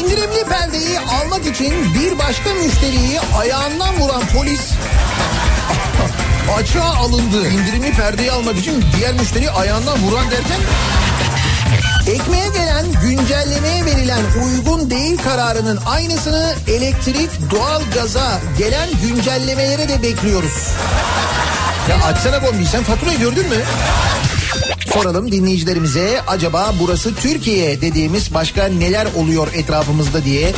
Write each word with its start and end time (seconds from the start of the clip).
İndirimli 0.00 0.44
perdeyi 0.44 0.98
almak 0.98 1.46
için 1.46 1.94
bir 1.94 2.18
başka 2.18 2.54
müşteriyi 2.54 3.20
ayağından 3.38 4.00
vuran 4.00 4.22
polis 4.26 4.60
açığa 6.56 6.94
alındı. 6.94 7.48
İndirimli 7.48 7.92
perdeyi 7.92 8.32
almak 8.32 8.56
için 8.58 8.84
diğer 8.96 9.12
müşteriyi 9.12 9.50
ayağından 9.50 10.02
vuran 10.02 10.30
derken 10.30 10.60
Ekmeğe 12.06 12.48
gelen 12.48 12.86
güncellemeye 13.02 13.84
verilen 13.84 14.22
uygun 14.44 14.90
değil 14.90 15.18
kararının 15.18 15.78
aynısını 15.86 16.54
elektrik, 16.68 17.30
doğal 17.50 17.82
gaza 17.94 18.40
gelen 18.58 18.88
güncellemelere 19.02 19.88
de 19.88 20.02
bekliyoruz. 20.02 20.68
Ya 21.88 21.96
açsana 22.06 22.42
bombi 22.42 22.66
sen 22.66 22.82
faturayı 22.82 23.18
gördün 23.18 23.48
mü? 23.48 23.56
Soralım 24.94 25.32
dinleyicilerimize 25.32 26.20
acaba 26.26 26.74
burası 26.80 27.14
Türkiye 27.14 27.80
dediğimiz 27.80 28.34
başka 28.34 28.66
neler 28.66 29.06
oluyor 29.16 29.48
etrafımızda 29.54 30.24
diye. 30.24 30.52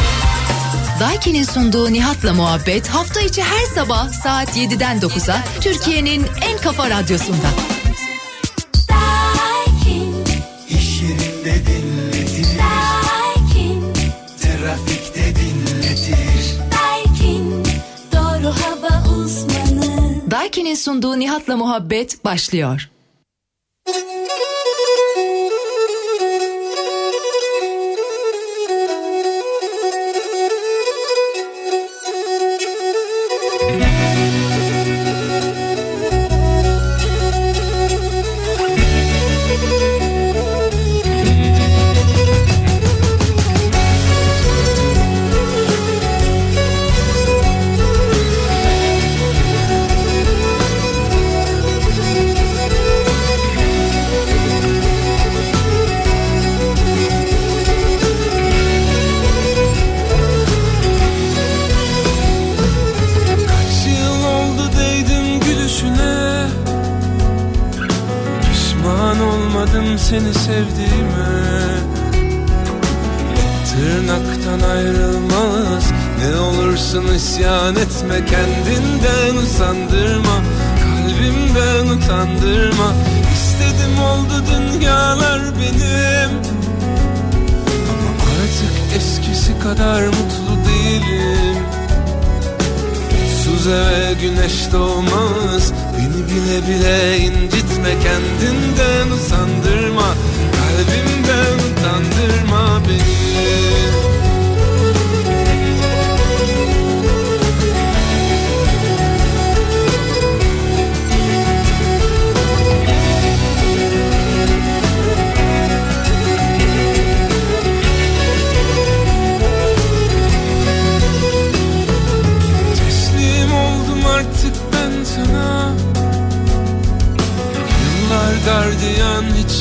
Daiki'nin 1.01 1.45
sunduğu 1.45 1.93
Nihat'la 1.93 2.33
muhabbet 2.33 2.89
hafta 2.89 3.21
içi 3.21 3.43
her 3.43 3.67
sabah 3.75 4.13
saat 4.13 4.57
7'den 4.57 4.99
9'a 4.99 5.37
Türkiye'nin 5.61 6.27
en 6.51 6.59
kafa 6.59 6.91
radyosunda. 6.91 7.47
İş 10.69 11.03
yerinde 11.03 11.67
dinletir. 11.67 12.47
Trafikte 14.43 15.35
dinletir. 15.37 16.59
Doğru 18.13 18.55
hava 18.55 19.09
uzmanı. 19.17 20.31
Daiki'nin 20.31 20.75
sunduğu 20.75 21.19
Nihat'la 21.19 21.57
muhabbet 21.57 22.25
başlıyor. 22.25 22.89
Olursun 76.93 77.15
isyan 77.15 77.77
etme 77.77 78.27
Kendinden 78.27 79.37
usandırma 79.37 80.43
Kalbimden 80.83 81.97
utandırma. 81.97 82.95
İstedim 83.35 83.99
oldu 84.03 84.45
dünyalar 84.51 85.41
benim. 85.41 86.31
Ama 87.91 88.11
artık 88.43 88.97
eskisi 88.97 89.59
kadar 89.59 90.07
mutlu 90.07 90.69
değilim. 90.69 91.63
Mutsuz 93.13 93.67
eve 93.67 94.13
güneş 94.21 94.73
doğmaz 94.73 95.73
Beni 95.99 96.27
bile 96.27 96.69
bile 96.69 97.19
incitme 97.19 97.91
Kendinden 98.03 99.17
usandırma 99.17 100.15
Kalbimden 100.53 101.57
utandırma 101.71 102.83
beni 102.89 104.02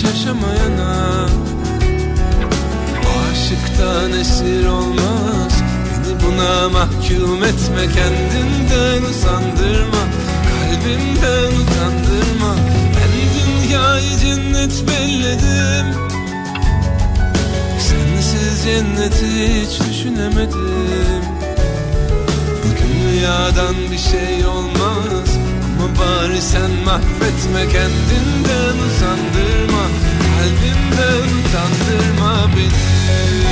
yaşamayana 0.03 1.25
Aşıktan 3.31 4.12
esir 4.19 4.66
olmaz. 4.67 5.53
Beni 6.07 6.16
buna 6.23 6.69
mahkum 6.69 7.44
etme 7.44 7.94
Kendinden 7.94 9.09
usandırma. 9.09 10.03
Kalbimden 10.50 11.51
utandırma. 11.62 12.56
Ben 12.95 13.12
dünyayı 13.38 14.17
cennet 14.17 14.84
belledim. 14.88 15.95
Sensiz 17.79 18.63
cenneti 18.63 19.62
hiç 19.62 19.89
düşünemedim. 19.89 21.23
Bu 22.63 22.69
dünyadan 22.78 23.75
bir 23.91 23.97
şey 23.97 24.45
olmaz. 24.45 25.38
Ama 25.79 26.00
bari 26.00 26.41
sen 26.41 26.72
mahvetme 26.85 27.72
kendinden 27.72 28.75
usandırma 28.88 29.60
Kalbimden 30.41 31.28
utandırma 31.40 32.50
beni 32.56 33.50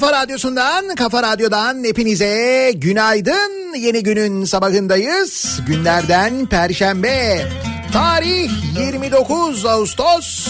kafa 0.00 0.12
radyosundan, 0.12 0.94
kafa 0.94 1.22
radyodan 1.22 1.84
hepinize 1.84 2.72
günaydın. 2.74 3.74
Yeni 3.74 4.02
günün 4.02 4.44
sabahındayız. 4.44 5.60
Günlerden 5.66 6.46
Perşembe. 6.46 7.48
Tarih 7.92 8.50
29 8.78 9.66
Ağustos. 9.66 10.48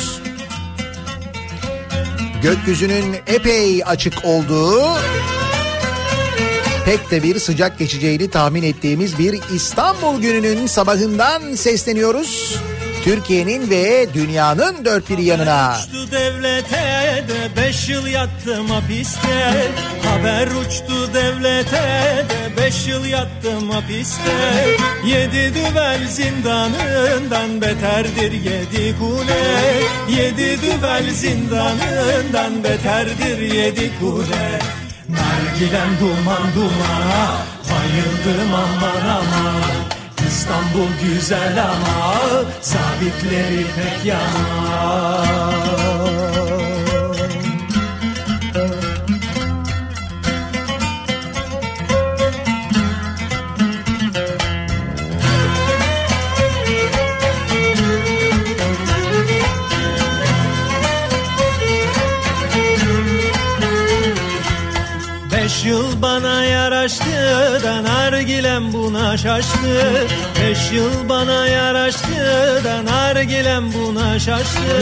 Gökyüzünün 2.42 3.16
epey 3.26 3.82
açık 3.84 4.24
olduğu, 4.24 4.82
pek 6.84 7.10
de 7.10 7.22
bir 7.22 7.38
sıcak 7.38 7.78
geçeceğini 7.78 8.30
tahmin 8.30 8.62
ettiğimiz 8.62 9.18
bir 9.18 9.40
İstanbul 9.54 10.20
gününün 10.20 10.66
sabahından 10.66 11.54
sesleniyoruz. 11.54 12.56
Türkiye'nin 13.08 13.70
ve 13.70 14.14
dünyanın 14.14 14.84
dört 14.84 15.10
bir 15.10 15.18
yanına. 15.18 15.76
Uçtu 15.78 16.10
devlete 16.10 17.24
de 17.28 17.62
beş 17.62 17.88
yıl 17.88 18.06
yattım 18.06 18.70
hapiste. 18.70 19.70
Haber 20.04 20.46
uçtu 20.46 21.14
devlete 21.14 22.26
de 22.28 22.56
beş 22.56 22.86
yıl 22.86 23.04
yattım 23.04 23.70
hapiste. 23.70 24.66
Yedi 25.06 25.54
düvel 25.54 26.08
zindanından 26.08 27.60
beterdir 27.60 28.32
yedi 28.32 28.98
kule. 28.98 29.64
Yedi 30.10 30.58
düvel 30.62 31.10
zindanından 31.10 32.64
beterdir 32.64 33.38
yedi 33.38 33.90
kule. 34.00 34.58
Nargilem 35.08 35.90
duman 36.00 36.54
dumana 36.54 37.36
bayıldım 37.70 38.54
aman 38.54 39.08
aman. 39.08 39.97
İstanbul 40.38 40.88
güzel 41.02 41.64
ama 41.64 42.14
sabitleri 42.60 43.66
pek 43.76 44.04
yaman. 44.04 45.58
Beş 65.32 65.64
yıl 65.64 66.02
bana 66.02 66.44
yaraştı 66.78 67.64
da 67.64 67.82
nargilem 67.82 68.72
buna 68.72 69.16
şaştı. 69.16 70.06
Beş 70.40 70.72
yıl 70.72 71.08
bana 71.08 71.46
yaraştı 71.46 72.64
da 72.64 72.84
nargilem 72.84 73.72
buna 73.72 74.18
şaştı. 74.18 74.78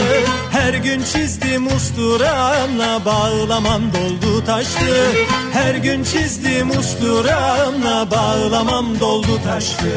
Her 0.51 0.73
gün 0.73 1.03
çizdim 1.03 1.67
usturamla 1.67 3.05
bağlamam 3.05 3.81
doldu 3.93 4.45
taştı. 4.45 5.11
Her 5.53 5.75
gün 5.75 6.03
çizdim 6.03 6.69
usturamla 6.69 8.11
bağlamam 8.11 8.99
doldu 8.99 9.39
taştı. 9.43 9.91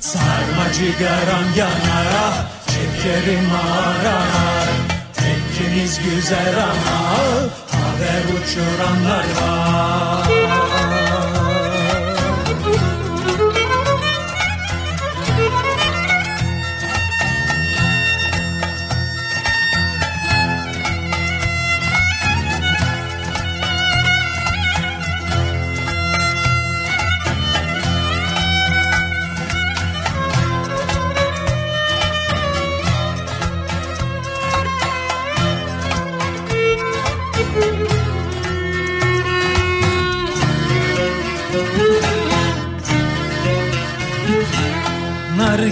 Sarma 0.00 0.72
cigaram 0.72 1.46
yanar 1.56 2.34
çekerim 2.66 3.50
arar 3.80 4.68
Tekkimiz 5.12 5.98
güzel 5.98 6.54
ama 6.62 7.12
haber 7.72 8.24
uçuranlar 8.24 9.24
var 9.40 10.41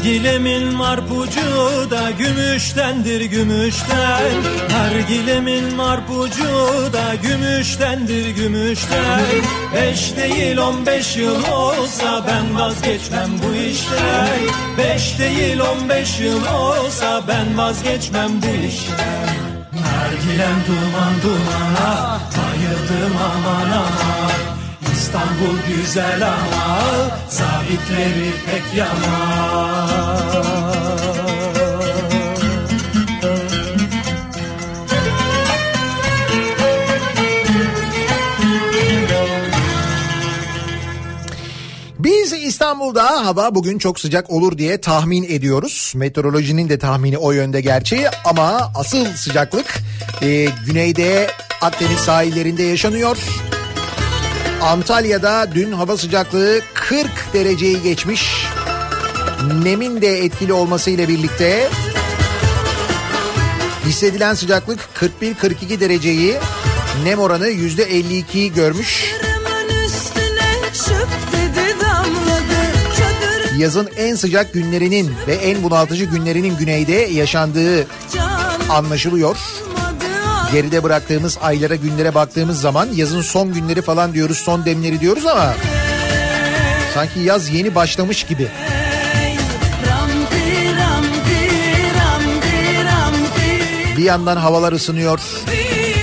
Nargilemin 0.00 0.74
marpucu 0.74 1.90
da 1.90 2.10
gümüştendir 2.10 3.20
gümüşten. 3.20 4.32
Nargilemin 4.70 5.74
marpucu 5.74 6.48
da 6.92 7.14
gümüştendir 7.22 8.28
gümüşten. 8.28 9.24
Beş 9.74 10.16
değil 10.16 10.56
on 10.58 10.86
beş 10.86 11.16
yıl 11.16 11.44
olsa 11.52 12.24
ben 12.28 12.60
vazgeçmem 12.60 13.30
bu 13.42 13.54
işten. 13.54 14.40
Beş 14.78 15.18
değil 15.18 15.60
on 15.60 15.88
beş 15.88 16.20
yıl 16.20 16.46
olsa 16.46 17.22
ben 17.28 17.58
vazgeçmem 17.58 18.30
bu 18.42 18.66
işten. 18.66 19.28
Nargilem 19.72 20.56
duman 20.66 21.14
dumana 21.22 22.20
bayıldım 22.36 23.16
aman 23.16 23.70
aman 23.70 24.49
İstanbul 25.10 25.58
güzel 25.68 26.26
ama 26.26 26.80
zabitleri 27.28 28.30
pek 28.46 28.62
yaman. 28.76 29.90
Biz 41.98 42.32
İstanbul'da 42.32 43.26
hava 43.26 43.54
bugün 43.54 43.78
çok 43.78 44.00
sıcak 44.00 44.30
olur 44.30 44.58
diye 44.58 44.80
tahmin 44.80 45.22
ediyoruz. 45.22 45.92
Meteorolojinin 45.96 46.68
de 46.68 46.78
tahmini 46.78 47.18
o 47.18 47.32
yönde 47.32 47.60
gerçeği 47.60 48.06
ama 48.24 48.72
asıl 48.74 49.04
sıcaklık 49.06 49.78
e, 50.22 50.48
güneyde 50.66 51.30
Akdeniz 51.60 51.98
sahillerinde 51.98 52.62
yaşanıyor. 52.62 53.16
Antalya'da 54.60 55.48
dün 55.54 55.72
hava 55.72 55.96
sıcaklığı 55.96 56.60
40 56.74 57.06
dereceyi 57.34 57.82
geçmiş. 57.82 58.46
Nemin 59.62 60.02
de 60.02 60.24
etkili 60.24 60.52
olmasıyla 60.52 61.08
birlikte 61.08 61.68
hissedilen 63.86 64.34
sıcaklık 64.34 64.88
41-42 65.22 65.80
dereceyi 65.80 66.36
nem 67.04 67.18
oranı 67.18 67.48
%52'yi 67.48 68.52
görmüş. 68.52 69.14
Yazın 73.58 73.88
en 73.96 74.14
sıcak 74.14 74.52
günlerinin 74.52 75.12
ve 75.26 75.34
en 75.34 75.62
bunaltıcı 75.62 76.04
günlerinin 76.04 76.56
güneyde 76.56 76.92
yaşandığı 76.92 77.86
anlaşılıyor. 78.70 79.36
Geride 80.52 80.82
bıraktığımız 80.82 81.38
aylara 81.42 81.74
günlere 81.74 82.14
baktığımız 82.14 82.60
zaman 82.60 82.88
yazın 82.94 83.20
son 83.20 83.52
günleri 83.52 83.82
falan 83.82 84.14
diyoruz 84.14 84.38
son 84.38 84.64
demleri 84.64 85.00
diyoruz 85.00 85.26
ama 85.26 85.54
sanki 86.94 87.20
yaz 87.20 87.48
yeni 87.50 87.74
başlamış 87.74 88.22
gibi. 88.22 88.48
Bir 93.96 94.04
yandan 94.04 94.36
havalar 94.36 94.72
ısınıyor. 94.72 95.20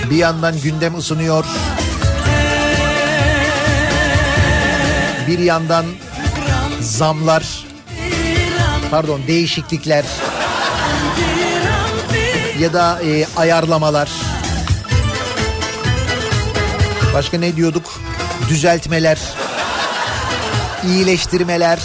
Bir 0.10 0.16
yandan 0.16 0.62
gündem 0.62 0.98
ısınıyor. 0.98 1.46
Bir 5.28 5.40
yandan 5.40 5.86
zamlar 6.82 7.66
pardon 8.92 9.22
değişiklikler 9.28 10.06
ya 12.60 12.74
da 12.74 13.00
e, 13.04 13.26
ayarlamalar 13.38 14.27
başka 17.18 17.38
ne 17.38 17.56
diyorduk 17.56 18.02
düzeltmeler 18.50 19.19
iyileştirmeler 20.88 21.80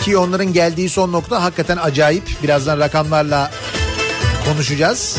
ki 0.00 0.18
onların 0.18 0.52
geldiği 0.52 0.88
son 0.88 1.12
nokta 1.12 1.42
hakikaten 1.42 1.76
acayip 1.76 2.42
birazdan 2.42 2.78
rakamlarla 2.78 3.50
konuşacağız. 4.44 5.16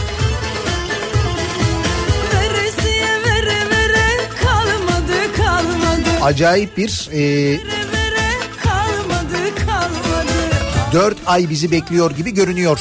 Kalmadı 4.43 5.35
kalmadı. 5.37 6.23
Acayip 6.23 6.77
bir 6.77 7.09
e, 7.11 7.19
Vere 7.19 7.57
vere 7.93 8.29
kalmadı 8.63 9.65
kalmadı. 9.65 10.93
4 10.93 11.17
ay 11.25 11.49
bizi 11.49 11.71
bekliyor 11.71 12.11
gibi 12.11 12.33
görünüyor. 12.33 12.79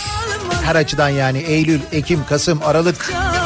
Her 0.65 0.75
açıdan 0.77 1.09
yani 1.09 1.39
Eylül, 1.39 1.81
Ekim, 1.93 2.25
Kasım, 2.29 2.61
Aralık. 2.63 3.13
Canımı 3.13 3.38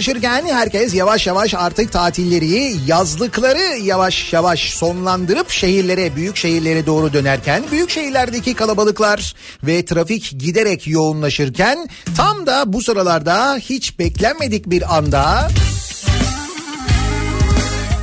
yaklaşırken 0.00 0.46
herkes 0.46 0.94
yavaş 0.94 1.26
yavaş 1.26 1.54
artık 1.54 1.92
tatilleri, 1.92 2.76
yazlıkları 2.86 3.78
yavaş 3.82 4.32
yavaş 4.32 4.70
sonlandırıp 4.72 5.50
şehirlere, 5.50 6.16
büyük 6.16 6.36
şehirlere 6.36 6.86
doğru 6.86 7.12
dönerken 7.12 7.62
büyük 7.70 7.90
şehirlerdeki 7.90 8.54
kalabalıklar 8.54 9.34
ve 9.62 9.84
trafik 9.84 10.34
giderek 10.38 10.86
yoğunlaşırken 10.86 11.88
tam 12.16 12.46
da 12.46 12.72
bu 12.72 12.82
sıralarda 12.82 13.56
hiç 13.56 13.98
beklenmedik 13.98 14.70
bir 14.70 14.96
anda 14.96 15.48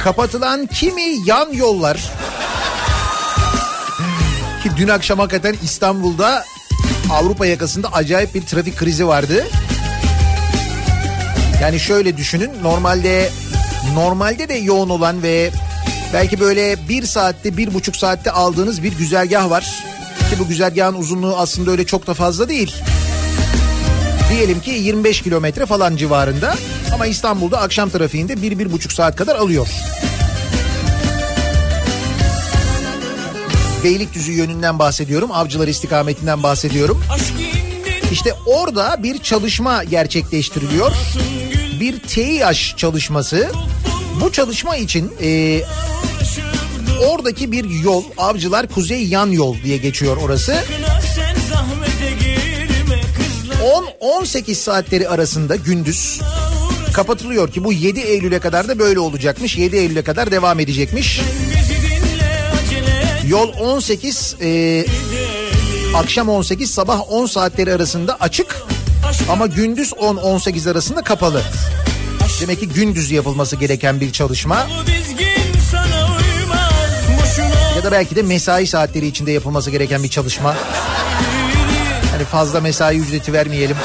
kapatılan 0.03 0.65
kimi 0.67 1.15
yan 1.25 1.53
yollar 1.53 1.97
ki 4.63 4.69
dün 4.77 4.87
akşam 4.87 5.19
hakikaten 5.19 5.55
İstanbul'da 5.63 6.45
Avrupa 7.11 7.45
yakasında 7.45 7.93
acayip 7.93 8.35
bir 8.35 8.41
trafik 8.41 8.77
krizi 8.77 9.07
vardı. 9.07 9.47
Yani 11.61 11.79
şöyle 11.79 12.17
düşünün 12.17 12.51
normalde 12.63 13.29
normalde 13.93 14.49
de 14.49 14.53
yoğun 14.53 14.89
olan 14.89 15.23
ve 15.23 15.51
belki 16.13 16.39
böyle 16.39 16.89
bir 16.89 17.05
saatte 17.05 17.57
bir 17.57 17.73
buçuk 17.73 17.95
saatte 17.95 18.31
aldığınız 18.31 18.83
bir 18.83 18.97
güzergah 18.97 19.49
var. 19.49 19.63
Ki 20.29 20.39
bu 20.39 20.47
güzergahın 20.47 20.93
uzunluğu 20.93 21.35
aslında 21.37 21.71
öyle 21.71 21.85
çok 21.85 22.07
da 22.07 22.13
fazla 22.13 22.49
değil. 22.49 22.75
Diyelim 24.31 24.59
ki 24.59 24.71
25 24.71 25.21
kilometre 25.21 25.65
falan 25.65 25.95
civarında 25.95 26.55
ama 26.93 27.05
İstanbul'da 27.05 27.61
akşam 27.61 27.89
trafiğinde 27.89 28.41
bir, 28.41 28.59
bir 28.59 28.71
buçuk 28.71 28.91
saat 28.91 29.15
kadar 29.15 29.35
alıyor. 29.35 29.67
Beylikdüzü 33.83 34.31
yönünden 34.31 34.79
bahsediyorum. 34.79 35.31
Avcılar 35.31 35.67
istikametinden 35.67 36.43
bahsediyorum. 36.43 37.03
İşte 38.11 38.33
orada 38.45 39.03
bir 39.03 39.17
çalışma 39.17 39.83
gerçekleştiriliyor. 39.83 40.91
Bir 41.79 41.99
TİH 41.99 42.77
çalışması. 42.77 43.51
Bu 44.21 44.31
çalışma 44.31 44.77
için 44.77 45.13
e, 45.21 45.61
oradaki 47.07 47.51
bir 47.51 47.69
yol 47.69 48.03
Avcılar 48.17 48.67
Kuzey 48.67 49.07
Yan 49.07 49.31
Yol 49.31 49.55
diye 49.63 49.77
geçiyor 49.77 50.17
orası. 50.17 50.63
10-18 54.01 54.53
saatleri 54.53 55.09
arasında 55.09 55.55
gündüz 55.55 56.21
kapatılıyor 56.93 57.51
ki 57.51 57.63
bu 57.63 57.73
7 57.73 57.99
Eylül'e 57.99 58.39
kadar 58.39 58.67
da 58.67 58.79
böyle 58.79 58.99
olacakmış. 58.99 59.57
7 59.57 59.75
Eylül'e 59.75 60.01
kadar 60.01 60.31
devam 60.31 60.59
edecekmiş. 60.59 61.21
Yol 63.27 63.53
18 63.59 64.35
e, 64.41 64.85
akşam 65.95 66.29
18 66.29 66.71
sabah 66.71 67.11
10 67.11 67.25
saatleri 67.25 67.73
arasında 67.73 68.17
açık 68.19 68.67
ama 69.29 69.47
gündüz 69.47 69.91
10-18 69.91 70.71
arasında 70.71 71.01
kapalı. 71.01 71.41
Demek 72.41 72.59
ki 72.59 72.69
gündüz 72.69 73.11
yapılması 73.11 73.55
gereken 73.55 74.01
bir 74.01 74.11
çalışma. 74.11 74.67
Ya 77.77 77.83
da 77.83 77.91
belki 77.91 78.15
de 78.15 78.21
mesai 78.21 78.67
saatleri 78.67 79.07
içinde 79.07 79.31
yapılması 79.31 79.71
gereken 79.71 80.03
bir 80.03 80.09
çalışma. 80.09 80.55
Hani 82.11 82.23
fazla 82.23 82.61
mesai 82.61 82.97
ücreti 82.97 83.33
vermeyelim, 83.33 83.77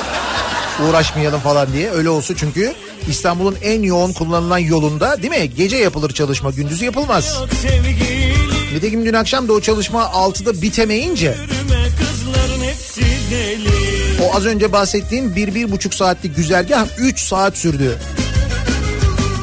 uğraşmayalım 0.88 1.40
falan 1.40 1.72
diye. 1.72 1.90
Öyle 1.90 2.08
olsun 2.08 2.36
çünkü 2.38 2.74
İstanbul'un 3.08 3.56
en 3.62 3.82
yoğun 3.82 4.12
kullanılan 4.12 4.58
yolunda 4.58 5.22
değil 5.22 5.42
mi? 5.42 5.54
Gece 5.56 5.76
yapılır 5.76 6.10
çalışma, 6.10 6.50
gündüz 6.50 6.82
yapılmaz. 6.82 7.40
Nitekim 8.74 9.06
dün 9.06 9.14
akşam 9.14 9.48
da 9.48 9.52
o 9.52 9.60
çalışma 9.60 10.02
6'da 10.02 10.62
bitemeyince 10.62 11.36
az 14.32 14.46
önce 14.46 14.72
bahsettiğim 14.72 15.36
bir, 15.36 15.54
bir 15.54 15.70
buçuk 15.72 15.94
saatlik 15.94 16.36
güzergah 16.36 16.86
3 16.98 17.20
saat 17.20 17.56
sürdü. 17.56 17.98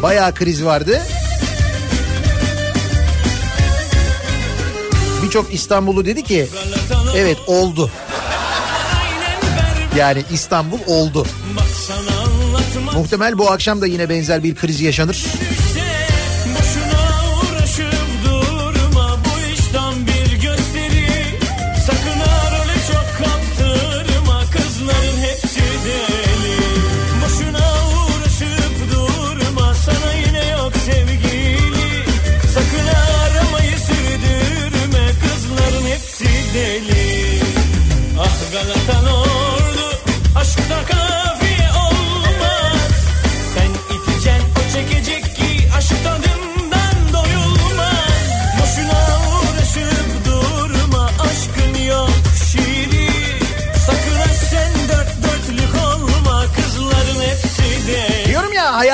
Bayağı 0.01 0.33
kriz 0.33 0.65
vardı. 0.65 1.01
Birçok 5.23 5.53
İstanbullu 5.53 6.05
dedi 6.05 6.23
ki 6.23 6.47
evet 7.15 7.37
oldu. 7.47 7.91
Yani 9.97 10.23
İstanbul 10.31 10.79
oldu. 10.87 11.25
Muhtemel 12.93 13.37
bu 13.37 13.51
akşam 13.51 13.81
da 13.81 13.87
yine 13.87 14.09
benzer 14.09 14.43
bir 14.43 14.55
kriz 14.55 14.81
yaşanır. 14.81 15.25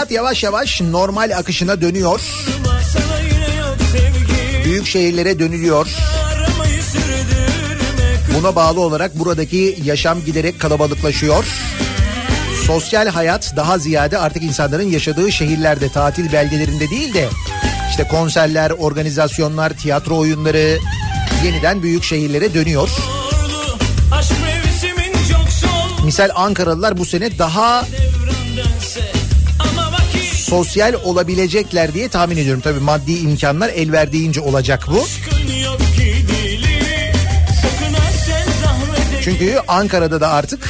Hayat 0.06 0.12
yavaş 0.12 0.44
yavaş 0.44 0.82
normal 0.82 1.32
akışına 1.38 1.82
dönüyor. 1.82 2.22
Büyük 4.66 4.88
şehirlere 4.88 5.40
dönülüyor. 5.40 5.88
Buna 8.38 8.56
bağlı 8.56 8.80
olarak 8.82 9.20
buradaki 9.20 9.78
yaşam 9.84 10.26
giderek 10.26 10.60
kalabalıklaşıyor. 10.60 11.46
Sosyal 12.68 13.08
hayat 13.08 13.54
daha 13.56 13.78
ziyade 13.78 14.18
artık 14.18 14.44
insanların 14.44 14.92
yaşadığı 14.92 15.32
şehirlerde, 15.32 15.90
tatil 15.90 16.32
beldelerinde 16.32 16.90
değil 16.90 17.14
de 17.14 17.30
işte 17.90 18.08
konserler, 18.08 18.72
organizasyonlar, 18.72 19.70
tiyatro 19.70 20.18
oyunları 20.18 20.80
yeniden 21.46 21.84
büyük 21.84 22.04
şehirlere 22.04 22.54
dönüyor. 22.54 22.90
Misal 26.06 26.30
Ankaralılar 26.36 26.98
bu 26.98 27.06
sene 27.06 27.40
daha 27.40 27.86
sosyal 30.50 30.94
olabilecekler 31.04 31.94
diye 31.94 32.10
tahmin 32.10 32.38
ediyorum. 32.38 32.62
Tabii 32.62 32.80
maddi 32.80 33.14
imkanlar 33.18 33.70
el 33.70 33.92
verdiğince 33.92 34.42
olacak 34.42 34.86
bu. 34.88 35.08
Çünkü 39.22 39.58
Ankara'da 39.68 40.22
da 40.22 40.30
artık 40.30 40.70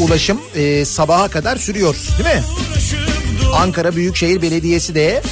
ulaşım 0.00 0.40
e, 0.54 0.84
sabaha 0.84 1.28
kadar 1.28 1.56
sürüyor 1.56 1.96
değil 2.18 2.36
mi? 2.36 2.42
Ankara 3.54 3.96
Büyükşehir 3.96 4.42
Belediyesi 4.42 4.94
de 4.94 5.22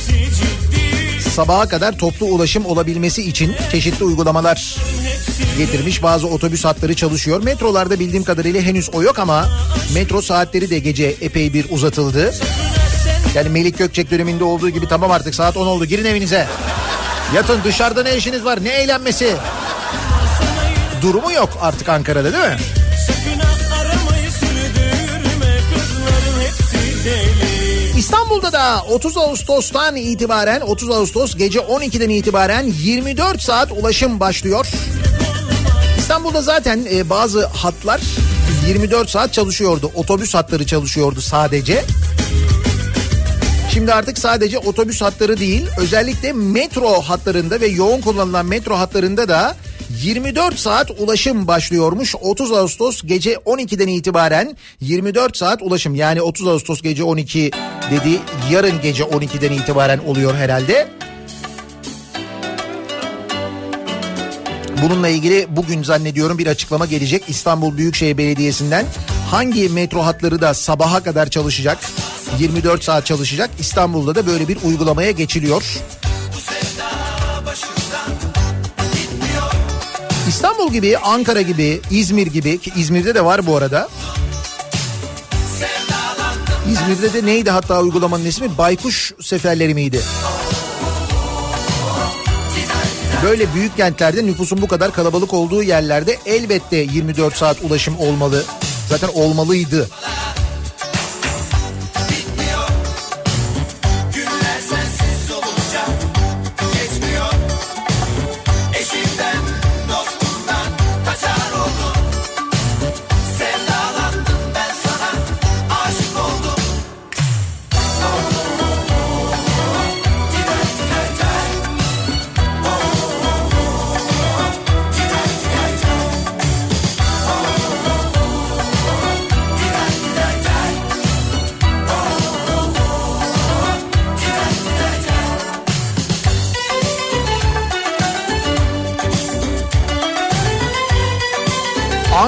sabaha 1.34 1.68
kadar 1.68 1.98
toplu 1.98 2.26
ulaşım 2.26 2.66
olabilmesi 2.66 3.22
için 3.22 3.52
çeşitli 3.72 4.04
uygulamalar 4.04 4.76
getirmiş. 5.58 6.02
Bazı 6.02 6.26
otobüs 6.26 6.64
hatları 6.64 6.94
çalışıyor. 6.94 7.42
Metrolarda 7.42 8.00
bildiğim 8.00 8.24
kadarıyla 8.24 8.60
henüz 8.60 8.90
o 8.92 9.02
yok 9.02 9.18
ama 9.18 9.48
metro 9.94 10.22
saatleri 10.22 10.70
de 10.70 10.78
gece 10.78 11.14
epey 11.20 11.54
bir 11.54 11.66
uzatıldı. 11.70 12.32
Yani 13.34 13.48
Melik 13.48 13.78
Gökçek 13.78 14.10
döneminde 14.10 14.44
olduğu 14.44 14.68
gibi 14.70 14.88
tamam 14.88 15.10
artık 15.10 15.34
saat 15.34 15.56
10 15.56 15.66
oldu 15.66 15.84
girin 15.84 16.04
evinize. 16.04 16.46
Yatın 17.34 17.60
dışarıda 17.64 18.02
ne 18.02 18.16
işiniz 18.16 18.44
var 18.44 18.64
ne 18.64 18.68
eğlenmesi. 18.68 19.36
Durumu 21.02 21.32
yok 21.32 21.50
artık 21.60 21.88
Ankara'da 21.88 22.32
değil 22.32 22.44
mi? 22.44 22.56
İstanbul'da 27.96 28.52
da 28.52 28.82
30 28.90 29.16
Ağustos'tan 29.16 29.96
itibaren 29.96 30.60
30 30.60 30.90
Ağustos 30.90 31.36
gece 31.36 31.58
12'den 31.58 32.08
itibaren 32.08 32.72
24 32.82 33.42
saat 33.42 33.72
ulaşım 33.72 34.20
başlıyor. 34.20 34.66
İstanbul'da 35.98 36.42
zaten 36.42 36.86
e, 36.92 37.10
bazı 37.10 37.46
hatlar 37.46 38.00
24 38.68 39.10
saat 39.10 39.32
çalışıyordu. 39.32 39.90
Otobüs 39.94 40.34
hatları 40.34 40.66
çalışıyordu 40.66 41.20
sadece. 41.20 41.84
Şimdi 43.72 43.94
artık 43.94 44.18
sadece 44.18 44.58
otobüs 44.58 45.02
hatları 45.02 45.38
değil 45.38 45.66
özellikle 45.78 46.32
metro 46.32 47.00
hatlarında 47.00 47.60
ve 47.60 47.66
yoğun 47.66 48.00
kullanılan 48.00 48.46
metro 48.46 48.76
hatlarında 48.76 49.28
da 49.28 49.56
24 50.02 50.58
saat 50.58 50.90
ulaşım 50.98 51.46
başlıyormuş. 51.46 52.14
30 52.20 52.52
Ağustos 52.52 53.02
gece 53.02 53.34
12'den 53.34 53.88
itibaren 53.88 54.56
24 54.80 55.36
saat 55.36 55.62
ulaşım 55.62 55.94
yani 55.94 56.22
30 56.22 56.48
Ağustos 56.48 56.82
gece 56.82 57.04
12 57.04 57.50
dedi 57.90 58.18
yarın 58.50 58.80
gece 58.82 59.02
12'den 59.02 59.52
itibaren 59.52 59.98
oluyor 59.98 60.34
herhalde. 60.34 60.88
Bununla 64.82 65.08
ilgili 65.08 65.46
bugün 65.56 65.82
zannediyorum 65.82 66.38
bir 66.38 66.46
açıklama 66.46 66.86
gelecek 66.86 67.22
İstanbul 67.28 67.76
Büyükşehir 67.76 68.18
Belediyesi'nden. 68.18 68.86
Hangi 69.30 69.68
metro 69.68 70.04
hatları 70.04 70.40
da 70.40 70.54
sabaha 70.54 71.02
kadar 71.02 71.30
çalışacak? 71.30 71.78
24 72.38 72.84
saat 72.84 73.06
çalışacak. 73.06 73.50
İstanbul'da 73.58 74.14
da 74.14 74.26
böyle 74.26 74.48
bir 74.48 74.58
uygulamaya 74.64 75.10
geçiliyor. 75.10 75.62
İstanbul 80.28 80.72
gibi, 80.72 80.98
Ankara 80.98 81.42
gibi, 81.42 81.80
İzmir 81.90 82.26
gibi 82.26 82.58
ki 82.58 82.72
İzmir'de 82.76 83.14
de 83.14 83.24
var 83.24 83.46
bu 83.46 83.56
arada. 83.56 83.88
İzmir'de 86.72 87.12
de 87.12 87.26
neydi 87.26 87.50
hatta 87.50 87.80
uygulamanın 87.80 88.24
ismi? 88.24 88.58
Baykuş 88.58 89.12
seferleri 89.22 89.74
miydi? 89.74 90.00
Böyle 93.24 93.54
büyük 93.54 93.76
kentlerde 93.76 94.26
nüfusun 94.26 94.62
bu 94.62 94.68
kadar 94.68 94.92
kalabalık 94.92 95.34
olduğu 95.34 95.62
yerlerde 95.62 96.18
elbette 96.26 96.76
24 96.76 97.36
saat 97.36 97.62
ulaşım 97.62 97.98
olmalı. 97.98 98.44
Zaten 98.88 99.08
olmalıydı. 99.14 99.88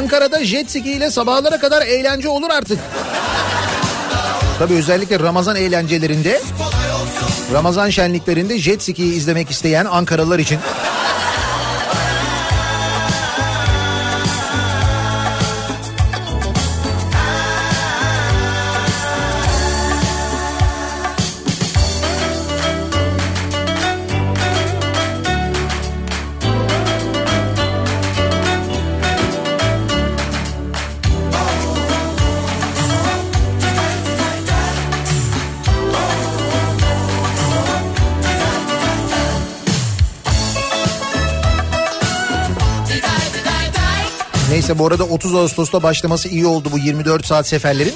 Ankara'da 0.03 0.45
jet 0.45 0.71
ski 0.71 0.93
ile 0.93 1.11
sabahlara 1.11 1.59
kadar 1.59 1.83
eğlence 1.83 2.29
olur 2.29 2.51
artık. 2.51 2.79
Tabii 4.59 4.75
özellikle 4.75 5.21
Ramazan 5.21 5.57
eğlencelerinde, 5.57 6.41
Ramazan 7.53 7.91
şenliklerinde 7.91 8.59
jet 8.59 8.83
ski'yi 8.83 9.15
izlemek 9.15 9.51
isteyen 9.51 9.85
Ankaralılar 9.85 10.38
için 10.38 10.59
Neyse 44.73 44.85
bu 44.85 44.87
arada 44.87 45.05
30 45.05 45.35
Ağustos'ta 45.35 45.83
başlaması 45.83 46.29
iyi 46.29 46.47
oldu 46.47 46.69
bu 46.73 46.79
24 46.79 47.27
saat 47.27 47.49
seferlerin. 47.49 47.95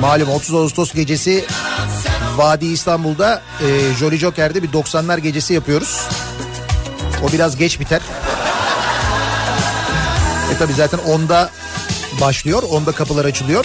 Malum 0.00 0.28
30 0.28 0.54
Ağustos 0.54 0.92
gecesi 0.92 1.44
Vadi 2.36 2.66
İstanbul'da 2.66 3.42
e, 3.60 3.94
Jolly 3.94 4.18
Joker'de 4.18 4.62
bir 4.62 4.68
90'lar 4.68 5.20
gecesi 5.20 5.54
yapıyoruz. 5.54 6.08
O 7.24 7.32
biraz 7.32 7.56
geç 7.56 7.80
biter. 7.80 8.00
E 10.54 10.58
tabi 10.58 10.72
zaten 10.72 11.00
10'da 11.00 11.50
başlıyor. 12.20 12.62
10'da 12.62 12.92
kapılar 12.92 13.24
açılıyor. 13.24 13.64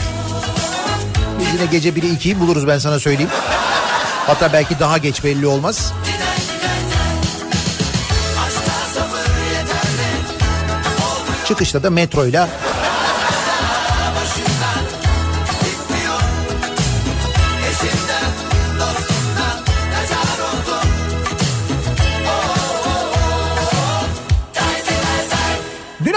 Biz 1.39 1.47
yine 1.47 1.65
gece 1.71 1.89
1'i 1.89 2.17
2'yi 2.17 2.39
buluruz 2.39 2.67
ben 2.67 2.79
sana 2.79 2.99
söyleyeyim. 2.99 3.31
Hatta 4.27 4.53
belki 4.53 4.79
daha 4.79 4.97
geç 4.97 5.23
belli 5.23 5.47
olmaz. 5.47 5.93
Çıkışta 11.51 11.83
da 11.83 11.89
metroyla 11.89 12.49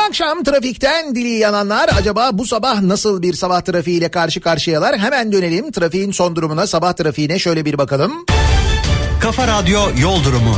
akşam 0.09 0.45
trafikten 0.45 1.15
dili 1.15 1.29
yananlar 1.29 1.91
acaba 1.99 2.31
bu 2.33 2.47
sabah 2.47 2.81
nasıl 2.81 3.23
bir 3.23 3.35
sabah 3.35 3.61
trafiğiyle 3.61 4.09
karşı 4.09 4.41
karşıyalar? 4.41 4.99
Hemen 4.99 5.33
dönelim 5.33 5.73
trafiğin 5.73 6.11
son 6.13 6.37
durumuna 6.37 6.67
sabah 6.67 6.93
trafiğine 6.93 7.39
şöyle 7.39 7.65
bir 7.65 7.79
bakalım. 7.79 8.13
Kafa 9.21 9.47
Radyo 9.47 9.81
Yol 10.01 10.25
Durumu. 10.25 10.55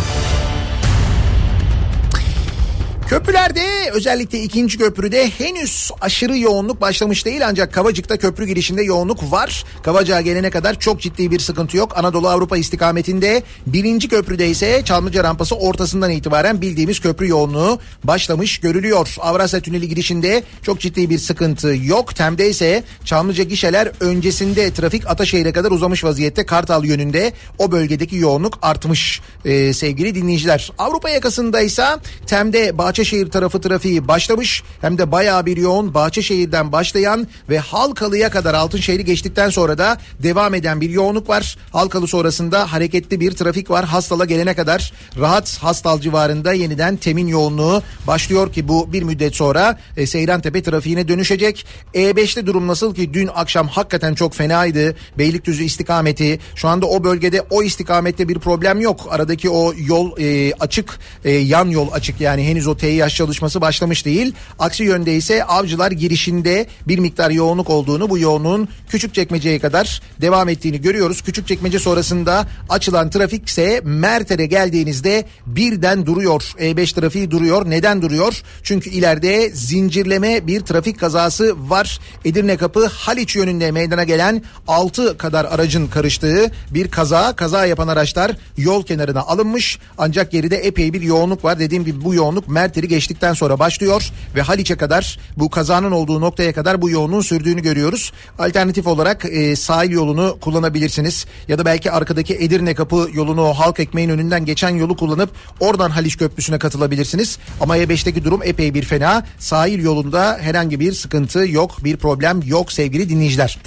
Köprülerde 3.08 3.90
özellikle 3.92 4.38
ikinci 4.38 4.78
köprüde 4.78 5.30
henüz 5.30 5.90
aşırı 6.00 6.38
yoğunluk 6.38 6.80
başlamış 6.80 7.24
değil 7.24 7.48
ancak 7.48 7.72
Kavacık'ta 7.72 8.16
köprü 8.16 8.46
girişinde 8.46 8.82
yoğunluk 8.82 9.32
var. 9.32 9.64
Kavacık'a 9.82 10.20
gelene 10.20 10.50
kadar 10.50 10.78
çok 10.78 11.00
ciddi 11.00 11.30
bir 11.30 11.38
sıkıntı 11.38 11.76
yok. 11.76 11.98
Anadolu 11.98 12.28
Avrupa 12.28 12.56
istikametinde 12.56 13.42
birinci 13.66 14.08
köprüde 14.08 14.48
ise 14.48 14.82
Çamlıca 14.84 15.24
rampası 15.24 15.56
ortasından 15.56 16.10
itibaren 16.10 16.60
bildiğimiz 16.60 17.00
köprü 17.00 17.28
yoğunluğu 17.28 17.78
başlamış 18.04 18.58
görülüyor. 18.58 19.16
Avrasya 19.20 19.60
Tüneli 19.60 19.88
girişinde 19.88 20.42
çok 20.62 20.80
ciddi 20.80 21.10
bir 21.10 21.18
sıkıntı 21.18 21.76
yok. 21.82 22.14
Tem'de 22.14 22.50
ise 22.50 22.84
Çamlıca 23.04 23.44
gişeler 23.44 23.90
öncesinde 24.00 24.72
trafik 24.72 25.10
Ataşehir'e 25.10 25.52
kadar 25.52 25.70
uzamış 25.70 26.04
vaziyette 26.04 26.46
Kartal 26.46 26.84
yönünde 26.84 27.32
o 27.58 27.72
bölgedeki 27.72 28.16
yoğunluk 28.16 28.58
artmış 28.62 29.20
ee, 29.44 29.72
sevgili 29.72 30.14
dinleyiciler. 30.14 30.72
Avrupa 30.78 31.10
yakasında 31.10 31.60
ise 31.60 31.84
Tem'de 32.26 32.78
Bahçeşehir 32.96 33.30
tarafı 33.30 33.60
trafiği 33.60 34.08
başlamış. 34.08 34.62
Hem 34.80 34.98
de 34.98 35.12
bayağı 35.12 35.46
bir 35.46 35.56
yoğun 35.56 35.94
Bahçeşehir'den 35.94 36.72
başlayan 36.72 37.26
ve 37.48 37.58
Halkalı'ya 37.58 38.30
kadar 38.30 38.54
Altınşehir'i 38.54 39.04
geçtikten 39.04 39.50
sonra 39.50 39.78
da 39.78 39.98
devam 40.22 40.54
eden 40.54 40.80
bir 40.80 40.90
yoğunluk 40.90 41.28
var. 41.28 41.56
Halkalı 41.72 42.08
sonrasında 42.08 42.72
hareketli 42.72 43.20
bir 43.20 43.32
trafik 43.32 43.70
var. 43.70 43.84
Hastala 43.84 44.24
gelene 44.24 44.54
kadar 44.54 44.92
rahat 45.18 45.58
Hastal 45.58 46.00
civarında 46.00 46.52
yeniden 46.52 46.96
temin 46.96 47.26
yoğunluğu 47.26 47.82
başlıyor 48.06 48.52
ki 48.52 48.68
bu 48.68 48.92
bir 48.92 49.02
müddet 49.02 49.36
sonra 49.36 49.78
e, 49.96 50.06
Seyrantepe 50.06 50.62
trafiğine 50.62 51.08
dönüşecek. 51.08 51.66
E5'te 51.94 52.46
durum 52.46 52.66
nasıl 52.66 52.94
ki 52.94 53.14
dün 53.14 53.30
akşam 53.34 53.68
hakikaten 53.68 54.14
çok 54.14 54.34
fenaydı. 54.34 54.96
Beylikdüzü 55.18 55.64
istikameti 55.64 56.38
şu 56.54 56.68
anda 56.68 56.86
o 56.86 57.04
bölgede 57.04 57.40
o 57.50 57.62
istikamette 57.62 58.28
bir 58.28 58.38
problem 58.38 58.80
yok. 58.80 59.08
Aradaki 59.10 59.50
o 59.50 59.72
yol 59.76 60.18
e, 60.18 60.52
açık 60.52 60.98
e, 61.24 61.30
yan 61.30 61.68
yol 61.68 61.92
açık 61.92 62.20
yani 62.20 62.48
henüz 62.48 62.66
o 62.66 62.76
TİH 62.86 63.08
çalışması 63.08 63.60
başlamış 63.60 64.04
değil. 64.04 64.34
Aksi 64.58 64.84
yönde 64.84 65.14
ise 65.14 65.44
avcılar 65.44 65.90
girişinde 65.90 66.66
bir 66.88 66.98
miktar 66.98 67.30
yoğunluk 67.30 67.70
olduğunu 67.70 68.10
bu 68.10 68.18
yoğunluğun 68.18 68.68
Küçükçekmece'ye 68.88 69.58
kadar 69.58 70.02
devam 70.20 70.48
ettiğini 70.48 70.80
görüyoruz. 70.80 71.22
Küçükçekmece 71.22 71.78
sonrasında 71.78 72.46
açılan 72.68 73.10
trafik 73.10 73.48
ise 73.48 73.80
Merter'e 73.84 74.46
geldiğinizde 74.46 75.24
birden 75.46 76.06
duruyor. 76.06 76.42
E5 76.58 76.94
trafiği 76.94 77.30
duruyor. 77.30 77.70
Neden 77.70 78.02
duruyor? 78.02 78.42
Çünkü 78.62 78.90
ileride 78.90 79.50
zincirleme 79.50 80.46
bir 80.46 80.60
trafik 80.60 81.00
kazası 81.00 81.70
var. 81.70 82.00
Edirne 82.24 82.56
Kapı 82.56 82.86
Haliç 82.86 83.36
yönünde 83.36 83.70
meydana 83.70 84.04
gelen 84.04 84.42
6 84.68 85.18
kadar 85.18 85.44
aracın 85.44 85.86
karıştığı 85.86 86.50
bir 86.70 86.90
kaza. 86.90 87.36
Kaza 87.36 87.66
yapan 87.66 87.88
araçlar 87.88 88.32
yol 88.56 88.82
kenarına 88.82 89.20
alınmış. 89.20 89.78
Ancak 89.98 90.30
geride 90.30 90.56
epey 90.56 90.92
bir 90.92 91.00
yoğunluk 91.00 91.44
var. 91.44 91.58
Dediğim 91.58 91.84
gibi 91.84 92.04
bu 92.04 92.14
yoğunluk 92.14 92.48
Merter'i 92.76 92.88
geçtikten 92.88 93.32
sonra 93.32 93.58
başlıyor 93.58 94.10
ve 94.34 94.42
Haliç'e 94.42 94.76
kadar 94.76 95.18
bu 95.36 95.50
kazanın 95.50 95.92
olduğu 95.92 96.20
noktaya 96.20 96.52
kadar 96.52 96.82
bu 96.82 96.90
yoğunluğun 96.90 97.20
sürdüğünü 97.20 97.62
görüyoruz. 97.62 98.12
Alternatif 98.38 98.86
olarak 98.86 99.24
e, 99.24 99.56
sahil 99.56 99.90
yolunu 99.90 100.38
kullanabilirsiniz. 100.40 101.26
Ya 101.48 101.58
da 101.58 101.64
belki 101.64 101.90
arkadaki 101.90 102.34
Edirne 102.34 102.74
Kapı 102.74 103.08
yolunu 103.12 103.42
o 103.42 103.52
halk 103.52 103.80
ekmeğin 103.80 104.08
önünden 104.08 104.44
geçen 104.44 104.68
yolu 104.70 104.96
kullanıp 104.96 105.30
oradan 105.60 105.90
Haliç 105.90 106.16
Köprüsü'ne 106.16 106.58
katılabilirsiniz. 106.58 107.38
Ama 107.60 107.78
E5'teki 107.78 108.24
durum 108.24 108.40
epey 108.44 108.74
bir 108.74 108.84
fena. 108.84 109.24
Sahil 109.38 109.82
yolunda 109.82 110.38
herhangi 110.40 110.80
bir 110.80 110.92
sıkıntı 110.92 111.38
yok, 111.48 111.84
bir 111.84 111.96
problem 111.96 112.42
yok 112.46 112.72
sevgili 112.72 113.08
dinleyiciler. 113.08 113.58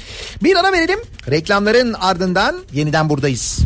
Bir 0.44 0.56
ara 0.56 0.72
verelim. 0.72 1.00
Reklamların 1.30 1.94
ardından 1.94 2.56
yeniden 2.74 3.10
buradayız. 3.10 3.60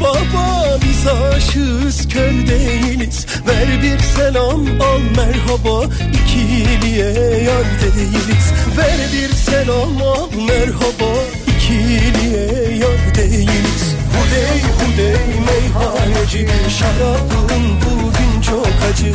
Baba 0.00 0.78
biz 0.84 1.06
aşığız 1.06 2.08
kör 2.08 2.46
değiliz. 2.46 3.26
Ver 3.46 3.82
bir 3.82 3.98
selam 3.98 4.80
al 4.80 5.00
merhaba. 5.16 5.94
İkiliye 6.12 7.10
yar 7.42 7.66
değiliz. 7.82 8.52
Ver 8.76 8.98
bir 9.12 9.34
selam 9.34 10.02
al 10.02 10.28
merhaba. 10.46 11.12
İkiliye 11.56 12.78
yar 12.78 13.14
değiliz. 13.16 13.84
Hudey 14.14 14.60
hudey 14.78 15.16
meyhaneci. 15.46 16.48
Şarabın 16.78 17.64
bugün 17.84 18.33
çok 18.54 18.66
acı 18.92 19.12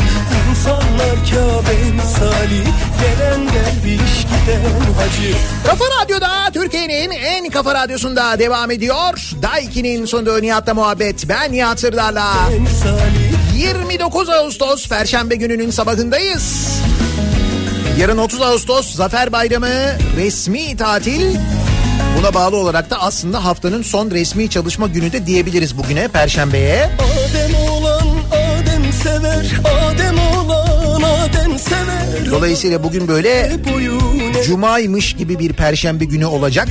İnsanlar 0.49 1.15
Kabe 1.30 1.91
misali 1.91 2.63
Gelen 3.02 3.47
derviş 3.47 4.17
giden 4.23 4.93
hacı 4.97 5.36
Kafa 5.65 5.86
Radyo'da 6.02 6.52
Türkiye'nin 6.54 7.12
en 7.12 7.49
kafa 7.49 7.75
radyosunda 7.75 8.39
devam 8.39 8.71
ediyor. 8.71 9.32
Daiki'nin 9.41 10.06
sonunda 10.06 10.39
Nihat'la 10.39 10.73
muhabbet. 10.73 11.30
Ben 11.30 11.52
Nihat 11.52 11.80
Sırdar'la. 11.80 12.34
Misali 12.60 13.30
29 13.58 14.30
Ağustos 14.30 14.88
Perşembe 14.88 15.36
gününün 15.36 15.71
sabahındayız. 15.71 16.67
Yarın 17.99 18.17
30 18.17 18.41
Ağustos 18.41 18.95
Zafer 18.95 19.32
Bayramı 19.32 19.97
resmi 20.17 20.78
tatil. 20.78 21.36
Buna 22.17 22.34
bağlı 22.34 22.56
olarak 22.58 22.89
da 22.89 23.02
aslında 23.02 23.45
haftanın 23.45 23.82
son 23.82 24.12
resmi 24.12 24.49
çalışma 24.49 24.88
günü 24.88 25.12
de 25.12 25.25
diyebiliriz 25.25 25.78
bugüne 25.78 26.08
Perşembe'ye. 26.08 26.89
Adem 26.99 27.38
sever 29.03 29.62
Adem 29.63 30.15
olan 30.19 31.01
Adem 31.01 31.59
sever 31.59 32.31
Dolayısıyla 32.31 32.83
bugün 32.83 33.07
böyle 33.07 33.51
cumaymış 34.45 35.13
gibi 35.13 35.39
bir 35.39 35.53
perşembe 35.53 36.05
günü 36.05 36.25
olacak. 36.25 36.67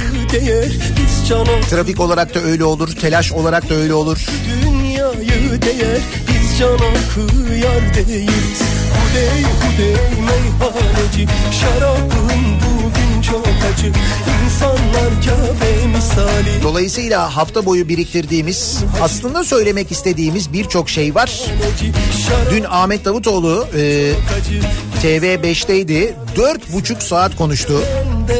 Trafik 1.70 2.00
olarak 2.00 2.34
da 2.34 2.40
öyle 2.40 2.64
olur, 2.64 2.88
telaş 2.88 3.32
olarak 3.32 3.70
da 3.70 3.74
öyle 3.74 3.94
olur. 3.94 4.26
dünyayı 4.66 5.62
değer 5.62 6.00
Biz 6.28 6.58
can 6.58 6.78
kıyar 6.78 7.94
değiliz 7.94 8.62
Hudey 8.94 9.42
hudey 9.42 9.96
meyhaneci 10.20 11.26
Şarabın 11.60 12.67
acı 13.78 13.92
İnsanlar 14.44 15.10
Kabe 15.24 15.86
misali 15.86 16.62
Dolayısıyla 16.62 17.36
hafta 17.36 17.66
boyu 17.66 17.88
biriktirdiğimiz, 17.88 18.84
aslında 19.02 19.44
söylemek 19.44 19.92
istediğimiz 19.92 20.52
birçok 20.52 20.90
şey 20.90 21.14
var. 21.14 21.42
Dün 22.50 22.64
Ahmet 22.68 23.04
Davutoğlu 23.04 23.66
e, 23.76 24.12
acı 24.38 24.60
TV5'teydi. 25.02 26.12
Dört 26.36 26.72
buçuk 26.72 27.02
saat 27.02 27.36
konuştu. 27.36 27.82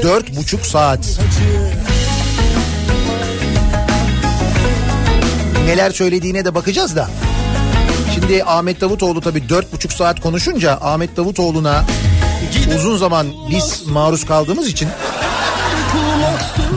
Dört 0.02 0.36
buçuk 0.36 0.66
saat. 0.66 1.20
Neler 5.66 5.90
söylediğine 5.90 6.44
de 6.44 6.54
bakacağız 6.54 6.96
da. 6.96 7.08
Şimdi 8.18 8.44
Ahmet 8.44 8.80
Davutoğlu 8.80 9.20
tabii 9.20 9.48
dört 9.48 9.72
buçuk 9.72 9.92
saat 9.92 10.20
konuşunca 10.20 10.78
Ahmet 10.80 11.16
Davutoğlu'na 11.16 11.84
uzun 12.76 12.96
zaman 12.96 13.26
biz 13.50 13.86
maruz 13.86 14.26
kaldığımız 14.26 14.68
için 14.68 14.88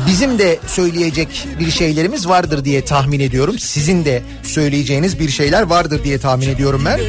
bizim 0.08 0.40
de 0.40 0.60
söyleyecek 0.68 1.48
bir 1.60 1.72
şeylerimiz 1.72 2.28
vardır 2.28 2.66
diye 2.66 2.86
tahmin 2.86 3.20
ediyorum. 3.20 3.60
Sizin 3.60 4.06
de 4.06 4.24
söyleyeceğiniz 4.44 5.20
bir 5.20 5.30
şeyler 5.30 5.62
vardır 5.62 6.04
diye 6.04 6.20
tahmin 6.20 6.50
ediyorum 6.50 6.82
ben. 6.86 7.00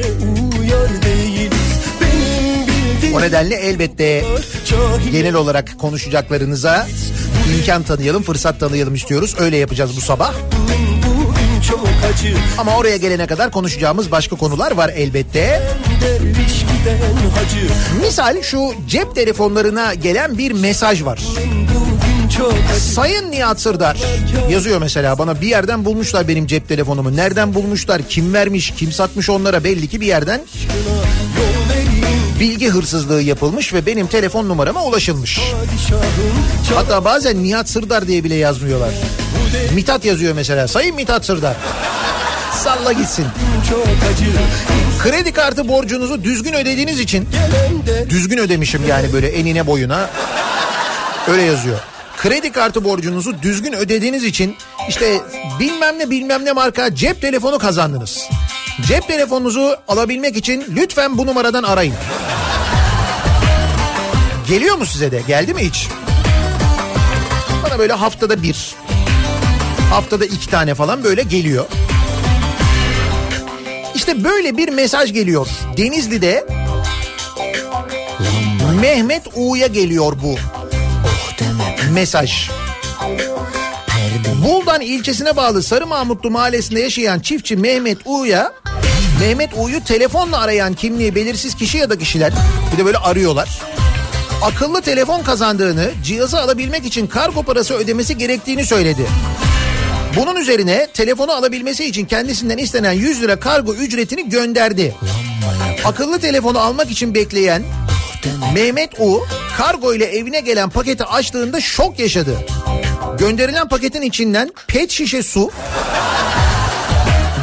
O 3.15 3.21
nedenle 3.21 3.55
elbette 3.55 4.25
genel 5.13 5.35
olarak 5.35 5.79
konuşacaklarınıza 5.79 6.87
imkan 7.57 7.83
tanıyalım, 7.83 8.23
fırsat 8.23 8.61
tanıyalım 8.61 8.95
istiyoruz. 8.95 9.35
Öyle 9.39 9.57
yapacağız 9.57 9.97
bu 9.97 10.01
sabah. 10.01 10.35
Çok 11.69 11.89
acı 12.13 12.35
Ama 12.59 12.77
oraya 12.77 12.97
gelene 12.97 13.27
kadar 13.27 13.51
konuşacağımız 13.51 14.11
başka 14.11 14.37
konular 14.37 14.73
var 14.73 14.91
elbette. 14.97 15.63
Misal 18.01 18.43
şu 18.43 18.71
cep 18.89 19.15
telefonlarına 19.15 19.95
gelen 19.95 20.39
bir 20.39 20.53
mesaj 20.53 21.05
var. 21.05 21.21
Sayın 22.79 23.31
Nihat 23.31 23.61
Sırdar 23.61 23.97
yazıyor 24.51 24.79
mesela 24.81 25.19
bana 25.19 25.41
bir 25.41 25.47
yerden 25.47 25.85
bulmuşlar 25.85 26.29
benim 26.29 26.47
cep 26.47 26.69
telefonumu. 26.69 27.17
Nereden 27.17 27.55
bulmuşlar, 27.55 28.03
kim 28.09 28.35
vermiş, 28.35 28.73
kim 28.77 28.93
satmış 28.93 29.31
onlara 29.31 29.65
belli 29.65 29.89
ki 29.89 30.01
bir 30.01 30.07
yerden 30.07 30.41
bilgi 32.41 32.69
hırsızlığı 32.69 33.23
yapılmış 33.23 33.75
ve 33.75 33.87
benim 33.87 34.07
telefon 34.07 34.49
numarama 34.49 34.85
ulaşılmış. 34.85 35.41
Hatta 36.75 37.05
bazen 37.05 37.43
Nihat 37.43 37.69
Sırdar 37.69 38.09
diye 38.09 38.25
bile 38.25 38.35
yazmıyorlar. 38.35 38.91
Mithat 39.75 40.05
yazıyor 40.05 40.35
mesela. 40.35 40.69
Sayın 40.69 40.95
Mithat 40.95 41.25
Sırdar. 41.25 41.57
Salla 42.65 42.93
gitsin. 42.93 43.27
Kredi 45.03 45.33
kartı 45.33 45.69
borcunuzu 45.69 46.25
düzgün 46.25 46.53
ödediğiniz 46.53 47.01
için 47.01 47.29
düzgün 48.09 48.39
ödemişim 48.39 48.83
yani 48.89 49.13
böyle 49.13 49.29
enine 49.29 49.67
boyuna. 49.67 50.11
Öyle 51.29 51.43
yazıyor. 51.43 51.79
Kredi 52.17 52.53
kartı 52.53 52.85
borcunuzu 52.85 53.43
düzgün 53.43 53.73
ödediğiniz 53.73 54.25
için 54.25 54.57
işte 54.89 55.21
bilmem 55.61 55.99
ne 55.99 56.11
bilmem 56.11 56.45
ne 56.45 56.53
marka 56.53 56.95
cep 56.95 57.21
telefonu 57.21 57.59
kazandınız. 57.59 58.19
Cep 58.89 59.09
telefonunuzu 59.09 59.77
alabilmek 59.89 60.37
için 60.37 60.65
lütfen 60.77 61.19
bu 61.19 61.27
numaradan 61.27 61.63
arayın. 61.63 61.95
Geliyor 64.49 64.77
mu 64.77 64.87
size 64.87 65.13
de? 65.13 65.23
Geldi 65.27 65.55
mi 65.55 65.61
hiç? 65.61 65.89
Bana 67.65 67.79
böyle 67.79 67.93
haftada 67.93 68.43
bir, 68.43 68.75
haftada 69.93 70.25
iki 70.25 70.51
tane 70.51 70.75
falan 70.75 71.05
böyle 71.05 71.23
geliyor. 71.23 71.67
İşte 73.95 74.25
böyle 74.25 74.57
bir 74.57 74.69
mesaj 74.69 75.13
geliyor. 75.13 75.49
Denizli'de 75.77 76.47
Mehmet 78.81 79.23
U'ya 79.35 79.67
geliyor 79.67 80.13
bu 80.23 80.37
mesaj. 81.93 82.51
Buldan 84.45 84.81
ilçesine 84.81 85.37
bağlı 85.37 85.63
Sarı 85.63 85.87
Mahmutlu 85.87 86.31
mahallesinde 86.31 86.81
yaşayan 86.81 87.21
çiftçi 87.21 87.57
Mehmet 87.57 87.99
U'ya 88.05 88.53
Mehmet 89.21 89.51
U'yu 89.57 89.85
telefonla 89.85 90.39
arayan 90.39 90.75
kimliği 90.75 91.15
belirsiz 91.15 91.55
kişi 91.55 91.79
ya 91.79 91.91
da 91.91 91.99
kişiler 91.99 92.33
bir 92.73 92.79
de 92.79 92.85
böyle 92.85 92.99
arıyorlar. 92.99 93.61
Akıllı 94.43 94.83
telefon 94.83 95.23
kazandığını, 95.23 95.91
cihazı 96.05 96.41
alabilmek 96.41 96.85
için 96.85 97.07
kargo 97.07 97.43
parası 97.43 97.75
ödemesi 97.75 98.19
gerektiğini 98.19 98.67
söyledi. 98.67 99.07
Bunun 100.17 100.37
üzerine 100.37 100.87
telefonu 100.95 101.33
alabilmesi 101.33 101.85
için 101.85 102.07
kendisinden 102.07 102.59
istenen 102.59 102.93
100 102.93 103.23
lira 103.23 103.41
kargo 103.41 103.75
ücretini 103.75 104.29
gönderdi. 104.29 104.95
Akıllı 105.85 106.21
telefonu 106.21 106.59
almak 106.59 106.91
için 106.91 107.15
bekleyen 107.15 107.63
Mehmet 108.55 109.01
U 109.01 109.27
kargo 109.57 109.95
ile 109.95 110.05
evine 110.05 110.41
gelen 110.41 110.71
paketi 110.71 111.05
açtığında 111.05 111.61
şok 111.61 111.99
yaşadı. 111.99 112.39
Gönderilen 113.19 113.69
paketin 113.69 114.03
içinden 114.03 114.53
pet 114.67 114.91
şişe 114.91 115.23
su 115.23 115.51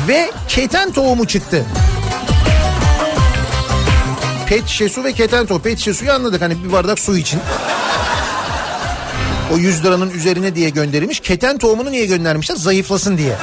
ve 0.08 0.32
keten 0.48 0.92
tohumu 0.92 1.28
çıktı. 1.28 1.66
Pet 4.48 4.68
şişe 4.68 4.90
su 4.90 5.04
ve 5.04 5.14
keten 5.14 5.46
tohumu. 5.46 5.64
Pet 5.64 5.78
şişe 5.78 5.94
suyu 5.94 6.12
anladık 6.12 6.42
hani 6.42 6.64
bir 6.64 6.72
bardak 6.72 7.00
su 7.00 7.18
için. 7.18 7.40
O 9.54 9.58
100 9.58 9.84
liranın 9.84 10.10
üzerine 10.10 10.56
diye 10.56 10.70
gönderilmiş. 10.70 11.20
Keten 11.20 11.58
tohumunu 11.58 11.92
niye 11.92 12.06
göndermişler? 12.06 12.56
Zayıflasın 12.56 13.18
diye. 13.18 13.36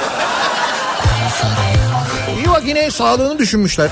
İyi 2.37 2.47
bak 2.47 2.63
yine 2.65 2.91
sağlığını 2.91 3.39
düşünmüşler. 3.39 3.89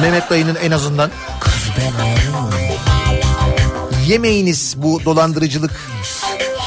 Mehmet 0.00 0.30
dayının 0.30 0.54
en 0.54 0.70
azından. 0.70 1.10
Yemeyiniz 4.06 4.74
bu 4.76 5.04
dolandırıcılık 5.04 5.70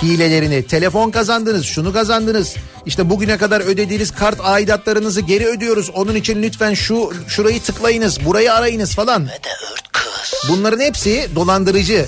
hilelerini. 0.01 0.67
Telefon 0.67 1.11
kazandınız, 1.11 1.65
şunu 1.65 1.93
kazandınız. 1.93 2.55
İşte 2.85 3.09
bugüne 3.09 3.37
kadar 3.37 3.61
ödediğiniz 3.61 4.11
kart 4.11 4.39
aidatlarınızı 4.41 5.21
geri 5.21 5.45
ödüyoruz. 5.47 5.89
Onun 5.89 6.15
için 6.15 6.43
lütfen 6.43 6.73
şu 6.73 7.13
şurayı 7.27 7.61
tıklayınız, 7.61 8.25
burayı 8.25 8.53
arayınız 8.53 8.95
falan. 8.95 9.27
Bunların 10.49 10.79
hepsi 10.79 11.29
dolandırıcı. 11.35 12.05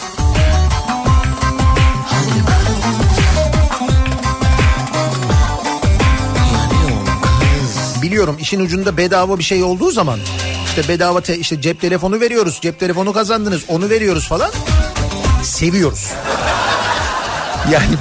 Biliyorum 8.10 8.38
işin 8.40 8.60
ucunda 8.60 8.98
bedava 8.98 9.40
bir 9.40 9.44
şey 9.44 9.64
olduğu 9.64 9.92
zaman 9.92 10.20
işte 10.66 10.88
bedava 10.94 11.22
te- 11.22 11.38
işte 11.38 11.62
cep 11.62 11.82
telefonu 11.82 12.20
veriyoruz. 12.20 12.60
Cep 12.62 12.80
telefonu 12.80 13.14
kazandınız 13.14 13.62
onu 13.68 13.90
veriyoruz 13.90 14.28
falan. 14.28 14.52
Seviyoruz. 15.44 16.08
Yani 17.72 17.96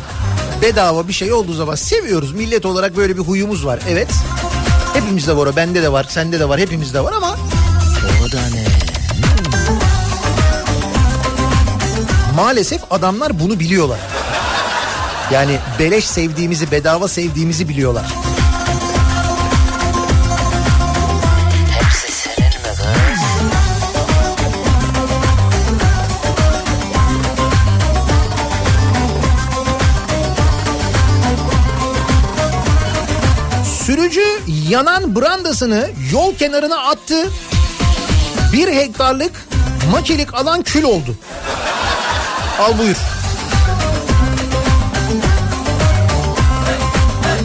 bedava 0.62 1.08
bir 1.08 1.12
şey 1.12 1.32
olduğu 1.32 1.52
zaman 1.54 1.74
seviyoruz. 1.74 2.32
Millet 2.32 2.66
olarak 2.66 2.96
böyle 2.96 3.14
bir 3.16 3.22
huyumuz 3.22 3.66
var. 3.66 3.78
Evet. 3.90 4.08
Hepimizde 4.94 5.36
var 5.36 5.46
o. 5.46 5.56
Bende 5.56 5.82
de 5.82 5.92
var. 5.92 6.06
Sende 6.10 6.40
de 6.40 6.48
var. 6.48 6.60
Hepimizde 6.60 7.04
var 7.04 7.12
ama 7.12 7.36
O 8.28 8.32
da 8.32 8.40
ne? 8.54 8.64
maalesef 12.36 12.80
adamlar 12.90 13.40
bunu 13.40 13.60
biliyorlar. 13.60 13.98
Yani 15.32 15.58
beleş 15.78 16.04
sevdiğimizi, 16.04 16.70
bedava 16.70 17.08
sevdiğimizi 17.08 17.68
biliyorlar. 17.68 18.06
Yanan 34.68 35.16
brandasını 35.16 35.90
yol 36.12 36.34
kenarına 36.34 36.76
attı. 36.76 37.30
Bir 38.52 38.68
hektarlık 38.68 39.32
makilik 39.92 40.34
alan 40.34 40.62
kül 40.62 40.82
oldu. 40.82 41.16
Al 42.60 42.78
buyur. 42.78 42.96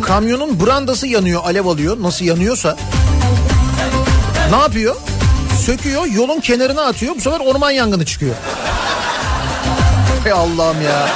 Kamyonun 0.02 0.66
brandası 0.66 1.08
yanıyor, 1.08 1.42
alev 1.46 1.66
alıyor. 1.66 1.98
Nasıl 2.02 2.26
yanıyorsa. 2.26 2.78
Ne 4.50 4.56
yapıyor? 4.56 4.96
Söküyor, 5.66 6.06
yolun 6.06 6.40
kenarına 6.40 6.82
atıyor. 6.82 7.16
Bu 7.16 7.22
sefer 7.22 7.40
orman 7.40 7.72
yangını 7.72 8.06
çıkıyor. 8.06 8.36
Hey 10.24 10.32
Allah'ım 10.32 10.82
ya. 10.82 11.08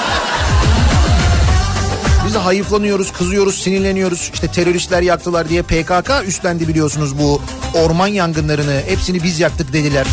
Biz 2.27 2.33
de 2.33 2.37
hayıflanıyoruz, 2.37 3.11
kızıyoruz, 3.11 3.55
sinirleniyoruz. 3.63 4.29
İşte 4.33 4.47
teröristler 4.47 5.01
yaktılar 5.01 5.49
diye 5.49 5.61
PKK 5.61 6.11
üstlendi 6.25 6.67
biliyorsunuz 6.67 7.19
bu 7.19 7.41
orman 7.73 8.07
yangınlarını. 8.07 8.81
Hepsini 8.87 9.23
biz 9.23 9.39
yaktık 9.39 9.73
dediler. 9.73 10.07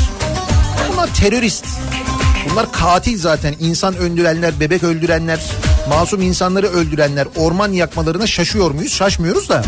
Bunlar 0.92 1.14
terörist. 1.14 1.64
Bunlar 2.50 2.72
katil 2.72 3.18
zaten. 3.18 3.54
İnsan 3.60 3.96
öldürenler, 3.96 4.60
bebek 4.60 4.82
öldürenler, 4.82 5.40
masum 5.88 6.22
insanları 6.22 6.66
öldürenler. 6.66 7.28
Orman 7.36 7.72
yakmalarına 7.72 8.26
şaşıyor 8.26 8.70
muyuz? 8.70 8.92
Şaşmıyoruz 8.92 9.48
da. 9.48 9.62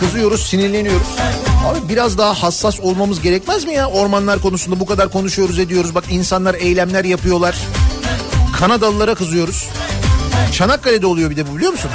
Kızıyoruz, 0.00 0.46
sinirleniyoruz. 0.46 1.08
Abi 1.66 1.88
biraz 1.88 2.18
daha 2.18 2.34
hassas 2.34 2.80
olmamız 2.80 3.20
gerekmez 3.20 3.64
mi 3.64 3.74
ya? 3.74 3.88
Ormanlar 3.88 4.42
konusunda 4.42 4.80
bu 4.80 4.86
kadar 4.86 5.12
konuşuyoruz 5.12 5.58
ediyoruz. 5.58 5.94
Bak 5.94 6.04
insanlar 6.10 6.54
eylemler 6.54 7.04
yapıyorlar. 7.04 7.56
Kanadalılara 8.58 9.14
kızıyoruz. 9.14 9.68
Çanakkale'de 10.54 11.06
oluyor 11.06 11.30
bir 11.30 11.36
de 11.36 11.50
bu 11.50 11.56
biliyor 11.56 11.72
musun? 11.72 11.90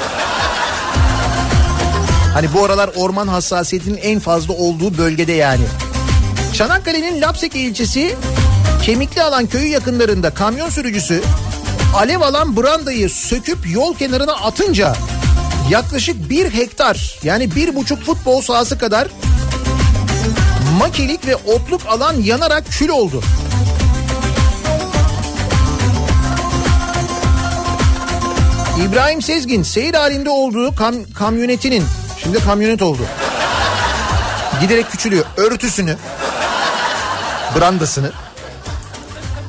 Hani 2.33 2.53
bu 2.53 2.65
aralar 2.65 2.89
orman 2.95 3.27
hassasiyetinin 3.27 3.97
en 3.97 4.19
fazla 4.19 4.53
olduğu 4.53 4.97
bölgede 4.97 5.31
yani. 5.31 5.63
Çanakkale'nin 6.53 7.21
Lapseki 7.21 7.59
ilçesi 7.59 8.15
Kemikli 8.83 9.23
Alan 9.23 9.47
köyü 9.47 9.67
yakınlarında 9.67 10.29
kamyon 10.29 10.69
sürücüsü 10.69 11.21
alev 11.95 12.21
alan 12.21 12.57
brandayı 12.57 13.09
söküp 13.09 13.57
yol 13.73 13.95
kenarına 13.95 14.33
atınca 14.33 14.95
yaklaşık 15.69 16.29
bir 16.29 16.53
hektar 16.53 17.19
yani 17.23 17.55
bir 17.55 17.75
buçuk 17.75 18.03
futbol 18.03 18.41
sahası 18.41 18.77
kadar 18.77 19.07
makilik 20.79 21.27
ve 21.27 21.35
otluk 21.35 21.81
alan 21.87 22.13
yanarak 22.13 22.63
kül 22.69 22.89
oldu. 22.89 23.21
İbrahim 28.87 29.21
Sezgin 29.21 29.63
seyir 29.63 29.93
halinde 29.93 30.29
olduğu 30.29 30.75
kam 30.75 30.95
kamyonetinin 31.13 31.83
şimdi 32.23 32.39
kamyonet 32.39 32.81
oldu. 32.81 33.01
Giderek 34.61 34.91
küçülüyor. 34.91 35.25
Örtüsünü 35.37 35.95
brandasını 37.59 38.11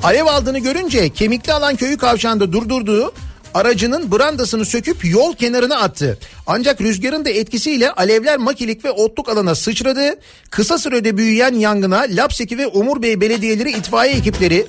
alev 0.03 0.27
aldığını 0.27 0.59
görünce 0.59 1.09
kemikli 1.09 1.53
alan 1.53 1.77
köyü 1.77 1.99
kavşağında 1.99 2.53
durdurduğu 2.53 3.12
aracının 3.55 4.12
brandasını 4.12 4.64
söküp 4.64 5.05
yol 5.05 5.35
kenarına 5.35 5.77
attı. 5.77 6.19
Ancak 6.47 6.81
rüzgarın 6.81 7.25
da 7.25 7.31
etkisiyle 7.31 7.90
alevler 7.90 8.37
makilik 8.37 8.85
ve 8.85 8.90
otluk 8.90 9.29
alana 9.29 9.55
sıçradı. 9.55 10.14
Kısa 10.51 10.79
sürede 10.79 11.16
büyüyen 11.16 11.55
yangına 11.55 12.07
Lapseki 12.09 12.59
ve 12.59 12.66
Umur 12.66 13.03
Bey 13.03 13.21
belediyeleri 13.21 13.71
itfaiye 13.71 14.14
ekipleri 14.14 14.66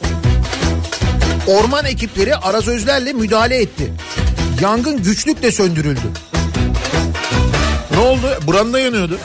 orman 1.48 1.86
ekipleri 1.86 2.36
arazözlerle 2.36 3.14
müdahale 3.14 3.62
etti. 3.62 3.94
Yangın 4.62 5.04
güçlükle 5.04 5.52
söndürüldü. 5.52 6.12
Ne 7.92 8.00
oldu? 8.00 8.40
Branda 8.48 8.80
yanıyordu. 8.80 9.18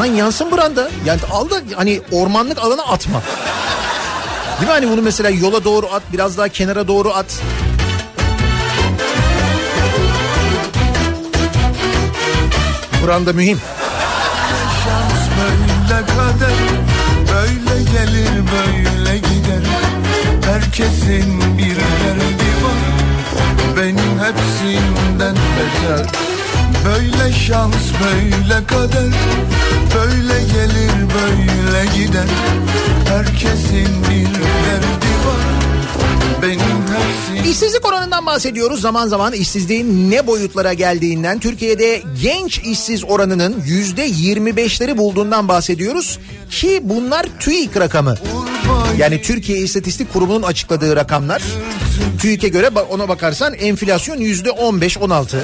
Lan 0.00 0.06
yansın 0.06 0.52
branda. 0.52 0.90
Yani 1.04 1.20
al 1.32 1.50
da 1.50 1.54
hani 1.76 2.00
ormanlık 2.12 2.58
alana 2.58 2.82
atma. 2.82 3.22
Değil 4.60 4.68
mi 4.68 4.72
hani 4.72 4.90
bunu 4.90 5.02
mesela 5.02 5.30
yola 5.30 5.64
doğru 5.64 5.86
at 5.86 6.02
biraz 6.12 6.38
daha 6.38 6.48
kenara 6.48 6.88
doğru 6.88 7.10
at. 7.10 7.40
Branda 13.06 13.32
mühim. 13.32 13.60
Şans 14.84 15.22
böyle 15.38 16.06
kader 16.06 16.56
Böyle 17.32 17.82
gelir 17.82 18.30
böyle 18.52 19.18
gider 19.18 19.62
Herkesin 20.46 21.58
bir 21.58 21.76
derdi 21.76 22.41
hepsinden 24.26 25.34
beter 25.34 26.06
Böyle 26.84 27.32
şans 27.32 27.74
böyle 28.02 28.66
kader 28.66 29.12
Böyle 29.94 30.42
gelir 30.42 30.92
böyle 31.14 31.86
gider 31.96 32.28
Herkesin 33.08 33.88
bir 34.10 34.34
derdi 34.34 35.12
var 35.26 35.52
İşsizlik 37.50 37.86
oranından 37.86 38.26
bahsediyoruz. 38.26 38.80
Zaman 38.80 39.06
zaman 39.08 39.32
işsizliğin 39.32 40.10
ne 40.10 40.26
boyutlara 40.26 40.72
geldiğinden, 40.72 41.38
Türkiye'de 41.38 42.02
genç 42.22 42.58
işsiz 42.58 43.04
oranının 43.04 43.62
yüzde 43.66 44.08
25'leri 44.08 44.96
bulduğundan 44.96 45.48
bahsediyoruz. 45.48 46.18
Ki 46.50 46.80
bunlar 46.82 47.26
TÜİK 47.40 47.76
rakamı. 47.76 48.14
Yani 48.98 49.22
Türkiye 49.22 49.58
İstatistik 49.58 50.12
Kurumu'nun 50.12 50.42
açıkladığı 50.42 50.96
rakamlar. 50.96 51.42
TÜİK'e 52.20 52.48
göre 52.48 52.68
ona 52.90 53.08
bakarsan 53.08 53.54
enflasyon 53.54 54.16
yüzde 54.16 54.48
15-16. 54.48 55.36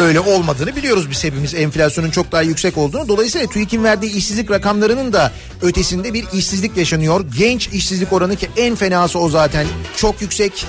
Öyle 0.00 0.20
olmadığını 0.20 0.76
biliyoruz 0.76 1.10
biz 1.10 1.24
hepimiz 1.24 1.54
enflasyonun 1.54 2.10
çok 2.10 2.32
daha 2.32 2.42
yüksek 2.42 2.78
olduğunu. 2.78 3.08
Dolayısıyla 3.08 3.46
TÜİK'in 3.46 3.84
verdiği 3.84 4.12
işsizlik 4.12 4.50
rakamlarının 4.50 5.12
da 5.12 5.32
ötesinde 5.62 6.14
bir 6.14 6.24
işsizlik 6.32 6.76
yaşanıyor. 6.76 7.24
Genç 7.38 7.68
işsizlik 7.68 8.12
oranı 8.12 8.36
ki 8.36 8.48
en 8.56 8.74
fenası 8.74 9.18
o 9.18 9.28
zaten 9.28 9.66
çok 9.96 10.22
yüksek. 10.22 10.66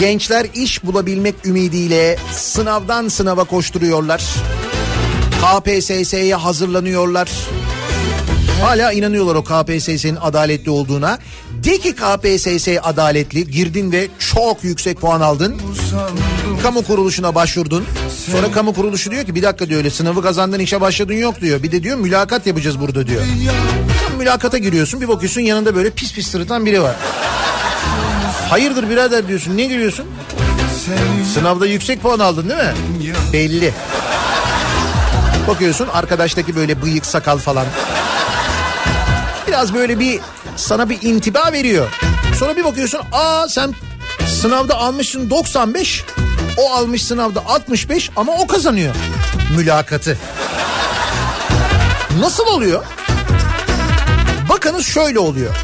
Gençler 0.00 0.46
iş 0.54 0.84
bulabilmek 0.84 1.34
ümidiyle 1.44 2.18
sınavdan 2.32 3.08
sınava 3.08 3.44
koşturuyorlar. 3.44 4.24
KPSS'ye 5.42 6.34
hazırlanıyorlar. 6.34 7.28
Hala 8.62 8.92
inanıyorlar 8.92 9.34
o 9.34 9.44
KPSS'nin 9.44 10.16
adaletli 10.16 10.70
olduğuna. 10.70 11.18
De 11.64 11.78
ki 11.78 11.94
KPSS 11.94 12.68
adaletli, 12.82 13.50
girdin 13.50 13.92
ve 13.92 14.08
çok 14.32 14.64
yüksek 14.64 15.00
puan 15.00 15.20
aldın. 15.20 15.60
Kamu 16.62 16.82
kuruluşuna 16.82 17.34
başvurdun. 17.34 17.84
Sonra 18.30 18.52
kamu 18.52 18.74
kuruluşu 18.74 19.10
diyor 19.10 19.24
ki 19.24 19.34
bir 19.34 19.42
dakika 19.42 19.68
diyor 19.68 19.78
öyle 19.78 19.90
sınavı 19.90 20.22
kazandın 20.22 20.58
işe 20.58 20.80
başladın 20.80 21.12
yok 21.14 21.40
diyor. 21.40 21.62
Bir 21.62 21.72
de 21.72 21.82
diyor 21.82 21.98
mülakat 21.98 22.46
yapacağız 22.46 22.80
burada 22.80 23.06
diyor. 23.06 23.22
Sen 24.08 24.18
mülakata 24.18 24.58
giriyorsun 24.58 25.00
bir 25.00 25.08
bakıyorsun 25.08 25.40
yanında 25.40 25.74
böyle 25.74 25.90
pis 25.90 26.14
pis 26.14 26.26
sırıtan 26.26 26.66
biri 26.66 26.82
var. 26.82 26.94
Hayırdır 28.50 28.90
birader 28.90 29.28
diyorsun 29.28 29.56
ne 29.56 29.64
giriyorsun? 29.64 30.06
Sınavda 31.34 31.66
yüksek 31.66 32.02
puan 32.02 32.18
aldın 32.18 32.48
değil 32.48 32.60
mi? 32.60 32.74
Belli. 33.32 33.72
Bakıyorsun 35.48 35.88
arkadaştaki 35.92 36.56
böyle 36.56 36.82
bıyık 36.82 37.06
sakal 37.06 37.38
falan. 37.38 37.66
Biraz 39.48 39.74
böyle 39.74 39.98
bir 39.98 40.20
sana 40.56 40.88
bir 40.88 41.02
intiba 41.02 41.52
veriyor. 41.52 41.88
Sonra 42.38 42.56
bir 42.56 42.64
bakıyorsun 42.64 43.00
aa 43.12 43.48
sen 43.48 43.74
sınavda 44.28 44.74
almışsın 44.74 45.30
95 45.30 46.04
o 46.56 46.72
almış 46.72 47.04
sınavda 47.04 47.46
65 47.46 48.10
ama 48.16 48.32
o 48.32 48.46
kazanıyor 48.46 48.94
mülakatı. 49.56 50.18
Nasıl 52.20 52.46
oluyor? 52.46 52.84
Bakınız 54.48 54.86
şöyle 54.86 55.18
oluyor. 55.18 55.56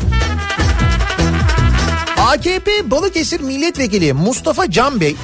AKP 2.18 2.90
Balıkesir 2.90 3.40
Milletvekili 3.40 4.12
Mustafa 4.12 4.70
Can 4.70 5.00
Bey 5.00 5.16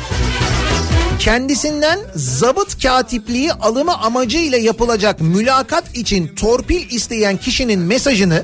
kendisinden 1.18 1.98
zabıt 2.14 2.82
katipliği 2.82 3.52
alımı 3.52 3.98
amacıyla 3.98 4.58
yapılacak 4.58 5.20
mülakat 5.20 5.96
için 5.96 6.34
torpil 6.34 6.90
isteyen 6.90 7.36
kişinin 7.36 7.80
mesajını 7.80 8.42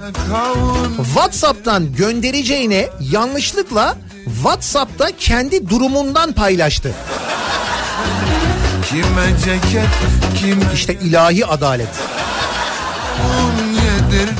WhatsApp'tan 0.96 1.94
göndereceğine 1.94 2.88
yanlışlıkla 3.12 3.96
WhatsApp'ta 4.24 5.10
kendi 5.18 5.68
durumundan 5.68 6.32
paylaştı. 6.32 6.94
Kime 8.88 9.38
ceket 9.44 9.88
kime 10.40 10.64
İşte 10.74 10.94
ilahi 10.94 11.46
adalet. 11.46 11.88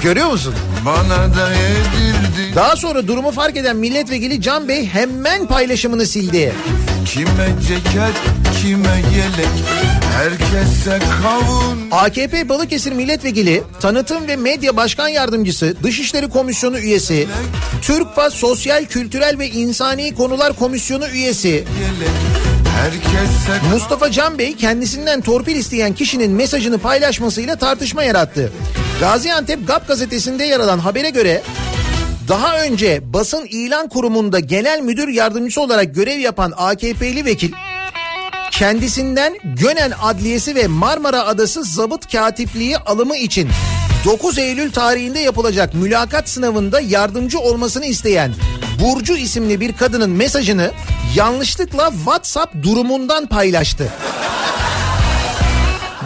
Görüyor 0.03 0.31
musun? 0.31 0.55
Bana 0.87 1.35
da 1.35 1.49
yedirdi. 1.49 2.55
Daha 2.55 2.77
sonra 2.77 3.09
durumu 3.09 3.31
fark 3.31 3.57
eden 3.57 3.77
milletvekili 3.77 4.43
Can 4.43 4.69
Bey 4.69 4.87
hemen 4.87 5.47
paylaşımını 5.47 6.07
sildi. 6.07 6.53
Kime 7.07 7.49
ceket 7.69 8.15
kime 8.63 9.03
yelek 9.17 9.49
Herkese 10.15 10.99
kavun. 11.23 11.79
AKP 11.91 12.49
Balıkesir 12.49 12.93
Milletvekili, 12.93 13.63
Tanıtım 13.81 14.29
ve 14.29 14.37
Medya 14.37 14.77
Başkan 14.77 15.09
Yardımcısı, 15.09 15.75
Dışişleri 15.83 16.29
Komisyonu 16.29 16.79
üyesi, 16.79 17.29
TÜRKPA 17.83 18.31
Sosyal, 18.31 18.85
Kültürel 18.85 19.39
ve 19.39 19.49
İnsani 19.49 20.15
Konular 20.15 20.53
Komisyonu 20.53 21.09
üyesi, 21.09 21.49
yelek 21.49 22.54
Mustafa 23.73 24.11
Can 24.11 24.39
Bey 24.39 24.57
kendisinden 24.57 25.21
torpil 25.21 25.57
isteyen 25.57 25.95
kişinin 25.95 26.31
mesajını 26.31 26.79
paylaşmasıyla 26.79 27.57
tartışma 27.57 28.03
yarattı. 28.03 28.53
Gaziantep 29.01 29.67
GAP 29.67 29.89
gazetesinde 29.89 30.45
yer 30.45 30.61
alan 30.61 30.79
habere 30.79 31.11
göre 31.11 31.43
daha 32.29 32.61
önce 32.61 33.13
basın 33.13 33.47
ilan 33.51 33.89
kurumunda 33.89 34.41
genel 34.41 34.81
müdür 34.81 35.09
yardımcısı 35.09 35.61
olarak 35.61 35.95
görev 35.95 36.19
yapan 36.19 36.53
AKP'li 36.57 37.25
vekil 37.25 37.53
kendisinden 38.51 39.35
Gönen 39.45 39.93
Adliyesi 40.03 40.55
ve 40.55 40.67
Marmara 40.67 41.25
Adası 41.25 41.65
zabıt 41.65 42.13
katipliği 42.13 42.79
alımı 42.79 43.17
için 43.17 43.49
9 44.05 44.39
Eylül 44.39 44.73
tarihinde 44.73 45.19
yapılacak 45.19 45.75
mülakat 45.75 46.29
sınavında 46.29 46.81
yardımcı 46.81 47.39
olmasını 47.39 47.87
isteyen 47.87 48.33
Burcu 48.81 49.17
isimli 49.17 49.61
bir 49.61 49.73
kadının 49.73 50.11
mesajını 50.11 50.71
yanlışlıkla 51.15 51.91
WhatsApp 51.91 52.63
durumundan 52.63 53.27
paylaştı. 53.27 53.89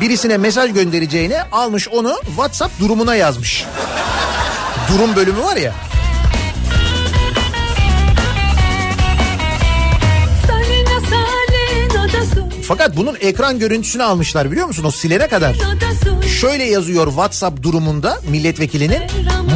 Birisine 0.00 0.37
mesaj 0.37 0.72
göndereceğine 0.72 1.42
almış 1.42 1.88
onu 1.88 2.20
WhatsApp 2.26 2.81
durumuna 2.81 3.14
yazmış. 3.14 3.64
Durum 4.92 5.16
bölümü 5.16 5.42
var 5.42 5.57
ya. 5.57 5.74
Fakat 12.68 12.96
bunun 12.96 13.16
ekran 13.20 13.59
görüntüsünü 13.59 14.02
almışlar 14.02 14.50
biliyor 14.50 14.66
musun 14.66 14.85
o 14.85 14.90
silene 14.90 15.28
kadar. 15.28 15.57
Şöyle 16.40 16.64
yazıyor 16.64 17.07
WhatsApp 17.07 17.62
durumunda 17.62 18.18
milletvekilinin. 18.31 19.02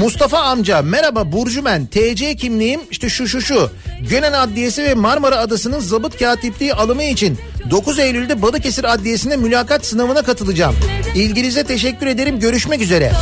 Mustafa 0.01 0.39
amca 0.39 0.83
merhaba 0.83 1.33
Burcu 1.33 1.65
ben. 1.65 1.87
TC 1.87 2.37
kimliğim 2.37 2.81
işte 2.91 3.09
şu 3.09 3.29
şu 3.29 3.41
şu. 3.41 3.71
Gönen 4.11 4.33
Adliyesi 4.33 4.85
ve 4.85 4.95
Marmara 4.95 5.37
Adası'nın 5.37 5.81
zabıt 5.81 6.19
katipliği 6.19 6.75
alımı 6.75 7.03
için 7.03 7.39
9 7.71 7.99
Eylül'de 7.99 8.43
Balıkesir 8.43 8.85
Adliyesi'nde 8.85 9.37
mülakat 9.37 9.87
sınavına 9.87 10.23
katılacağım. 10.23 10.75
İlginize 11.15 11.65
teşekkür 11.65 12.07
ederim. 12.07 12.41
Görüşmek 12.41 12.81
üzere. 12.81 13.13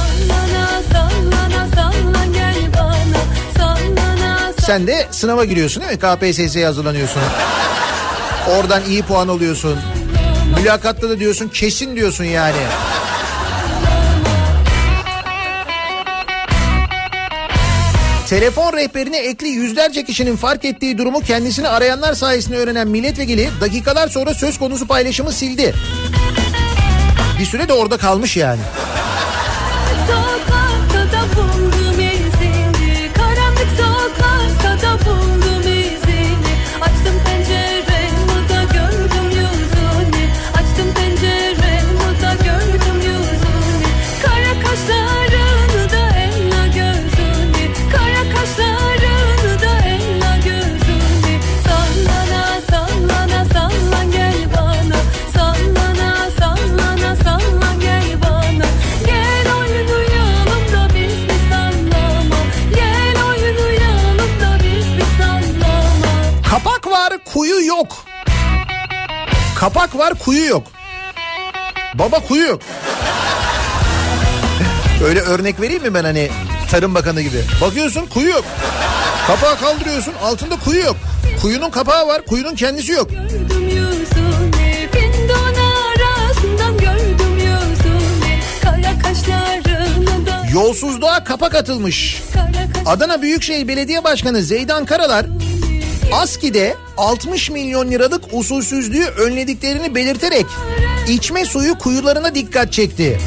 Sen 4.60 4.86
de 4.86 5.06
sınava 5.10 5.44
giriyorsun 5.44 5.82
değil 5.82 5.92
mi? 5.92 5.98
KPSS'ye 5.98 6.66
hazırlanıyorsun. 6.66 7.22
Oradan 8.58 8.82
iyi 8.88 9.02
puan 9.02 9.28
alıyorsun. 9.28 9.78
Mülakatta 10.58 11.10
da 11.10 11.18
diyorsun 11.18 11.48
kesin 11.48 11.96
diyorsun 11.96 12.24
yani. 12.24 12.56
Telefon 18.28 18.72
rehberine 18.72 19.18
ekli 19.18 19.48
yüzlerce 19.48 20.04
kişinin 20.04 20.36
fark 20.36 20.64
ettiği 20.64 20.98
durumu 20.98 21.20
kendisini 21.20 21.68
arayanlar 21.68 22.14
sayesinde 22.14 22.56
öğrenen 22.56 22.88
milletvekili 22.88 23.50
dakikalar 23.60 24.08
sonra 24.08 24.34
söz 24.34 24.58
konusu 24.58 24.86
paylaşımı 24.86 25.32
sildi. 25.32 25.74
Bir 27.38 27.44
süre 27.44 27.68
de 27.68 27.72
orada 27.72 27.96
kalmış 27.96 28.36
yani. 28.36 28.60
Yok. 67.70 68.04
Kapak 69.58 69.98
var 69.98 70.14
kuyu 70.14 70.46
yok. 70.46 70.66
Baba 71.94 72.20
kuyu 72.20 72.46
yok. 72.46 72.62
Öyle 75.04 75.20
örnek 75.20 75.60
vereyim 75.60 75.82
mi 75.82 75.94
ben 75.94 76.04
hani 76.04 76.30
Tarım 76.70 76.94
Bakanı 76.94 77.22
gibi. 77.22 77.42
Bakıyorsun 77.60 78.06
kuyu 78.06 78.28
yok. 78.28 78.44
Kapağı 79.26 79.58
kaldırıyorsun 79.58 80.14
altında 80.22 80.56
kuyu 80.64 80.80
yok. 80.80 80.96
Kuyunun 81.42 81.70
kapağı 81.70 82.08
var 82.08 82.26
kuyunun 82.26 82.54
kendisi 82.54 82.92
yok. 82.92 83.10
Yolsuzluğa 90.52 91.24
kapak 91.24 91.54
atılmış. 91.54 92.22
Adana 92.86 93.22
Büyükşehir 93.22 93.68
Belediye 93.68 94.04
Başkanı 94.04 94.42
Zeydan 94.42 94.84
Karalar 94.84 95.26
ASKİ'de 96.12 96.76
60 96.96 97.50
milyon 97.50 97.90
liralık 97.90 98.24
usulsüzlüğü 98.32 99.04
önlediklerini 99.04 99.94
belirterek 99.94 100.46
içme 101.08 101.44
suyu 101.44 101.78
kuyularına 101.78 102.34
dikkat 102.34 102.72
çekti. 102.72 103.20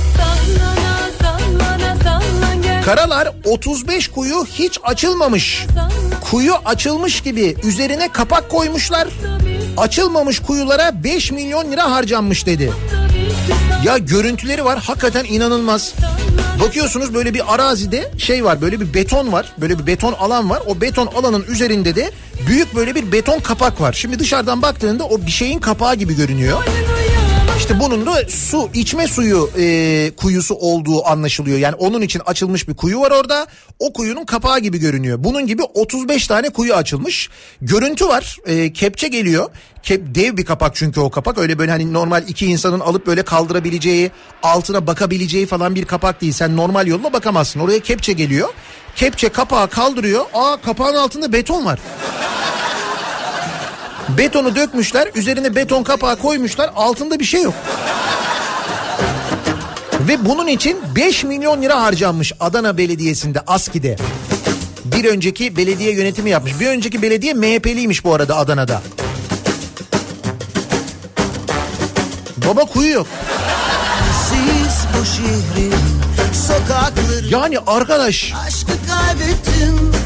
Karalar 2.85 3.29
35 3.45 4.07
kuyu 4.07 4.45
hiç 4.45 4.79
açılmamış. 4.83 5.65
Kuyu 6.31 6.53
açılmış 6.65 7.21
gibi 7.21 7.55
üzerine 7.63 8.07
kapak 8.07 8.49
koymuşlar. 8.49 9.07
Açılmamış 9.77 10.39
kuyulara 10.39 11.03
5 11.03 11.31
milyon 11.31 11.71
lira 11.71 11.91
harcanmış 11.91 12.45
dedi. 12.45 12.71
Ya 13.85 13.97
görüntüleri 13.97 14.65
var 14.65 14.79
hakikaten 14.79 15.25
inanılmaz. 15.25 15.93
Bakıyorsunuz 16.63 17.13
böyle 17.13 17.33
bir 17.33 17.53
arazide 17.53 18.11
şey 18.17 18.45
var 18.45 18.61
böyle 18.61 18.79
bir 18.79 18.93
beton 18.93 19.31
var. 19.31 19.53
Böyle 19.57 19.79
bir 19.79 19.87
beton 19.87 20.13
alan 20.13 20.49
var. 20.49 20.63
O 20.67 20.81
beton 20.81 21.07
alanın 21.07 21.45
üzerinde 21.47 21.95
de 21.95 22.11
büyük 22.47 22.75
böyle 22.75 22.95
bir 22.95 23.11
beton 23.11 23.39
kapak 23.39 23.81
var. 23.81 23.93
Şimdi 23.93 24.19
dışarıdan 24.19 24.61
baktığında 24.61 25.05
o 25.05 25.21
bir 25.21 25.31
şeyin 25.31 25.59
kapağı 25.59 25.95
gibi 25.95 26.15
görünüyor. 26.15 26.63
İşte 27.63 27.79
bunun 27.79 28.05
da 28.05 28.29
su 28.29 28.69
içme 28.73 29.07
suyu 29.07 29.49
e, 29.57 30.11
kuyusu 30.17 30.55
olduğu 30.55 31.07
anlaşılıyor. 31.07 31.57
Yani 31.57 31.75
onun 31.75 32.01
için 32.01 32.21
açılmış 32.25 32.67
bir 32.67 32.73
kuyu 32.73 32.99
var 32.99 33.11
orada. 33.11 33.47
O 33.79 33.93
kuyunun 33.93 34.25
kapağı 34.25 34.59
gibi 34.59 34.77
görünüyor. 34.77 35.23
Bunun 35.23 35.47
gibi 35.47 35.63
35 35.63 36.27
tane 36.27 36.49
kuyu 36.49 36.73
açılmış. 36.73 37.29
Görüntü 37.61 38.07
var. 38.07 38.37
E, 38.45 38.73
kepçe 38.73 39.07
geliyor. 39.07 39.49
Kep, 39.83 40.15
dev 40.15 40.37
bir 40.37 40.45
kapak 40.45 40.75
çünkü 40.75 40.99
o 40.99 41.09
kapak. 41.09 41.37
Öyle 41.37 41.59
böyle 41.59 41.71
hani 41.71 41.93
normal 41.93 42.23
iki 42.27 42.45
insanın 42.45 42.79
alıp 42.79 43.07
böyle 43.07 43.23
kaldırabileceği, 43.23 44.11
altına 44.43 44.87
bakabileceği 44.87 45.45
falan 45.45 45.75
bir 45.75 45.85
kapak 45.85 46.21
değil. 46.21 46.33
Sen 46.33 46.57
normal 46.57 46.87
yolla 46.87 47.13
bakamazsın. 47.13 47.59
Oraya 47.59 47.79
kepçe 47.79 48.13
geliyor. 48.13 48.49
Kepçe 48.95 49.29
kapağı 49.29 49.69
kaldırıyor. 49.69 50.25
Aa 50.33 50.57
kapağın 50.61 50.95
altında 50.95 51.33
beton 51.33 51.65
var. 51.65 51.79
Betonu 54.17 54.55
dökmüşler, 54.55 55.09
üzerine 55.15 55.55
beton 55.55 55.83
kapağı 55.83 56.15
koymuşlar, 56.15 56.71
altında 56.75 57.19
bir 57.19 57.25
şey 57.25 57.41
yok. 57.41 57.53
Ve 60.07 60.25
bunun 60.25 60.47
için 60.47 60.77
5 60.95 61.23
milyon 61.23 61.61
lira 61.61 61.81
harcanmış 61.81 62.33
Adana 62.39 62.77
Belediyesi'nde 62.77 63.39
ASKİ'de. 63.47 63.95
Bir 64.85 65.05
önceki 65.05 65.57
belediye 65.57 65.93
yönetimi 65.93 66.29
yapmış. 66.29 66.59
Bir 66.59 66.67
önceki 66.67 67.01
belediye 67.01 67.33
MHP'liymiş 67.33 68.03
bu 68.03 68.13
arada 68.13 68.37
Adana'da. 68.37 68.81
Baba 72.47 72.65
kuyu 72.65 72.93
yok. 72.93 73.07
Siz 74.29 74.87
bu 74.93 75.05
şehrin 75.05 75.72
sokakları 76.47 77.25
Yani 77.29 77.57
arkadaş 77.67 78.33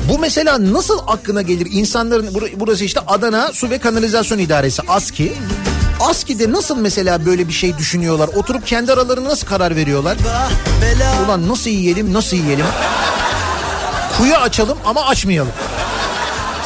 bu 0.10 0.20
mesela 0.20 0.74
nasıl 0.74 1.00
aklına 1.08 1.42
gelir 1.42 1.68
insanların 1.72 2.28
bur- 2.28 2.52
burası 2.56 2.84
işte 2.84 3.00
Adana 3.08 3.50
Su 3.54 3.70
ve 3.70 3.78
Kanalizasyon 3.78 4.40
İdaresi 4.40 4.82
ASKİ. 4.88 5.34
ASKİ'de 6.00 6.52
nasıl 6.52 6.78
mesela 6.78 7.26
böyle 7.26 7.48
bir 7.48 7.54
şey 7.54 7.78
düşünüyorlar? 7.78 8.30
Oturup 8.36 8.68
kendi 8.68 8.94
aralarında 8.94 9.30
nasıl 9.30 9.48
karar 9.48 9.76
veriyorlar? 9.76 10.18
Ulan 11.26 11.50
nasıl 11.50 11.70
yiyelim 11.70 12.14
nasıl 12.14 12.38
yiyelim? 12.38 12.66
Kuyu 14.18 14.36
açalım 14.36 14.78
ama 14.86 15.06
açmayalım. 15.06 15.52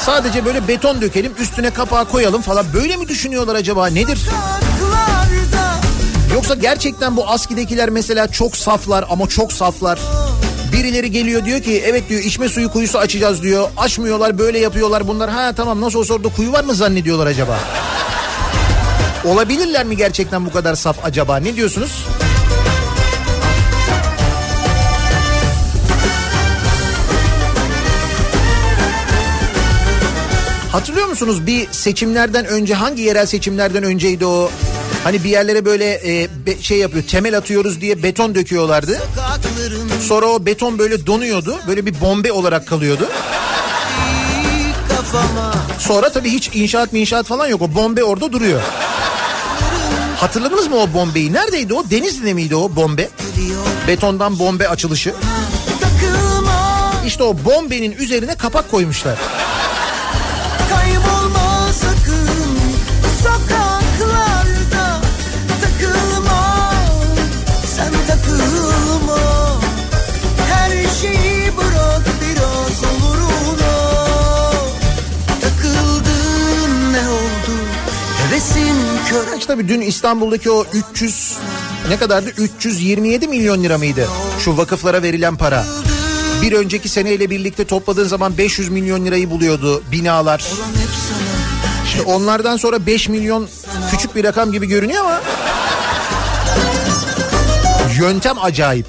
Sadece 0.05 0.45
böyle 0.45 0.67
beton 0.67 1.01
dökelim 1.01 1.31
üstüne 1.39 1.69
kapağı 1.69 2.05
koyalım 2.05 2.41
falan. 2.41 2.65
Böyle 2.73 2.97
mi 2.97 3.07
düşünüyorlar 3.07 3.55
acaba 3.55 3.87
nedir? 3.87 4.19
Yoksa 6.33 6.55
gerçekten 6.55 7.17
bu 7.17 7.29
ASKİ'dekiler 7.29 7.89
mesela 7.89 8.27
çok 8.27 8.57
saflar 8.57 9.05
ama 9.09 9.27
çok 9.27 9.53
saflar. 9.53 9.99
Birileri 10.73 11.11
geliyor 11.11 11.45
diyor 11.45 11.61
ki 11.61 11.83
evet 11.85 12.09
diyor 12.09 12.21
içme 12.21 12.49
suyu 12.49 12.71
kuyusu 12.71 12.97
açacağız 12.99 13.43
diyor. 13.43 13.69
Açmıyorlar 13.77 14.37
böyle 14.37 14.59
yapıyorlar 14.59 15.07
bunlar. 15.07 15.29
Ha 15.29 15.53
tamam 15.55 15.81
nasıl 15.81 15.99
olsa 15.99 16.13
orada 16.13 16.29
kuyu 16.29 16.51
var 16.51 16.63
mı 16.63 16.73
zannediyorlar 16.75 17.27
acaba? 17.27 17.59
Olabilirler 19.25 19.85
mi 19.85 19.97
gerçekten 19.97 20.45
bu 20.45 20.51
kadar 20.51 20.75
saf 20.75 21.05
acaba? 21.05 21.37
Ne 21.37 21.55
diyorsunuz? 21.55 22.05
Hatırlıyor 30.71 31.07
musunuz 31.07 31.47
bir 31.47 31.67
seçimlerden 31.71 32.45
önce 32.45 32.73
hangi 32.73 33.01
yerel 33.01 33.25
seçimlerden 33.25 33.83
önceydi 33.83 34.25
o? 34.25 34.51
Hani 35.03 35.23
bir 35.23 35.29
yerlere 35.29 35.65
böyle 35.65 35.85
e, 35.93 36.27
şey 36.61 36.77
yapıyor 36.77 37.03
temel 37.03 37.37
atıyoruz 37.37 37.81
diye 37.81 38.03
beton 38.03 38.35
döküyorlardı. 38.35 39.01
Sonra 40.07 40.25
o 40.25 40.45
beton 40.45 40.79
böyle 40.79 41.05
donuyordu. 41.05 41.59
Böyle 41.67 41.85
bir 41.85 42.01
bombe 42.01 42.31
olarak 42.31 42.67
kalıyordu. 42.67 43.07
Sonra 45.79 46.11
tabii 46.11 46.29
hiç 46.29 46.49
inşaat 46.53 46.93
inşaat 46.93 47.25
falan 47.25 47.47
yok. 47.47 47.61
O 47.61 47.75
bombe 47.75 48.03
orada 48.03 48.33
duruyor. 48.33 48.61
Hatırladınız 50.17 50.67
mı 50.67 50.75
o 50.75 50.93
bombeyi? 50.93 51.33
Neredeydi 51.33 51.73
o? 51.73 51.83
Denizli'de 51.89 52.33
miydi 52.33 52.55
o 52.55 52.75
bombe? 52.75 53.09
Betondan 53.87 54.39
bombe 54.39 54.67
açılışı. 54.69 55.13
İşte 57.05 57.23
o 57.23 57.35
bombenin 57.45 57.91
üzerine 57.91 58.35
kapak 58.35 58.71
koymuşlar. 58.71 59.17
Kör 79.11 79.37
İşte 79.37 79.53
tabii 79.53 79.67
dün 79.67 79.81
İstanbul'daki 79.81 80.51
o 80.51 80.65
300 80.91 81.37
ne 81.89 81.97
kadardı? 81.97 82.29
327 82.37 83.27
milyon 83.27 83.63
lira 83.63 83.77
mıydı? 83.77 84.07
Şu 84.39 84.57
vakıflara 84.57 85.03
verilen 85.03 85.35
para. 85.35 85.65
Bir 86.41 86.53
önceki 86.53 86.89
seneyle 86.89 87.29
birlikte 87.29 87.65
topladığın 87.65 88.07
zaman 88.07 88.37
500 88.37 88.69
milyon 88.69 89.05
lirayı 89.05 89.29
buluyordu 89.29 89.83
binalar. 89.91 90.45
İşte 91.85 92.01
onlardan 92.01 92.57
sonra 92.57 92.85
5 92.85 93.09
milyon 93.09 93.47
küçük 93.91 94.15
bir 94.15 94.23
rakam 94.23 94.51
gibi 94.51 94.67
görünüyor 94.67 95.05
ama 95.05 95.21
yöntem 97.99 98.35
acayip. 98.41 98.87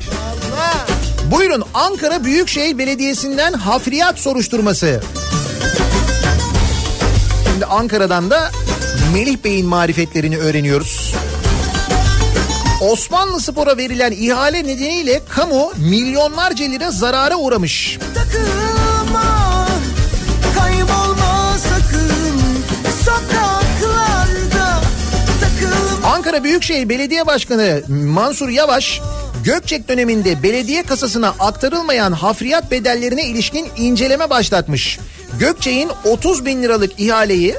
Buyurun 1.30 1.64
Ankara 1.74 2.24
Büyükşehir 2.24 2.78
Belediyesi'nden 2.78 3.52
hafriyat 3.52 4.18
soruşturması. 4.18 5.00
Şimdi 7.46 7.66
Ankara'dan 7.66 8.30
da 8.30 8.50
Melih 9.12 9.36
Bey'in 9.44 9.66
marifetlerini 9.66 10.38
öğreniyoruz. 10.38 11.14
Osmanlı 12.80 13.40
Spor'a 13.40 13.76
verilen 13.76 14.12
ihale 14.12 14.66
nedeniyle 14.66 15.20
kamu 15.28 15.72
milyonlarca 15.76 16.64
lira 16.64 16.90
zarara 16.90 17.36
uğramış. 17.36 17.98
takılma 18.14 19.68
sakın 21.58 22.12
Ankara 26.04 26.44
Büyükşehir 26.44 26.88
Belediye 26.88 27.26
Başkanı 27.26 27.82
Mansur 27.88 28.48
Yavaş 28.48 29.00
Gökçek 29.44 29.88
döneminde 29.88 30.42
belediye 30.42 30.82
kasasına 30.82 31.34
aktarılmayan 31.38 32.12
hafriyat 32.12 32.70
bedellerine 32.70 33.24
ilişkin 33.24 33.68
inceleme 33.76 34.30
başlatmış. 34.30 34.98
Gökçek'in 35.38 35.90
30 36.04 36.44
bin 36.44 36.62
liralık 36.62 37.00
ihaleyi 37.00 37.54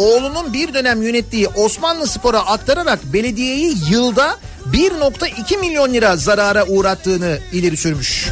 oğlunun 0.00 0.52
bir 0.52 0.74
dönem 0.74 1.02
yönettiği 1.02 1.48
Osmanlı 1.48 2.06
Spor'a 2.06 2.38
aktararak 2.38 3.04
belediyeyi 3.04 3.74
yılda 3.90 4.36
1.2 4.72 5.58
milyon 5.60 5.92
lira 5.92 6.16
zarara 6.16 6.66
uğrattığını 6.66 7.38
ileri 7.52 7.76
sürmüş. 7.76 8.28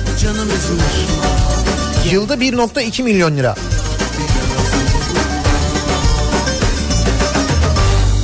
Yılda 2.12 2.35
1.2 2.35 3.03
milyon 3.03 3.37
lira. 3.37 3.55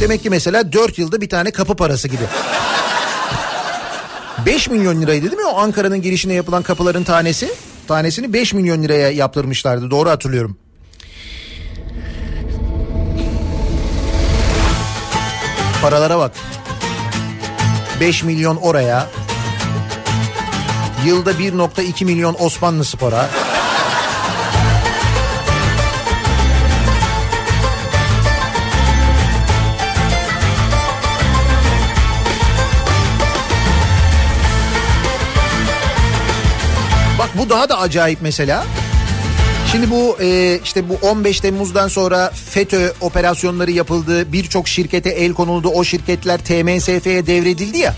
Demek 0.01 0.23
ki 0.23 0.31
mesela 0.31 0.73
4 0.73 0.99
yılda 0.99 1.21
bir 1.21 1.29
tane 1.29 1.51
kapı 1.51 1.77
parası 1.77 2.09
gibi. 2.09 2.25
5 4.47 4.71
milyon 4.71 5.03
liraydı 5.03 5.31
değil 5.31 5.43
mi 5.43 5.47
o 5.47 5.59
Ankara'nın 5.59 6.03
girişine 6.03 6.35
yapılan 6.35 6.63
kapıların 6.63 7.05
tanesi? 7.05 7.55
Tanesini 7.89 8.33
5 8.33 8.55
milyon 8.55 8.83
liraya 8.83 9.11
yaptırmışlardı 9.11 9.91
doğru 9.91 10.11
hatırlıyorum. 10.11 10.64
Paralara 15.85 16.19
bak. 16.19 16.33
5 18.01 18.23
milyon 18.23 18.57
oraya. 18.57 19.07
Yılda 21.05 21.33
1.2 21.33 22.05
milyon 22.05 22.37
Osmanlı 22.39 22.85
Spor'a. 22.85 23.29
Bak 37.19 37.29
bu 37.39 37.51
daha 37.51 37.69
da 37.69 37.79
acayip 37.79 38.19
mesela. 38.23 38.65
Şimdi 39.75 39.91
bu 39.91 40.17
e, 40.21 40.61
işte 40.65 40.89
bu 40.89 40.99
15 41.03 41.41
Temmuz'dan 41.41 41.89
sonra 41.89 42.31
FETÖ 42.51 42.93
operasyonları 43.01 43.71
yapıldı. 43.71 44.33
Birçok 44.33 44.69
şirkete 44.69 45.11
el 45.11 45.33
konuldu. 45.33 45.69
O 45.69 45.85
şirketler 45.85 46.39
TMSF'ye 46.39 47.27
devredildi 47.27 47.79
ya. 47.79 47.95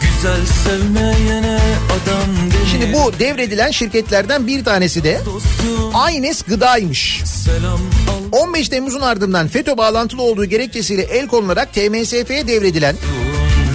Güzel 0.00 0.46
sevmeyene 0.64 1.58
adam 1.86 2.50
değil 2.50 2.66
Şimdi 2.70 2.92
bu 2.92 3.18
devredilen 3.18 3.70
şirketlerden 3.70 4.46
bir 4.46 4.64
tanesi 4.64 5.04
de 5.04 5.20
Aynes 5.94 6.42
Gıda'ymış. 6.42 7.22
Selam 7.24 7.80
al 8.32 8.46
15 8.46 8.68
Temmuz'un 8.68 9.00
ardından 9.00 9.48
FETÖ 9.48 9.76
bağlantılı 9.76 10.22
olduğu 10.22 10.44
gerekçesiyle 10.44 11.02
el 11.02 11.26
konularak 11.26 11.74
TMSF'ye 11.74 12.46
devredilen 12.46 12.96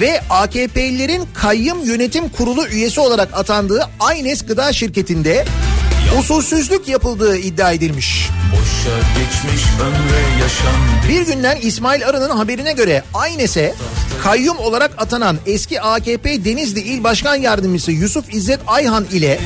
ve 0.01 0.21
AKP'lilerin 0.30 1.23
kayyım 1.34 1.86
yönetim 1.86 2.30
kurulu 2.30 2.67
üyesi 2.67 2.99
olarak 2.99 3.30
atandığı 3.34 3.89
Aynes 3.99 4.45
Gıda 4.45 4.73
şirketinde 4.73 5.45
usulsüzlük 6.14 6.88
yapıldığı 6.88 7.38
iddia 7.38 7.72
edilmiş. 7.72 8.30
Bir 11.10 11.22
günden 11.22 11.58
İsmail 11.62 12.08
Arı'nın 12.08 12.30
haberine 12.30 12.72
göre 12.72 13.03
Aynes'e 13.14 13.76
kayyum 14.24 14.58
olarak 14.58 14.91
atanan 14.97 15.38
eski 15.45 15.82
AKP 15.82 16.45
Denizli 16.45 16.80
İl 16.80 17.03
Başkan 17.03 17.36
Yardımcısı 17.36 17.91
Yusuf 17.91 18.34
İzzet 18.34 18.60
Ayhan 18.68 19.06
ile 19.12 19.39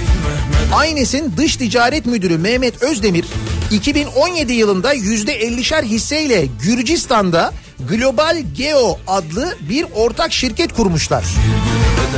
Aynes'in 0.74 1.34
dış 1.38 1.56
ticaret 1.56 2.06
müdürü 2.06 2.38
Mehmet 2.38 2.84
Özdemir 2.84 3.26
2017 3.72 4.54
yılında 4.54 4.96
%50'şer 4.96 5.84
hisseyle 5.84 6.46
Gürcistan'da 6.64 7.54
Global 7.90 8.44
Geo 8.58 9.00
adlı 9.08 9.58
bir 9.70 9.86
ortak 9.96 10.34
şirket 10.34 10.74
kurmuşlar. 10.74 11.24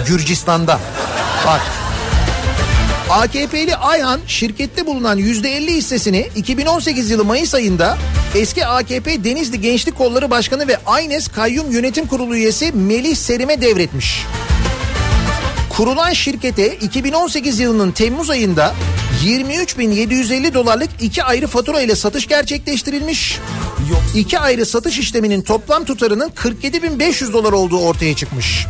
Gürcistan'da. 0.07 0.79
Bak 1.47 1.61
AKP'li 3.11 3.75
Ayhan 3.75 4.19
şirkette 4.27 4.85
bulunan 4.85 5.19
%50 5.19 5.67
hissesini 5.67 6.27
2018 6.35 7.09
yılı 7.09 7.25
Mayıs 7.25 7.55
ayında 7.55 7.97
eski 8.35 8.65
AKP 8.65 9.23
Denizli 9.23 9.61
Gençlik 9.61 9.97
Kolları 9.97 10.29
Başkanı 10.29 10.67
ve 10.67 10.77
Aynes 10.85 11.27
Kayyum 11.27 11.71
Yönetim 11.71 12.07
Kurulu 12.07 12.35
üyesi 12.35 12.71
Melih 12.71 13.15
Serim'e 13.15 13.61
devretmiş. 13.61 14.25
Kurulan 15.77 16.13
şirkete 16.13 16.75
2018 16.75 17.59
yılının 17.59 17.91
Temmuz 17.91 18.29
ayında 18.29 18.73
23.750 19.25 20.53
dolarlık 20.53 20.89
iki 21.01 21.23
ayrı 21.23 21.47
fatura 21.47 21.81
ile 21.81 21.95
satış 21.95 22.27
gerçekleştirilmiş. 22.27 23.39
İki 24.15 24.39
ayrı 24.39 24.65
satış 24.65 24.99
işleminin 24.99 25.41
toplam 25.41 25.85
tutarının 25.85 26.29
47.500 26.29 27.33
dolar 27.33 27.53
olduğu 27.53 27.79
ortaya 27.79 28.15
çıkmış. 28.15 28.67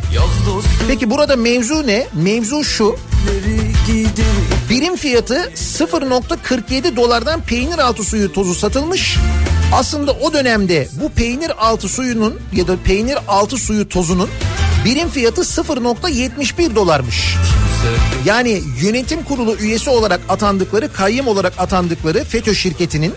Peki 0.88 1.10
burada 1.10 1.36
mevzu 1.36 1.86
ne? 1.86 2.06
Mevzu 2.14 2.64
şu. 2.64 2.96
Birim 4.70 4.96
fiyatı 4.96 5.34
0.47 5.56 6.96
dolardan 6.96 7.40
peynir 7.40 7.78
altı 7.78 8.04
suyu 8.04 8.32
tozu 8.32 8.54
satılmış. 8.54 9.16
Aslında 9.74 10.12
o 10.12 10.32
dönemde 10.32 10.88
bu 10.92 11.08
peynir 11.08 11.52
altı 11.66 11.88
suyunun 11.88 12.40
ya 12.52 12.68
da 12.68 12.76
peynir 12.76 13.18
altı 13.28 13.56
suyu 13.56 13.88
tozunun 13.88 14.28
birim 14.84 15.10
fiyatı 15.10 15.40
0.71 15.40 16.74
dolarmış. 16.74 17.36
Yani 18.24 18.62
yönetim 18.80 19.24
kurulu 19.24 19.56
üyesi 19.56 19.90
olarak 19.90 20.20
atandıkları, 20.28 20.92
kayyım 20.92 21.28
olarak 21.28 21.52
atandıkları 21.58 22.24
FETÖ 22.24 22.54
şirketinin 22.54 23.14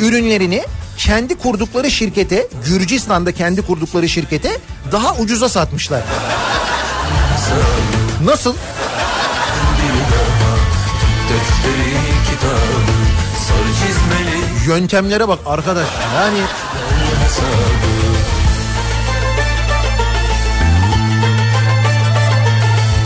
ürünlerini 0.00 0.62
kendi 0.98 1.34
kurdukları 1.34 1.90
şirkete, 1.90 2.48
Gürcistan'da 2.66 3.32
kendi 3.32 3.62
kurdukları 3.62 4.08
şirkete 4.08 4.60
daha 4.92 5.16
ucuza 5.16 5.48
satmışlar. 5.48 6.02
Nasıl? 8.24 8.54
Yöntemlere 14.66 15.28
bak 15.28 15.38
arkadaş. 15.46 15.88
Yani 16.16 16.38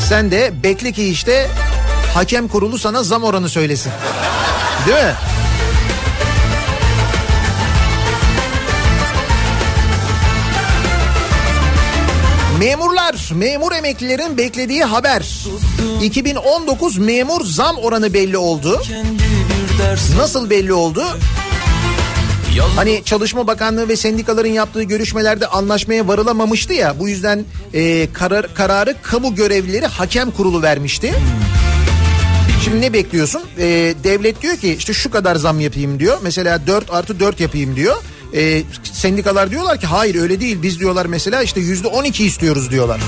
Sen 0.08 0.30
de 0.30 0.62
bekle 0.62 0.92
ki 0.92 1.08
işte 1.08 1.48
hakem 2.14 2.48
kurulu 2.48 2.78
sana 2.78 3.02
zam 3.02 3.24
oranı 3.24 3.48
söylesin. 3.48 3.92
Değil 4.86 5.04
mi? 5.04 5.14
Memurlar, 12.58 13.30
memur 13.34 13.72
emeklilerin 13.72 14.38
beklediği 14.38 14.84
haber. 14.84 15.46
2019 16.02 16.98
memur 16.98 17.44
zam 17.44 17.76
oranı 17.76 18.12
belli 18.14 18.38
oldu. 18.38 18.82
Nasıl 20.16 20.50
belli 20.50 20.72
oldu? 20.72 21.04
Hani 22.64 23.02
Çalışma 23.04 23.46
Bakanlığı 23.46 23.88
ve 23.88 23.96
sendikaların 23.96 24.48
yaptığı 24.48 24.82
görüşmelerde 24.82 25.46
anlaşmaya 25.46 26.08
varılamamıştı 26.08 26.72
ya. 26.72 26.98
Bu 26.98 27.08
yüzden 27.08 27.44
e, 27.74 28.12
karar, 28.12 28.54
kararı 28.54 28.94
kamu 29.02 29.34
görevlileri 29.34 29.86
hakem 29.86 30.30
kurulu 30.30 30.62
vermişti. 30.62 31.14
Şimdi 32.64 32.80
ne 32.80 32.92
bekliyorsun? 32.92 33.42
E, 33.58 33.94
devlet 34.04 34.42
diyor 34.42 34.56
ki 34.56 34.74
işte 34.78 34.92
şu 34.92 35.10
kadar 35.10 35.36
zam 35.36 35.60
yapayım 35.60 36.00
diyor. 36.00 36.18
Mesela 36.22 36.66
4 36.66 36.90
artı 36.90 37.20
4 37.20 37.40
yapayım 37.40 37.76
diyor. 37.76 37.96
E, 38.34 38.62
sendikalar 38.92 39.50
diyorlar 39.50 39.80
ki 39.80 39.86
hayır 39.86 40.14
öyle 40.14 40.40
değil. 40.40 40.62
Biz 40.62 40.80
diyorlar 40.80 41.06
mesela 41.06 41.42
işte 41.42 41.60
yüzde 41.60 41.88
12 41.88 42.24
istiyoruz 42.26 42.70
diyorlar. 42.70 43.00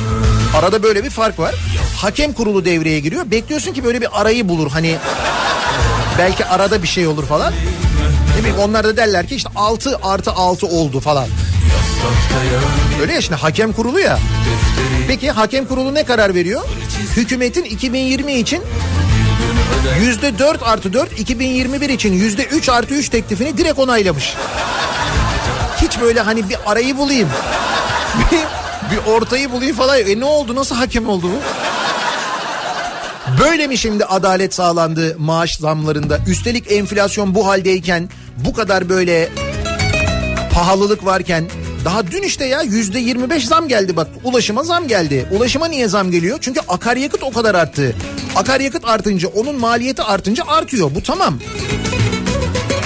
Arada 0.56 0.82
böyle 0.82 1.04
bir 1.04 1.10
fark 1.10 1.38
var. 1.38 1.54
Hakem 1.96 2.32
kurulu 2.32 2.64
devreye 2.64 3.00
giriyor. 3.00 3.30
Bekliyorsun 3.30 3.72
ki 3.72 3.84
böyle 3.84 4.00
bir 4.00 4.20
arayı 4.20 4.48
bulur. 4.48 4.70
Hani 4.70 4.96
belki 6.18 6.44
arada 6.44 6.82
bir 6.82 6.88
şey 6.88 7.06
olur 7.06 7.26
falan. 7.26 7.52
Ne 8.38 8.44
bileyim 8.44 8.58
onlar 8.58 8.84
da 8.84 8.96
derler 8.96 9.26
ki 9.26 9.34
işte 9.34 9.50
6 9.56 9.98
artı 10.02 10.32
6 10.32 10.66
oldu 10.66 11.00
falan. 11.00 11.26
Öyle 13.00 13.12
ya 13.12 13.20
şimdi 13.20 13.40
hakem 13.40 13.72
kurulu 13.72 14.00
ya. 14.00 14.18
Peki 15.08 15.30
hakem 15.30 15.66
kurulu 15.66 15.94
ne 15.94 16.04
karar 16.04 16.34
veriyor? 16.34 16.62
Hükümetin 17.16 17.64
2020 17.64 18.32
için 18.32 18.62
yüzde 20.00 20.38
4 20.38 20.62
artı 20.62 20.92
4, 20.92 21.20
2021 21.20 21.88
için 21.88 22.12
yüzde 22.12 22.44
3 22.44 22.68
artı 22.68 22.94
3 22.94 23.08
teklifini 23.08 23.58
direkt 23.58 23.78
onaylamış. 23.78 24.34
Hiç 25.82 26.00
böyle 26.00 26.20
hani 26.20 26.48
bir 26.48 26.56
arayı 26.66 26.96
bulayım. 26.96 27.28
bir, 28.32 28.38
bir 28.96 29.12
ortayı 29.12 29.52
bulayım 29.52 29.76
falan. 29.76 30.00
E 30.00 30.20
ne 30.20 30.24
oldu 30.24 30.54
nasıl 30.54 30.74
hakem 30.74 31.08
oldu 31.08 31.26
bu? 31.26 31.38
Böyle 33.40 33.66
mi 33.66 33.78
şimdi 33.78 34.04
adalet 34.04 34.54
sağlandı 34.54 35.16
maaş 35.18 35.56
zamlarında? 35.56 36.18
Üstelik 36.26 36.72
enflasyon 36.72 37.34
bu 37.34 37.46
haldeyken 37.46 38.08
bu 38.44 38.52
kadar 38.52 38.88
böyle 38.88 39.28
pahalılık 40.52 41.04
varken 41.04 41.44
daha 41.84 42.06
dün 42.06 42.22
işte 42.22 42.44
ya 42.44 42.62
yüzde 42.62 42.98
25 42.98 43.46
zam 43.46 43.68
geldi 43.68 43.96
bak 43.96 44.08
ulaşıma 44.24 44.64
zam 44.64 44.88
geldi. 44.88 45.28
Ulaşıma 45.30 45.66
niye 45.66 45.88
zam 45.88 46.10
geliyor? 46.10 46.38
Çünkü 46.40 46.60
akaryakıt 46.68 47.22
o 47.22 47.32
kadar 47.32 47.54
arttı. 47.54 47.94
Akaryakıt 48.36 48.84
artınca 48.84 49.28
onun 49.28 49.56
maliyeti 49.60 50.02
artınca 50.02 50.44
artıyor 50.48 50.90
bu 50.94 51.02
tamam. 51.02 51.38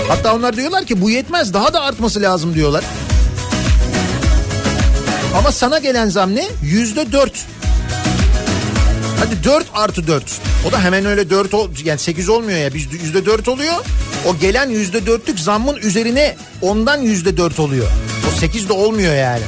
Hatta 0.09 0.35
onlar 0.35 0.57
diyorlar 0.57 0.85
ki 0.85 1.03
bu 1.03 1.11
yetmez 1.11 1.55
daha 1.55 1.73
da 1.73 1.81
artması 1.83 2.23
lazım 2.23 2.55
diyorlar. 2.55 2.85
Ama 5.39 5.53
sana 5.53 5.79
gelen 5.79 6.09
zam 6.09 6.35
ne? 6.35 6.45
Yüzde 6.63 7.13
dört. 7.13 7.47
Hadi 9.19 9.45
4 9.45 9.67
artı 9.75 10.07
4. 10.07 10.25
O 10.69 10.73
da 10.73 10.81
hemen 10.81 11.07
öyle 11.07 11.31
4 11.31 11.55
ol, 11.55 11.71
yani 11.85 11.99
8 11.99 12.29
olmuyor 12.29 12.59
ya. 12.59 12.71
Yüzde 13.03 13.27
4 13.27 13.49
oluyor. 13.49 13.75
O 14.29 14.39
gelen 14.39 14.69
yüzde 14.69 14.99
4'lük 14.99 15.41
zammın 15.41 15.77
üzerine 15.77 16.37
ondan 16.63 16.99
yüzde 16.99 17.37
4 17.37 17.61
oluyor. 17.61 17.87
O 18.29 18.39
8 18.41 18.69
de 18.69 18.73
olmuyor 18.73 19.15
yani. 19.15 19.43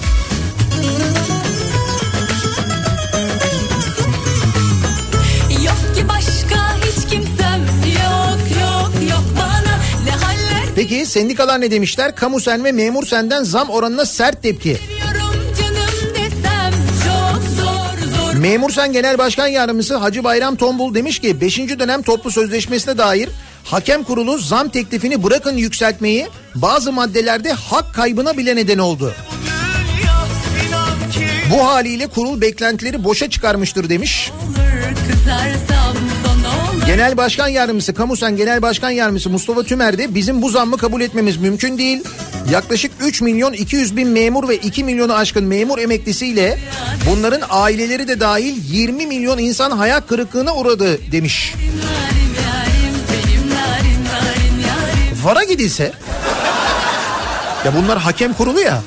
Yok 5.64 5.95
ki 5.97 6.09
başka 6.09 6.77
hiç 6.77 7.11
kimsem 7.11 7.61
yok 7.87 8.39
yok 8.61 9.11
yok 9.11 9.25
bana 9.39 9.79
ne 10.05 10.11
haller 10.11 10.68
Peki 10.75 11.07
sendikalar 11.07 11.61
ne 11.61 11.70
demişler? 11.70 12.16
Kamu 12.16 12.41
sen 12.41 12.64
ve 12.64 12.72
memur 12.72 13.07
senden 13.07 13.43
zam 13.43 13.70
oranına 13.70 14.05
sert 14.05 14.43
tepki. 14.43 14.79
desem 16.14 16.72
zor 17.05 17.99
zor 18.16 18.35
Memur 18.41 18.70
Sen 18.70 18.93
Genel 18.93 19.18
Başkan 19.18 19.47
Yardımcısı 19.47 19.97
Hacı 19.97 20.25
Bayram 20.25 20.57
Tombul 20.57 20.95
demiş 20.95 21.18
ki 21.18 21.41
5. 21.41 21.59
dönem 21.59 22.03
toplu 22.03 22.31
sözleşmesine 22.31 22.99
dair 22.99 23.29
hakem 23.64 24.04
kurulu 24.04 24.38
zam 24.38 24.68
teklifini 24.68 25.22
bırakın 25.22 25.56
yükseltmeyi 25.56 26.28
bazı 26.54 26.92
maddelerde 26.92 27.52
hak 27.52 27.94
kaybına 27.94 28.36
bile 28.36 28.56
neden 28.56 28.78
oldu. 28.78 29.14
Bu 31.50 31.66
haliyle 31.66 32.06
kurul 32.06 32.40
beklentileri 32.40 33.04
boşa 33.04 33.30
çıkarmıştır 33.30 33.88
demiş. 33.88 34.30
Genel 36.86 37.16
Başkan 37.16 37.48
Yardımcısı, 37.48 37.94
Kamusen 37.94 38.36
Genel 38.36 38.62
Başkan 38.62 38.90
Yardımcısı 38.90 39.30
Mustafa 39.30 39.62
Tümer 39.62 39.98
de 39.98 40.14
bizim 40.14 40.42
bu 40.42 40.50
zammı 40.50 40.76
kabul 40.76 41.00
etmemiz 41.00 41.36
mümkün 41.36 41.78
değil. 41.78 42.04
Yaklaşık 42.50 42.92
3 43.00 43.20
milyon 43.20 43.52
200 43.52 43.96
bin 43.96 44.08
memur 44.08 44.48
ve 44.48 44.56
2 44.56 44.84
milyonu 44.84 45.14
aşkın 45.14 45.44
memur 45.44 45.78
emeklisiyle 45.78 46.58
bunların 47.10 47.42
aileleri 47.50 48.08
de 48.08 48.20
dahil 48.20 48.72
20 48.72 49.06
milyon 49.06 49.38
insan 49.38 49.70
hayal 49.70 50.00
kırıklığına 50.00 50.54
uğradı 50.54 51.12
demiş. 51.12 51.54
Narin 51.54 52.13
Vara 55.25 55.45
gidilse 55.45 55.93
ya 57.64 57.72
bunlar 57.77 57.99
hakem 57.99 58.35
kurulu 58.35 58.61
ya. 58.61 58.83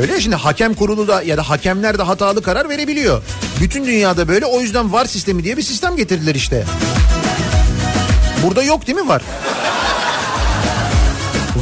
Öyle 0.00 0.20
şimdi 0.20 0.36
hakem 0.36 0.74
kurulu 0.74 1.08
da 1.08 1.22
ya 1.22 1.36
da 1.36 1.48
hakemler 1.48 1.98
de 1.98 2.02
hatalı 2.02 2.42
karar 2.42 2.68
verebiliyor. 2.68 3.22
Bütün 3.60 3.86
dünyada 3.86 4.28
böyle 4.28 4.46
o 4.46 4.60
yüzden 4.60 4.92
var 4.92 5.04
sistemi 5.04 5.44
diye 5.44 5.56
bir 5.56 5.62
sistem 5.62 5.96
getirdiler 5.96 6.34
işte. 6.34 6.64
Burada 8.42 8.62
yok 8.62 8.86
değil 8.86 8.98
mi 8.98 9.08
var? 9.08 9.22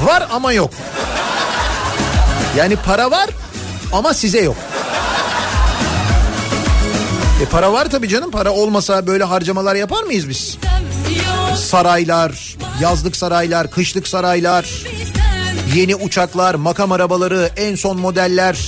Var 0.05 0.27
ama 0.33 0.53
yok. 0.53 0.71
Yani 2.57 2.77
para 2.77 3.11
var 3.11 3.31
ama 3.93 4.15
size 4.15 4.41
yok. 4.41 4.57
E 7.43 7.45
para 7.45 7.73
var 7.73 7.91
tabii 7.91 8.09
canım 8.09 8.31
para 8.31 8.51
olmasa 8.53 9.07
böyle 9.07 9.25
harcamalar 9.25 9.75
yapar 9.75 10.03
mıyız 10.03 10.29
biz? 10.29 10.59
Saraylar, 11.57 12.57
yazlık 12.81 13.17
saraylar, 13.17 13.71
kışlık 13.71 14.09
saraylar, 14.09 14.67
yeni 15.75 15.97
uçaklar, 15.97 16.55
makam 16.55 16.93
arabaları, 16.93 17.51
en 17.57 17.75
son 17.75 18.01
modeller. 18.01 18.59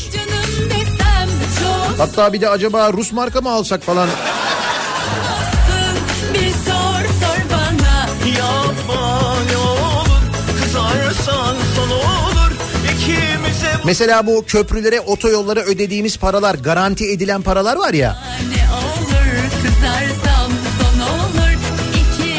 Hatta 1.98 2.32
bir 2.32 2.40
de 2.40 2.48
acaba 2.48 2.92
Rus 2.92 3.12
marka 3.12 3.40
mı 3.40 3.50
alsak 3.50 3.82
falan. 3.82 4.08
Mesela 13.84 14.26
bu 14.26 14.44
köprülere, 14.46 15.00
otoyollara 15.00 15.60
ödediğimiz 15.60 16.16
paralar, 16.16 16.54
garanti 16.54 17.10
edilen 17.10 17.42
paralar 17.42 17.76
var 17.76 17.94
ya. 17.94 18.27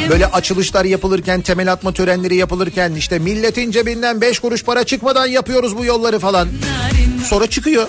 Böyle 0.10 0.26
açılışlar 0.28 0.86
yapılırken, 0.86 1.42
temel 1.42 1.72
atma 1.72 1.94
törenleri 1.94 2.36
yapılırken 2.36 2.94
işte 2.94 3.20
milletin 3.20 3.72
cebinden 3.72 4.22
5 4.22 4.40
kuruş 4.40 4.64
para 4.64 4.84
çıkmadan 4.84 5.26
yapıyoruz 5.26 5.78
bu 5.78 5.86
yolları 5.86 6.20
falan. 6.20 6.48
Sonra 7.26 7.48
çıkıyor. 7.48 7.88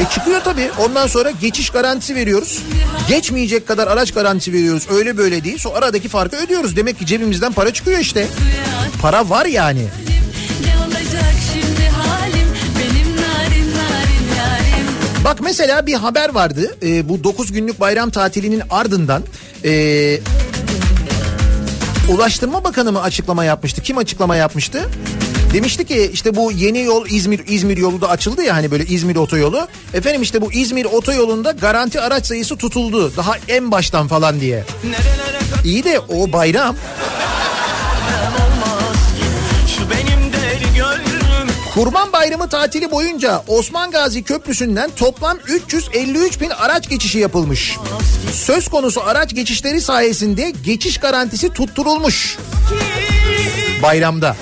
E 0.00 0.14
çıkıyor 0.14 0.40
tabii. 0.44 0.70
Ondan 0.78 1.06
sonra 1.06 1.30
geçiş 1.30 1.70
garantisi 1.70 2.14
veriyoruz. 2.14 2.62
Geçmeyecek 3.08 3.68
kadar 3.68 3.86
araç 3.86 4.12
garantisi 4.12 4.52
veriyoruz. 4.52 4.86
Öyle 4.90 5.16
böyle 5.16 5.44
değil. 5.44 5.58
Sonra 5.58 5.78
aradaki 5.78 6.08
farkı 6.08 6.36
ödüyoruz. 6.36 6.76
Demek 6.76 6.98
ki 6.98 7.06
cebimizden 7.06 7.52
para 7.52 7.72
çıkıyor 7.72 7.98
işte. 7.98 8.26
Para 9.02 9.30
var 9.30 9.46
yani. 9.46 9.86
Bak 15.24 15.40
mesela 15.42 15.86
bir 15.86 15.94
haber 15.94 16.34
vardı. 16.34 16.76
Ee, 16.82 17.08
bu 17.08 17.24
9 17.24 17.52
günlük 17.52 17.80
bayram 17.80 18.10
tatilinin 18.10 18.62
ardından 18.70 19.22
ee, 19.64 20.20
Ulaştırma 22.10 22.64
Bakanı 22.64 22.92
mı 22.92 23.02
açıklama 23.02 23.44
yapmıştı? 23.44 23.82
Kim 23.82 23.98
açıklama 23.98 24.36
yapmıştı? 24.36 24.90
Demişti 25.52 25.84
ki 25.84 26.10
işte 26.12 26.36
bu 26.36 26.52
yeni 26.52 26.80
yol 26.82 27.06
İzmir 27.06 27.40
İzmir 27.46 27.76
yolu 27.76 28.00
da 28.00 28.08
açıldı 28.08 28.42
ya 28.42 28.54
hani 28.54 28.70
böyle 28.70 28.84
İzmir 28.86 29.16
otoyolu. 29.16 29.68
Efendim 29.94 30.22
işte 30.22 30.40
bu 30.40 30.52
İzmir 30.52 30.84
otoyolunda 30.84 31.50
garanti 31.50 32.00
araç 32.00 32.26
sayısı 32.26 32.56
tutuldu. 32.56 33.12
Daha 33.16 33.32
en 33.48 33.70
baştan 33.70 34.08
falan 34.08 34.40
diye. 34.40 34.64
İyi 35.64 35.84
de 35.84 36.00
o 36.00 36.32
bayram. 36.32 36.76
Kurban 41.80 42.12
Bayramı 42.12 42.48
tatili 42.48 42.90
boyunca 42.90 43.42
Osman 43.48 43.90
Gazi 43.90 44.22
Köprüsü'nden 44.22 44.90
toplam 44.90 45.38
353 45.48 46.40
bin 46.40 46.50
araç 46.50 46.88
geçişi 46.88 47.18
yapılmış. 47.18 47.76
Söz 48.32 48.68
konusu 48.68 49.02
araç 49.02 49.34
geçişleri 49.34 49.80
sayesinde 49.80 50.52
geçiş 50.64 50.98
garantisi 50.98 51.52
tutturulmuş. 51.52 52.38
Bayramda. 53.82 54.36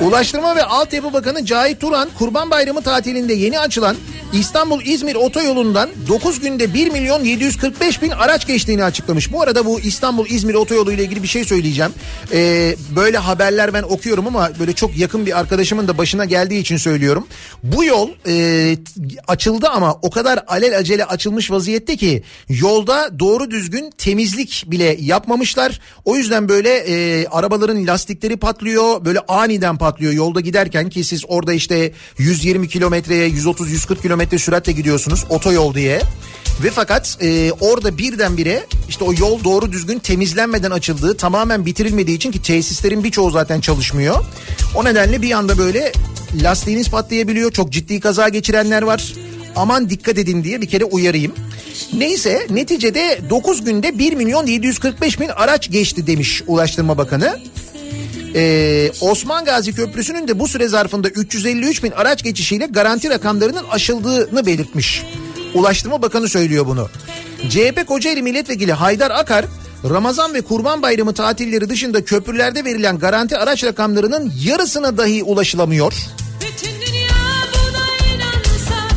Ulaştırma 0.00 0.56
ve 0.56 0.64
Altyapı 0.64 1.12
Bakanı 1.12 1.44
Cahit 1.44 1.80
Turan 1.80 2.08
Kurban 2.18 2.50
Bayramı 2.50 2.82
tatilinde 2.82 3.34
yeni 3.34 3.60
açılan 3.60 3.96
İstanbul-İzmir 4.32 5.14
otoyolundan 5.14 5.90
9 6.08 6.40
günde 6.40 6.74
1 6.74 6.90
milyon 6.90 7.24
745 7.24 8.02
bin 8.02 8.10
araç 8.10 8.46
geçtiğini 8.46 8.84
açıklamış. 8.84 9.32
Bu 9.32 9.42
arada 9.42 9.66
bu 9.66 9.80
İstanbul-İzmir 9.80 10.54
otoyolu 10.54 10.92
ile 10.92 11.04
ilgili 11.04 11.22
bir 11.22 11.28
şey 11.28 11.44
söyleyeceğim. 11.44 11.92
Ee, 12.32 12.76
böyle 12.96 13.18
haberler 13.18 13.74
ben 13.74 13.82
okuyorum 13.82 14.26
ama 14.26 14.50
böyle 14.60 14.72
çok 14.72 14.98
yakın 14.98 15.26
bir 15.26 15.38
arkadaşımın 15.38 15.88
da 15.88 15.98
başına 15.98 16.24
geldiği 16.24 16.60
için 16.60 16.76
söylüyorum. 16.76 17.26
Bu 17.62 17.84
yol 17.84 18.10
e, 18.26 18.76
açıldı 19.28 19.68
ama 19.68 19.94
o 20.02 20.10
kadar 20.10 20.44
alel 20.46 20.78
acele 20.78 21.04
açılmış 21.04 21.50
vaziyette 21.50 21.96
ki 21.96 22.22
yolda 22.48 23.18
doğru 23.18 23.50
düzgün 23.50 23.90
temizlik 23.98 24.64
bile 24.66 24.96
yapmamışlar. 25.00 25.80
O 26.04 26.16
yüzden 26.16 26.48
böyle 26.48 26.76
e, 26.76 27.26
arabaların 27.26 27.86
lastikleri 27.86 28.36
patlıyor. 28.36 29.04
Böyle 29.04 29.18
aniden 29.28 29.76
patlıyor 29.76 30.12
yolda 30.12 30.40
giderken 30.40 30.88
ki 30.88 31.04
siz 31.04 31.24
orada 31.28 31.52
işte 31.52 31.92
120 32.18 32.68
kilometreye 32.68 33.28
130-140 33.28 34.02
kilometre 34.02 34.19
süratle 34.38 34.72
gidiyorsunuz 34.72 35.24
otoyol 35.28 35.74
diye. 35.74 36.00
Ve 36.62 36.70
fakat 36.70 37.18
e, 37.20 37.52
orada 37.52 37.98
birdenbire 37.98 38.66
işte 38.88 39.04
o 39.04 39.12
yol 39.12 39.44
doğru 39.44 39.72
düzgün 39.72 39.98
temizlenmeden 39.98 40.70
açıldığı 40.70 41.16
tamamen 41.16 41.66
bitirilmediği 41.66 42.16
için 42.16 42.32
ki 42.32 42.42
tesislerin 42.42 43.04
birçoğu 43.04 43.30
zaten 43.30 43.60
çalışmıyor. 43.60 44.24
O 44.74 44.84
nedenle 44.84 45.22
bir 45.22 45.32
anda 45.32 45.58
böyle 45.58 45.92
lastiğiniz 46.42 46.90
patlayabiliyor. 46.90 47.52
Çok 47.52 47.72
ciddi 47.72 48.00
kaza 48.00 48.28
geçirenler 48.28 48.82
var. 48.82 49.14
Aman 49.56 49.90
dikkat 49.90 50.18
edin 50.18 50.44
diye 50.44 50.60
bir 50.60 50.68
kere 50.68 50.84
uyarayım. 50.84 51.32
Neyse 51.92 52.46
neticede 52.50 53.18
9 53.30 53.64
günde 53.64 53.98
1 53.98 54.12
milyon 54.12 54.46
745 54.46 55.20
bin 55.20 55.28
araç 55.28 55.70
geçti 55.70 56.06
demiş 56.06 56.42
Ulaştırma 56.46 56.98
Bakanı. 56.98 57.38
Ee, 58.34 58.92
Osman 59.00 59.44
Gazi 59.44 59.72
Köprüsü'nün 59.74 60.28
de 60.28 60.38
bu 60.38 60.48
süre 60.48 60.68
zarfında 60.68 61.08
353 61.08 61.82
bin 61.82 61.90
araç 61.90 62.22
geçişiyle 62.22 62.66
garanti 62.66 63.10
rakamlarının 63.10 63.64
aşıldığını 63.70 64.46
belirtmiş. 64.46 65.02
Ulaştırma 65.54 66.02
Bakanı 66.02 66.28
söylüyor 66.28 66.66
bunu. 66.66 66.88
CHP 67.48 67.86
Kocaeli 67.86 68.22
Milletvekili 68.22 68.72
Haydar 68.72 69.10
Akar 69.10 69.44
Ramazan 69.90 70.34
ve 70.34 70.40
Kurban 70.40 70.82
Bayramı 70.82 71.14
tatilleri 71.14 71.68
dışında 71.68 72.04
köprülerde 72.04 72.64
verilen 72.64 72.98
garanti 72.98 73.36
araç 73.38 73.64
rakamlarının 73.64 74.32
yarısına 74.44 74.98
dahi 74.98 75.22
ulaşılamıyor. 75.22 75.92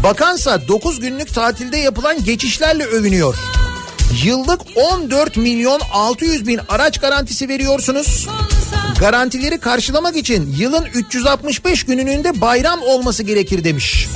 Bakansa 0.04 0.68
9 0.68 1.00
günlük 1.00 1.34
tatilde 1.34 1.78
yapılan 1.78 2.24
geçişlerle 2.24 2.84
övünüyor. 2.84 3.36
Yıllık 4.24 4.62
14 4.76 5.38
milyon 5.38 5.82
600 5.94 6.48
bin 6.48 6.60
araç 6.70 7.00
garantisi 7.00 7.50
veriyorsunuz. 7.50 8.28
Garantileri 9.04 9.60
karşılamak 9.60 10.16
için 10.16 10.56
yılın 10.58 10.86
365 10.86 11.84
gününün 11.84 12.24
de 12.24 12.42
bayram 12.42 12.82
olması 12.82 13.24
gerekir 13.24 13.64
demiş. 13.64 14.08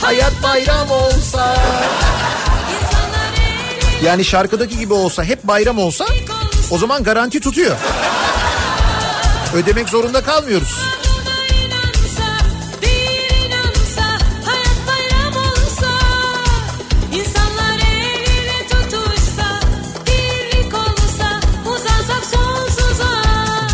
Hayat 0.00 0.32
bayram 0.42 0.90
olsa. 0.90 1.56
Yani 4.04 4.24
şarkıdaki 4.24 4.78
gibi 4.78 4.92
olsa 4.92 5.24
hep 5.24 5.44
bayram 5.44 5.78
olsa 5.78 6.06
o 6.70 6.78
zaman 6.78 7.04
garanti 7.04 7.40
tutuyor. 7.40 7.76
Ödemek 9.54 9.88
zorunda 9.88 10.22
kalmıyoruz. 10.22 10.74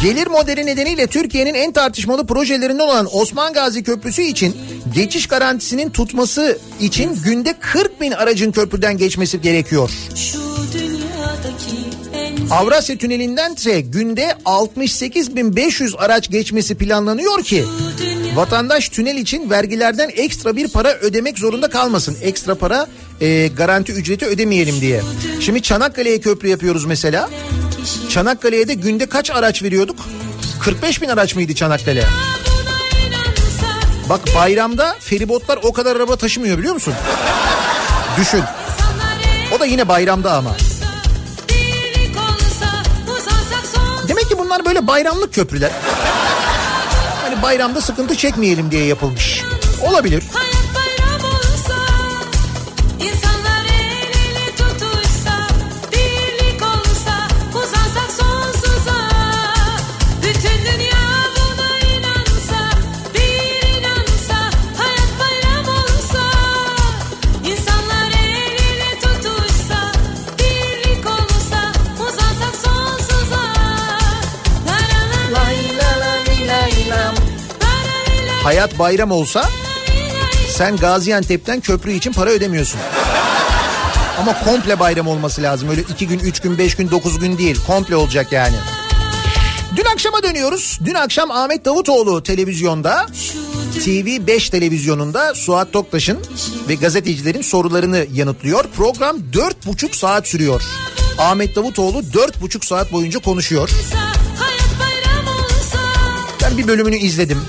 Gelir 0.07 0.27
modeli 0.27 0.67
nedeniyle 0.67 1.07
Türkiye'nin 1.07 1.55
en 1.55 1.73
tartışmalı 1.73 2.27
projelerinden 2.27 2.89
olan 2.89 3.09
Osman 3.13 3.53
Gazi 3.53 3.83
Köprüsü 3.83 4.23
için 4.23 4.57
geçiş 4.95 5.27
garantisinin 5.27 5.91
tutması 5.91 6.59
için 6.81 7.19
günde 7.25 7.55
40 7.61 8.01
bin 8.01 8.13
aracın 8.13 8.53
köprüden 8.53 8.99
geçmesi 8.99 9.41
gerekiyor. 9.41 9.91
Avrasya 12.51 12.99
Tüneli'nden 12.99 13.55
ise 13.55 13.81
günde 13.81 14.35
68.500 14.45 15.97
araç 15.97 16.31
geçmesi 16.31 16.75
planlanıyor 16.75 17.43
ki 17.43 17.65
vatandaş 18.35 18.89
tünel 18.89 19.17
için 19.17 19.51
vergilerden 19.51 20.11
ekstra 20.17 20.57
bir 20.57 20.69
para 20.69 20.95
ödemek 20.95 21.39
zorunda 21.39 21.71
kalmasın. 21.71 22.17
Ekstra 22.23 22.55
para 22.55 22.87
e, 23.21 23.49
garanti 23.49 23.93
ücreti 23.93 24.27
ödemeyelim 24.27 24.81
diye. 24.81 25.03
Şimdi 25.41 25.63
Çanakkale'ye 25.63 26.21
köprü 26.21 26.49
yapıyoruz 26.49 26.85
mesela. 26.85 27.31
Çanakkale'ye 28.11 28.69
de 28.69 28.75
günde 28.75 29.07
kaç 29.07 29.31
araç 29.31 29.63
veriyorduk? 29.63 29.97
45 30.61 31.03
bin 31.03 31.09
araç 31.09 31.35
mıydı 31.35 31.55
Çanakkale? 31.55 32.05
Bak 34.09 34.21
bayramda 34.37 34.97
feribotlar 35.01 35.59
o 35.63 35.73
kadar 35.73 35.97
araba 35.97 36.17
taşımıyor 36.17 36.59
biliyor 36.59 36.75
musun? 36.75 36.95
Düşün. 38.21 38.43
O 39.57 39.61
da 39.61 39.67
yine 39.67 39.89
bayramda 39.89 40.33
ama. 40.37 40.51
Demek 44.09 44.29
ki 44.29 44.39
bunlar 44.39 44.65
böyle 44.65 44.87
bayramlık 44.87 45.35
köprüler. 45.35 45.71
Hani 47.23 47.43
bayramda 47.43 47.81
sıkıntı 47.81 48.17
çekmeyelim 48.17 48.71
diye 48.71 48.85
yapılmış. 48.85 49.43
Olabilir. 49.83 50.23
Hayat 78.47 78.79
bayram 78.79 79.11
olsa 79.11 79.49
sen 80.49 80.77
Gaziantep'ten 80.77 81.61
köprü 81.61 81.93
için 81.93 82.13
para 82.13 82.31
ödemiyorsun. 82.31 82.81
Ama 84.21 84.45
komple 84.45 84.79
bayram 84.79 85.07
olması 85.07 85.43
lazım. 85.43 85.69
Öyle 85.69 85.81
iki 85.81 86.07
gün, 86.07 86.19
üç 86.19 86.41
gün, 86.41 86.59
beş 86.59 86.75
gün, 86.75 86.91
dokuz 86.91 87.19
gün 87.19 87.39
değil. 87.39 87.61
Komple 87.67 87.97
olacak 87.97 88.33
yani. 88.33 88.55
Dün 89.77 89.85
akşama 89.85 90.23
dönüyoruz. 90.23 90.79
Dün 90.85 90.95
akşam 90.95 91.31
Ahmet 91.31 91.65
Davutoğlu 91.65 92.23
televizyonda 92.23 93.07
TV 93.85 94.27
5 94.27 94.51
televizyonunda 94.51 95.35
Suat 95.35 95.73
Toktaş'ın 95.73 96.19
ve 96.69 96.75
gazetecilerin 96.75 97.43
sorularını 97.43 98.07
yanıtlıyor. 98.13 98.65
Program 98.77 99.17
dört 99.33 99.67
buçuk 99.67 99.97
saat 99.97 100.29
sürüyor. 100.29 100.63
Ahmet 101.19 101.57
Davutoğlu 101.57 102.13
dört 102.13 102.41
buçuk 102.41 102.65
saat 102.65 102.93
boyunca 102.93 103.21
konuşuyor. 103.21 103.71
Ben 106.43 106.59
bir 106.59 106.69
bölümünü 106.69 106.97
izledim. 106.97 107.41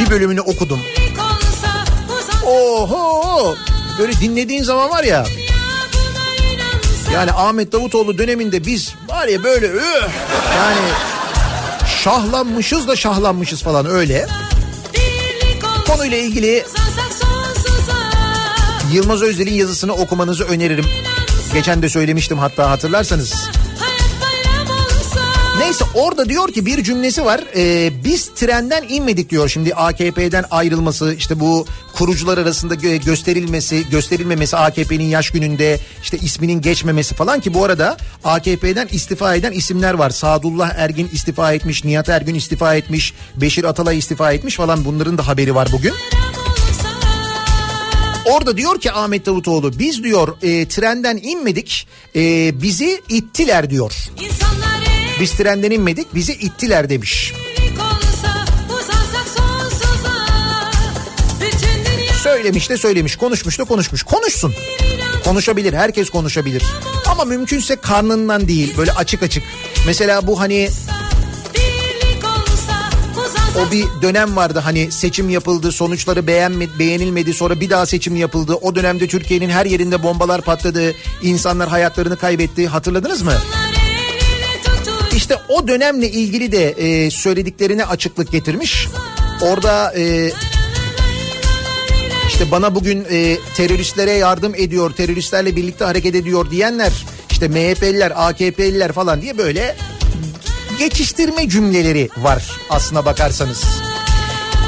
Bir 0.00 0.10
bölümünü 0.10 0.40
okudum. 0.40 0.80
Oho! 2.46 3.54
Böyle 3.98 4.12
dinlediğin 4.12 4.62
zaman 4.62 4.90
var 4.90 5.04
ya. 5.04 5.26
Yani 7.12 7.32
Ahmet 7.32 7.72
Davutoğlu 7.72 8.18
döneminde 8.18 8.66
biz 8.66 8.94
var 9.08 9.26
ya 9.26 9.44
böyle 9.44 9.66
yani 10.56 10.88
şahlanmışız 12.02 12.88
da 12.88 12.96
şahlanmışız 12.96 13.62
falan 13.62 13.86
öyle. 13.86 14.26
Konuyla 15.86 16.18
ilgili 16.18 16.64
Yılmaz 18.92 19.22
Özdel'in 19.22 19.54
yazısını 19.54 19.92
okumanızı 19.92 20.44
öneririm. 20.44 20.86
Geçen 21.54 21.82
de 21.82 21.88
söylemiştim 21.88 22.38
hatta 22.38 22.70
hatırlarsanız. 22.70 23.34
Neyse 25.66 25.84
orada 25.94 26.28
diyor 26.28 26.52
ki 26.52 26.66
bir 26.66 26.84
cümlesi 26.84 27.24
var. 27.24 27.40
Ee, 27.56 27.90
biz 28.04 28.28
trenden 28.34 28.84
inmedik 28.88 29.30
diyor 29.30 29.48
şimdi 29.48 29.74
AKP'den 29.74 30.44
ayrılması 30.50 31.14
işte 31.14 31.40
bu 31.40 31.66
kurucular 31.94 32.38
arasında 32.38 32.74
gö- 32.74 33.04
gösterilmesi 33.04 33.88
gösterilmemesi 33.90 34.56
AKP'nin 34.56 35.04
yaş 35.04 35.30
gününde 35.30 35.78
işte 36.02 36.18
isminin 36.18 36.60
geçmemesi 36.60 37.14
falan 37.14 37.40
ki 37.40 37.54
bu 37.54 37.64
arada 37.64 37.96
AKP'den 38.24 38.88
istifa 38.92 39.34
eden 39.34 39.52
isimler 39.52 39.94
var. 39.94 40.10
Sadullah 40.10 40.74
Ergin 40.74 41.08
istifa 41.12 41.52
etmiş, 41.52 41.84
Nihat 41.84 42.08
Ergün 42.08 42.34
istifa 42.34 42.74
etmiş, 42.74 43.14
Beşir 43.36 43.64
Atalay 43.64 43.98
istifa 43.98 44.32
etmiş 44.32 44.56
falan 44.56 44.84
bunların 44.84 45.18
da 45.18 45.26
haberi 45.26 45.54
var 45.54 45.68
bugün. 45.72 45.92
Orada 48.26 48.56
diyor 48.56 48.80
ki 48.80 48.92
Ahmet 48.92 49.26
Davutoğlu 49.26 49.78
biz 49.78 50.04
diyor 50.04 50.36
e, 50.42 50.68
trenden 50.68 51.20
inmedik 51.22 51.88
e, 52.16 52.52
bizi 52.62 53.02
ittiler 53.08 53.70
diyor. 53.70 53.92
Biz 55.20 55.32
trenden 55.32 55.70
inmedik 55.70 56.14
bizi 56.14 56.32
ittiler 56.32 56.88
demiş. 56.88 57.32
Söylemiş 62.22 62.70
de 62.70 62.76
söylemiş 62.76 63.16
konuşmuş 63.16 63.58
da 63.58 63.64
konuşmuş 63.64 64.02
konuşsun. 64.02 64.54
Konuşabilir 65.24 65.72
herkes 65.72 66.10
konuşabilir. 66.10 66.62
Ama 67.06 67.24
mümkünse 67.24 67.76
karnından 67.76 68.48
değil 68.48 68.76
böyle 68.78 68.92
açık 68.92 69.22
açık. 69.22 69.44
Mesela 69.86 70.26
bu 70.26 70.40
hani 70.40 70.68
O 73.68 73.72
bir 73.72 73.84
dönem 74.02 74.36
vardı 74.36 74.58
hani 74.58 74.92
seçim 74.92 75.30
yapıldı 75.30 75.72
sonuçları 75.72 76.26
beğenmedi, 76.26 76.78
beğenilmedi 76.78 77.34
sonra 77.34 77.60
bir 77.60 77.70
daha 77.70 77.86
seçim 77.86 78.16
yapıldı. 78.16 78.54
O 78.54 78.74
dönemde 78.74 79.08
Türkiye'nin 79.08 79.50
her 79.50 79.66
yerinde 79.66 80.02
bombalar 80.02 80.40
patladı. 80.40 80.94
insanlar 81.22 81.68
hayatlarını 81.68 82.16
kaybetti 82.16 82.66
hatırladınız 82.66 83.22
mı? 83.22 83.32
İşte 85.16 85.36
o 85.48 85.68
dönemle 85.68 86.10
ilgili 86.10 86.52
de 86.52 86.70
e, 86.70 87.10
söylediklerine 87.10 87.84
açıklık 87.84 88.32
getirmiş. 88.32 88.88
Orada 89.42 89.92
e, 89.96 90.30
işte 92.28 92.50
bana 92.50 92.74
bugün 92.74 93.06
e, 93.10 93.36
teröristlere 93.56 94.10
yardım 94.10 94.54
ediyor, 94.54 94.90
teröristlerle 94.90 95.56
birlikte 95.56 95.84
hareket 95.84 96.14
ediyor 96.14 96.50
diyenler, 96.50 96.92
işte 97.30 97.48
MHP'liler, 97.48 98.12
AKP'liler 98.16 98.92
falan 98.92 99.22
diye 99.22 99.38
böyle 99.38 99.76
geçiştirme 100.78 101.48
cümleleri 101.48 102.08
var 102.16 102.60
aslına 102.70 103.04
bakarsanız. 103.04 103.85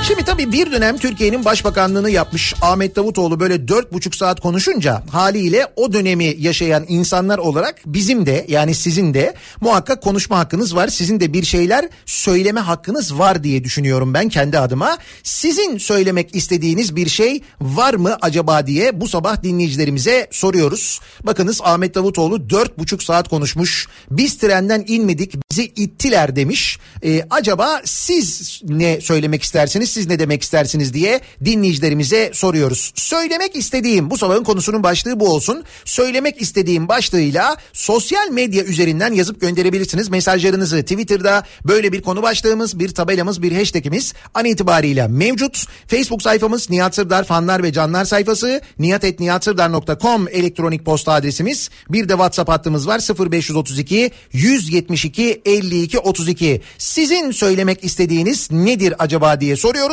Şimdi 0.08 0.24
tabii 0.24 0.52
bir 0.52 0.72
dönem 0.72 0.98
Türkiye'nin 0.98 1.44
başbakanlığını 1.44 2.10
yapmış 2.10 2.54
Ahmet 2.62 2.96
Davutoğlu 2.96 3.40
böyle 3.40 3.68
dört 3.68 3.92
buçuk 3.92 4.14
saat 4.14 4.40
konuşunca 4.40 5.02
haliyle 5.10 5.66
o 5.76 5.92
dönemi 5.92 6.34
yaşayan 6.38 6.84
insanlar 6.88 7.38
olarak 7.38 7.80
bizim 7.86 8.26
de 8.26 8.44
yani 8.48 8.74
sizin 8.74 9.14
de 9.14 9.34
muhakkak 9.60 10.02
konuşma 10.02 10.38
hakkınız 10.38 10.76
var. 10.76 10.88
Sizin 10.88 11.20
de 11.20 11.32
bir 11.32 11.44
şeyler 11.44 11.88
söyleme 12.06 12.60
hakkınız 12.60 13.18
var 13.18 13.44
diye 13.44 13.64
düşünüyorum 13.64 14.14
ben 14.14 14.28
kendi 14.28 14.58
adıma. 14.58 14.98
Sizin 15.22 15.78
söylemek 15.78 16.36
istediğiniz 16.36 16.96
bir 16.96 17.08
şey 17.08 17.42
var 17.60 17.94
mı 17.94 18.16
acaba 18.20 18.66
diye 18.66 19.00
bu 19.00 19.08
sabah 19.08 19.42
dinleyicilerimize 19.42 20.28
soruyoruz. 20.30 21.00
Bakınız 21.22 21.60
Ahmet 21.64 21.94
Davutoğlu 21.94 22.50
dört 22.50 22.78
buçuk 22.78 23.02
saat 23.02 23.28
konuşmuş. 23.28 23.88
Biz 24.10 24.38
trenden 24.38 24.84
inmedik 24.86 25.34
bizi 25.50 25.64
ittiler 25.64 26.36
demiş. 26.36 26.78
Ee, 27.04 27.22
acaba 27.30 27.80
siz 27.84 28.60
ne 28.68 29.00
söylemek 29.00 29.42
istersiniz? 29.42 29.97
Siz 29.98 30.08
ne 30.08 30.18
demek 30.18 30.42
istersiniz 30.42 30.94
diye 30.94 31.20
dinleyicilerimize 31.44 32.30
soruyoruz. 32.34 32.92
Söylemek 32.94 33.56
istediğim 33.56 34.10
bu 34.10 34.18
sabahın 34.18 34.44
konusunun 34.44 34.82
başlığı 34.82 35.20
bu 35.20 35.28
olsun. 35.28 35.64
Söylemek 35.84 36.42
istediğim 36.42 36.88
başlığıyla 36.88 37.56
sosyal 37.72 38.30
medya 38.30 38.64
üzerinden 38.64 39.12
yazıp 39.12 39.40
gönderebilirsiniz 39.40 40.08
mesajlarınızı. 40.08 40.82
Twitter'da 40.82 41.42
böyle 41.64 41.92
bir 41.92 42.02
konu 42.02 42.22
başlığımız, 42.22 42.78
bir 42.78 42.88
tabelamız, 42.88 43.42
bir 43.42 43.52
hashtagimiz 43.52 44.14
an 44.34 44.44
itibariyle 44.44 45.08
mevcut. 45.08 45.66
Facebook 45.86 46.22
sayfamız 46.22 46.70
Nihat 46.70 46.94
Sırdar 46.94 47.24
fanlar 47.24 47.62
ve 47.62 47.72
canlar 47.72 48.04
sayfası 48.04 48.60
nihatetnihatsırdar.com 48.78 50.28
elektronik 50.28 50.84
posta 50.84 51.12
adresimiz. 51.12 51.70
Bir 51.90 52.08
de 52.08 52.12
WhatsApp 52.12 52.50
hattımız 52.50 52.86
var 52.88 53.30
0532 53.30 54.10
172 54.32 55.42
52 55.44 55.98
32. 55.98 56.62
Sizin 56.78 57.30
söylemek 57.30 57.84
istediğiniz 57.84 58.50
nedir 58.50 58.94
acaba 58.98 59.40
diye 59.40 59.56
soruyoruz. 59.56 59.87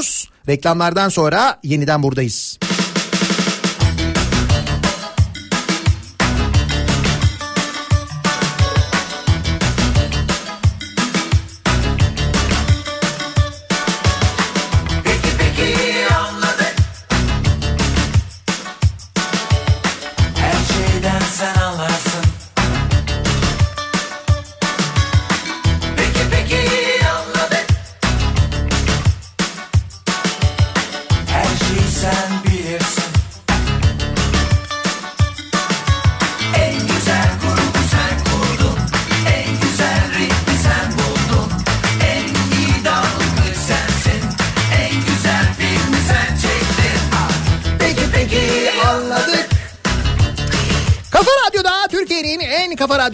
Reklamlardan 0.47 1.09
sonra 1.09 1.59
yeniden 1.63 2.03
buradayız. 2.03 2.59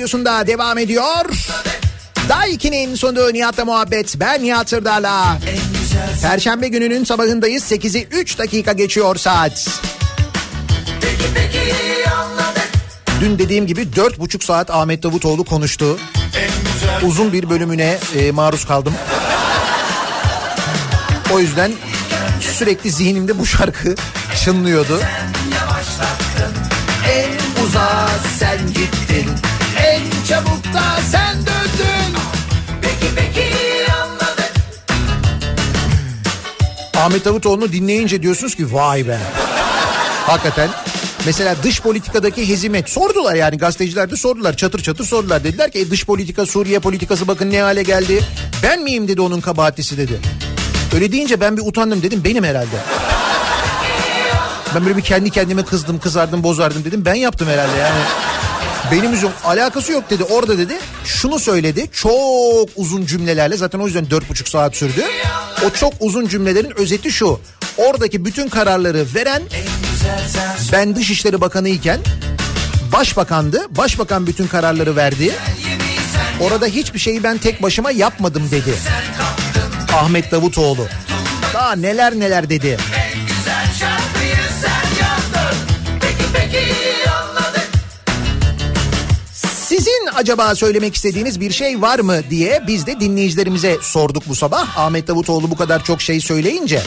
Radyosunda 0.01 0.47
devam 0.47 0.77
ediyor. 0.77 1.25
Daiki'nin 2.29 2.95
sunduğu 2.95 3.33
Nihat'la 3.33 3.65
muhabbet. 3.65 4.19
Ben 4.19 4.43
Nihat 4.43 4.69
Sırdar'la. 4.69 5.37
Perşembe 6.21 6.67
gününün 6.67 7.03
sabahındayız. 7.03 7.71
8'i 7.71 8.07
3 8.11 8.37
dakika 8.37 8.71
geçiyor 8.73 9.15
saat. 9.15 9.67
Peki 11.01 11.23
peki 11.33 11.59
Dün 13.21 13.39
dediğim 13.39 13.67
gibi 13.67 13.81
4,5 13.81 14.45
saat 14.45 14.69
Ahmet 14.69 15.03
Davutoğlu 15.03 15.43
konuştu. 15.43 15.99
Uzun 17.03 17.33
bir 17.33 17.49
bölümüne 17.49 17.97
e, 18.15 18.31
maruz 18.31 18.65
kaldım. 18.65 18.93
O 21.33 21.39
yüzden 21.39 21.71
sürekli 22.39 22.91
zihnimde 22.91 23.39
bu 23.39 23.45
şarkı 23.45 23.95
çınlıyordu. 24.43 25.01
En 27.07 27.63
uzağa 27.63 28.09
sen 28.39 28.67
gittin. 28.67 29.50
Da 30.73 31.01
sen 31.11 31.35
döndün. 31.37 32.15
Peki 32.81 33.15
peki 33.15 33.45
anladık 34.03 34.51
Ahmet 36.97 37.25
Davutoğlu'nu 37.25 37.71
dinleyince 37.71 38.21
diyorsunuz 38.21 38.55
ki 38.55 38.73
vay 38.73 39.07
be. 39.07 39.17
Hakikaten. 40.27 40.69
Mesela 41.25 41.55
dış 41.63 41.81
politikadaki 41.81 42.49
hezimet 42.49 42.89
sordular 42.89 43.35
yani 43.35 43.57
gazeteciler 43.57 44.11
de 44.11 44.15
sordular 44.15 44.57
çatır 44.57 44.83
çatır 44.83 45.05
sordular 45.05 45.43
dediler 45.43 45.71
ki 45.71 45.79
"E, 45.79 45.89
dış 45.89 46.05
politika 46.05 46.45
Suriye 46.45 46.79
politikası 46.79 47.27
bakın 47.27 47.51
ne 47.51 47.61
hale 47.61 47.83
geldi 47.83 48.23
ben 48.63 48.81
miyim 48.83 49.07
dedi 49.07 49.21
onun 49.21 49.41
kabahatlisi 49.41 49.97
dedi. 49.97 50.19
Öyle 50.95 51.11
deyince 51.11 51.41
ben 51.41 51.57
bir 51.57 51.61
utandım 51.65 52.03
dedim 52.03 52.21
benim 52.25 52.43
herhalde. 52.43 52.75
Ben 54.75 54.85
böyle 54.85 54.97
bir 54.97 55.01
kendi 55.01 55.29
kendime 55.29 55.63
kızdım 55.65 55.99
kızardım 55.99 56.43
bozardım 56.43 56.85
dedim 56.85 57.05
ben 57.05 57.13
yaptım 57.13 57.47
herhalde 57.47 57.77
yani. 57.77 57.99
Benim 58.91 59.11
yüzüm 59.11 59.29
alakası 59.45 59.91
yok 59.91 60.09
dedi 60.09 60.23
orada 60.23 60.57
dedi 60.57 60.73
şunu 61.05 61.39
söyledi 61.39 61.87
çok 61.91 62.69
uzun 62.75 63.05
cümlelerle 63.05 63.57
zaten 63.57 63.79
o 63.79 63.85
yüzden 63.85 64.09
dört 64.09 64.29
buçuk 64.29 64.49
saat 64.49 64.75
sürdü. 64.75 65.03
O 65.65 65.69
çok 65.69 65.93
uzun 65.99 66.27
cümlelerin 66.27 66.79
özeti 66.79 67.11
şu 67.11 67.39
oradaki 67.77 68.25
bütün 68.25 68.49
kararları 68.49 69.05
veren 69.15 69.41
ben 70.71 70.95
Dışişleri 70.95 71.41
Bakanı 71.41 71.69
iken 71.69 71.99
başbakandı 72.93 73.61
başbakan 73.69 74.27
bütün 74.27 74.47
kararları 74.47 74.95
verdi. 74.95 75.35
Orada 76.41 76.65
hiçbir 76.65 76.99
şeyi 76.99 77.23
ben 77.23 77.37
tek 77.37 77.61
başıma 77.61 77.91
yapmadım 77.91 78.51
dedi. 78.51 78.73
Ahmet 79.93 80.31
Davutoğlu. 80.31 80.87
Daha 81.53 81.75
neler 81.75 82.19
neler 82.19 82.49
dedi. 82.49 82.77
Acaba 90.15 90.55
söylemek 90.55 90.95
istediğiniz 90.95 91.39
bir 91.39 91.51
şey 91.51 91.81
var 91.81 91.99
mı 91.99 92.21
diye 92.29 92.63
biz 92.67 92.85
de 92.85 92.99
dinleyicilerimize 92.99 93.77
sorduk 93.81 94.23
bu 94.27 94.35
sabah. 94.35 94.77
Ahmet 94.77 95.07
Davutoğlu 95.07 95.51
bu 95.51 95.55
kadar 95.55 95.83
çok 95.83 96.01
şey 96.01 96.21
söyleyince. 96.21 96.81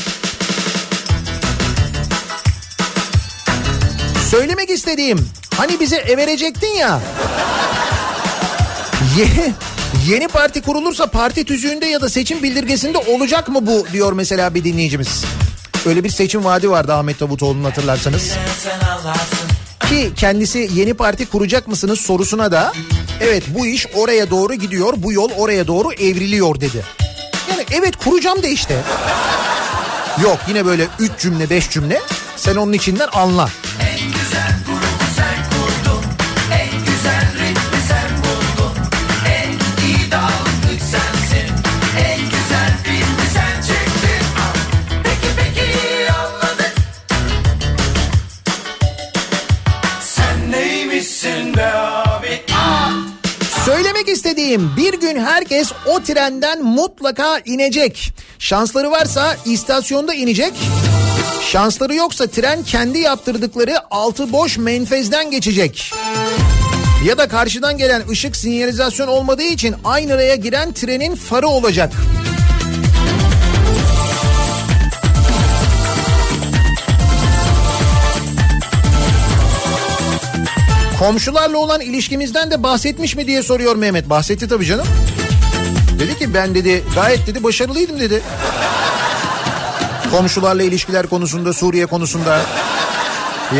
Söylemek 4.30 4.70
istediğim 4.70 5.28
hani 5.56 5.80
bize 5.80 5.96
ev 5.96 6.16
verecektin 6.16 6.74
ya. 6.74 7.00
Yeni, 9.18 9.52
yeni 10.08 10.28
parti 10.28 10.62
kurulursa 10.62 11.06
parti 11.06 11.44
tüzüğünde 11.44 11.86
ya 11.86 12.00
da 12.00 12.08
seçim 12.08 12.42
bildirgesinde 12.42 12.98
olacak 12.98 13.48
mı 13.48 13.66
bu 13.66 13.86
diyor 13.92 14.12
mesela 14.12 14.54
bir 14.54 14.64
dinleyicimiz. 14.64 15.24
Öyle 15.86 16.04
bir 16.04 16.10
seçim 16.10 16.44
vaadi 16.44 16.70
vardı 16.70 16.94
Ahmet 16.94 17.20
Davutoğlu'nun 17.20 17.64
hatırlarsanız. 17.64 18.32
Ki 19.88 20.12
kendisi 20.16 20.70
yeni 20.74 20.94
parti 20.94 21.26
kuracak 21.26 21.68
mısınız 21.68 22.00
sorusuna 22.00 22.52
da 22.52 22.72
evet 23.20 23.42
bu 23.48 23.66
iş 23.66 23.86
oraya 23.94 24.30
doğru 24.30 24.54
gidiyor 24.54 24.94
bu 24.96 25.12
yol 25.12 25.30
oraya 25.36 25.66
doğru 25.66 25.92
evriliyor 25.92 26.60
dedi. 26.60 26.82
Yani 27.50 27.64
evet 27.72 27.96
kuracağım 27.96 28.42
da 28.42 28.46
işte. 28.46 28.76
Yok 30.22 30.38
yine 30.48 30.66
böyle 30.66 30.86
3 30.98 31.10
cümle 31.18 31.50
5 31.50 31.70
cümle 31.70 32.00
sen 32.36 32.56
onun 32.56 32.72
içinden 32.72 33.08
anla. 33.12 33.48
En 33.80 34.14
Söylemek 53.74 54.08
istediğim 54.08 54.70
bir 54.76 55.00
gün 55.00 55.20
herkes 55.24 55.72
o 55.86 56.00
trenden 56.00 56.62
mutlaka 56.62 57.38
inecek. 57.38 58.12
Şansları 58.38 58.90
varsa 58.90 59.36
istasyonda 59.44 60.14
inecek. 60.14 60.52
Şansları 61.42 61.94
yoksa 61.94 62.26
tren 62.26 62.62
kendi 62.62 62.98
yaptırdıkları 62.98 63.74
altı 63.90 64.32
boş 64.32 64.58
menfezden 64.58 65.30
geçecek. 65.30 65.92
Ya 67.06 67.18
da 67.18 67.28
karşıdan 67.28 67.78
gelen 67.78 68.08
ışık 68.08 68.36
sinyalizasyon 68.36 69.08
olmadığı 69.08 69.42
için 69.42 69.74
aynı 69.84 70.16
raya 70.16 70.34
giren 70.34 70.72
trenin 70.72 71.14
farı 71.14 71.48
olacak. 71.48 71.92
Komşularla 81.04 81.58
olan 81.58 81.80
ilişkimizden 81.80 82.50
de 82.50 82.62
bahsetmiş 82.62 83.16
mi 83.16 83.26
diye 83.26 83.42
soruyor 83.42 83.76
Mehmet. 83.76 84.10
Bahsetti 84.10 84.48
tabii 84.48 84.66
canım. 84.66 84.86
Dedi 85.98 86.18
ki 86.18 86.34
ben 86.34 86.54
dedi 86.54 86.84
gayet 86.94 87.26
dedi 87.26 87.42
başarılıydım 87.42 88.00
dedi. 88.00 88.22
Komşularla 90.10 90.62
ilişkiler 90.62 91.06
konusunda 91.06 91.52
Suriye 91.52 91.86
konusunda. 91.86 92.40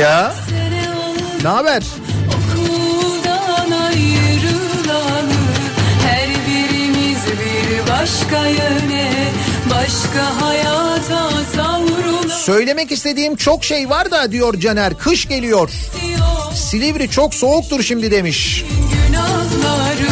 Ya 0.01 0.35
ne 1.43 1.49
haber? 1.49 1.83
Başka 7.91 8.47
yöne 8.47 9.13
başka 9.71 10.47
hayata. 10.47 11.44
Söylemek 12.45 12.93
istediğim 12.93 13.37
çok 13.37 13.65
şey 13.65 13.91
var 13.91 14.11
da 14.11 14.33
diyor 14.33 14.61
Caner. 14.61 14.99
Kış 14.99 15.29
geliyor. 15.29 15.71
Silivri 16.55 17.11
çok 17.11 17.35
soğuktur 17.35 17.83
şimdi 17.83 18.11
demiş. 18.11 18.65
Günahları 19.07 20.09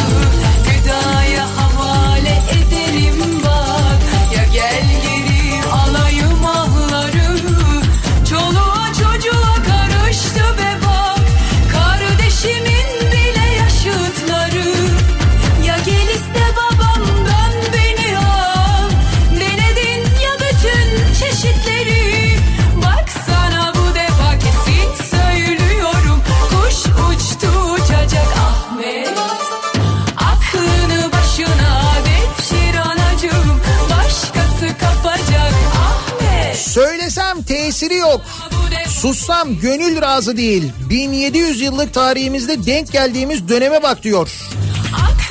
Sussam 39.03 39.59
gönül 39.59 40.01
razı 40.01 40.37
değil. 40.37 40.71
1700 40.89 41.61
yıllık 41.61 41.93
tarihimizde 41.93 42.65
denk 42.65 42.91
geldiğimiz 42.91 43.49
döneme 43.49 43.83
bak 43.83 44.03
diyor. 44.03 44.31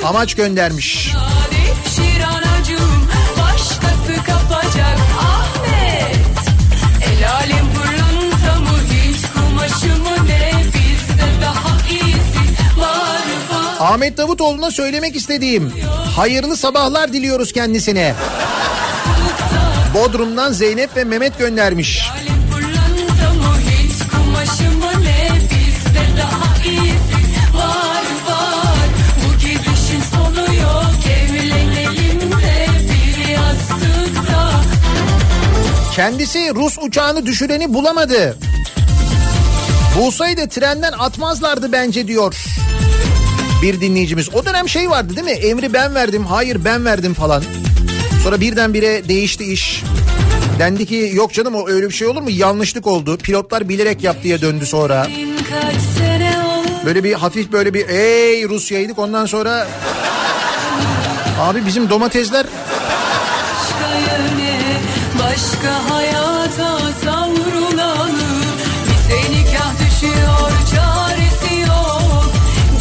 Amaç 0.03 0.35
göndermiş. 0.35 1.11
Ahmet 13.79 14.17
Davutoğlu'na 14.17 14.71
söylemek 14.71 15.15
istediğim 15.15 15.73
hayırlı 16.15 16.57
sabahlar 16.57 17.13
diliyoruz 17.13 17.51
kendisine. 17.51 18.15
Bodrum'dan 19.93 20.51
Zeynep 20.51 20.95
ve 20.95 21.03
Mehmet 21.03 21.39
göndermiş. 21.39 22.01
Pırlanta 22.01 22.22
Kendisi 35.95 36.55
Rus 36.55 36.77
uçağını 36.81 37.25
düşüreni 37.25 37.73
bulamadı. 37.73 38.37
Bulsaydı 39.97 40.49
trenden 40.49 40.91
atmazlardı 40.91 41.71
bence 41.71 42.07
diyor. 42.07 42.35
Bir 43.61 43.81
dinleyicimiz. 43.81 44.35
O 44.35 44.45
dönem 44.45 44.69
şey 44.69 44.89
vardı 44.89 45.15
değil 45.15 45.25
mi? 45.25 45.31
Emri 45.31 45.73
ben 45.73 45.95
verdim, 45.95 46.25
hayır 46.25 46.65
ben 46.65 46.85
verdim 46.85 47.13
falan. 47.13 47.43
Sonra 48.23 48.41
birdenbire 48.41 49.09
değişti 49.09 49.53
iş. 49.53 49.83
Dendi 50.59 50.85
ki 50.85 51.11
yok 51.13 51.33
canım 51.33 51.55
o 51.55 51.69
öyle 51.69 51.87
bir 51.87 51.93
şey 51.93 52.07
olur 52.07 52.21
mu? 52.21 52.29
Yanlışlık 52.29 52.87
oldu. 52.87 53.17
Pilotlar 53.17 53.69
bilerek 53.69 54.03
yaptı 54.03 54.23
diye 54.23 54.41
döndü 54.41 54.65
sonra. 54.65 55.07
Böyle 56.85 57.03
bir 57.03 57.13
hafif 57.13 57.51
böyle 57.51 57.73
bir 57.73 57.89
ey 57.89 58.49
Rusya'ydık 58.49 58.99
ondan 58.99 59.25
sonra... 59.25 59.67
Abi 61.39 61.65
bizim 61.65 61.89
domatesler 61.89 62.45
Başka 65.33 65.89
hayata 65.89 66.79
savrulanı 67.03 68.23
Bize 68.85 69.31
nikah 69.31 69.73
düşüyor 69.79 70.51
çaresi 70.75 71.59
yok 71.61 72.31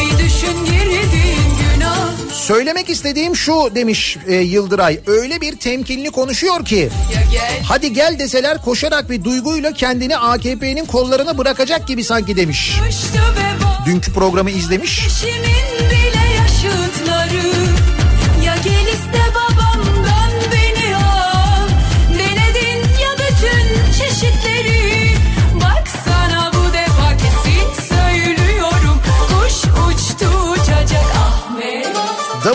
Bir 0.00 0.24
düşün 0.24 0.64
girdin 0.64 1.36
günah 1.74 2.08
Söylemek 2.32 2.90
istediğim 2.90 3.36
şu 3.36 3.74
demiş 3.74 4.16
e, 4.26 4.34
Yıldıray. 4.34 5.00
Öyle 5.06 5.40
bir 5.40 5.56
temkinli 5.56 6.10
konuşuyor 6.10 6.64
ki. 6.64 6.90
Gel 7.32 7.62
Hadi 7.64 7.92
gel 7.92 8.18
deseler 8.18 8.62
koşarak 8.62 9.10
bir 9.10 9.24
duyguyla 9.24 9.72
kendini 9.72 10.16
AKP'nin 10.16 10.84
kollarına 10.84 11.38
bırakacak 11.38 11.88
gibi 11.88 12.04
sanki 12.04 12.36
demiş. 12.36 12.76
Dünkü 13.86 14.12
programı 14.12 14.50
izlemiş. 14.50 15.06
Eşimin 15.06 16.01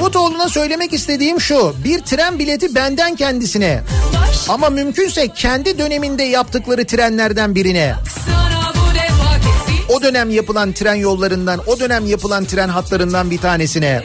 Davutoğlu'na 0.08 0.50
söylemek 0.50 0.94
istediğim 0.94 1.42
şu. 1.42 1.76
Bir 1.84 2.00
tren 2.00 2.40
bileti 2.40 2.76
benden 2.76 3.16
kendisine. 3.16 3.84
Ama 4.50 4.70
mümkünse 4.70 5.28
kendi 5.28 5.78
döneminde 5.78 6.24
yaptıkları 6.24 6.86
trenlerden 6.86 7.56
birine. 7.56 7.96
O 9.90 10.02
dönem 10.02 10.30
yapılan 10.30 10.74
tren 10.74 10.96
yollarından, 10.96 11.60
o 11.68 11.80
dönem 11.80 12.06
yapılan 12.06 12.46
tren 12.46 12.70
hatlarından 12.70 13.32
bir 13.32 13.38
tanesine. 13.38 14.04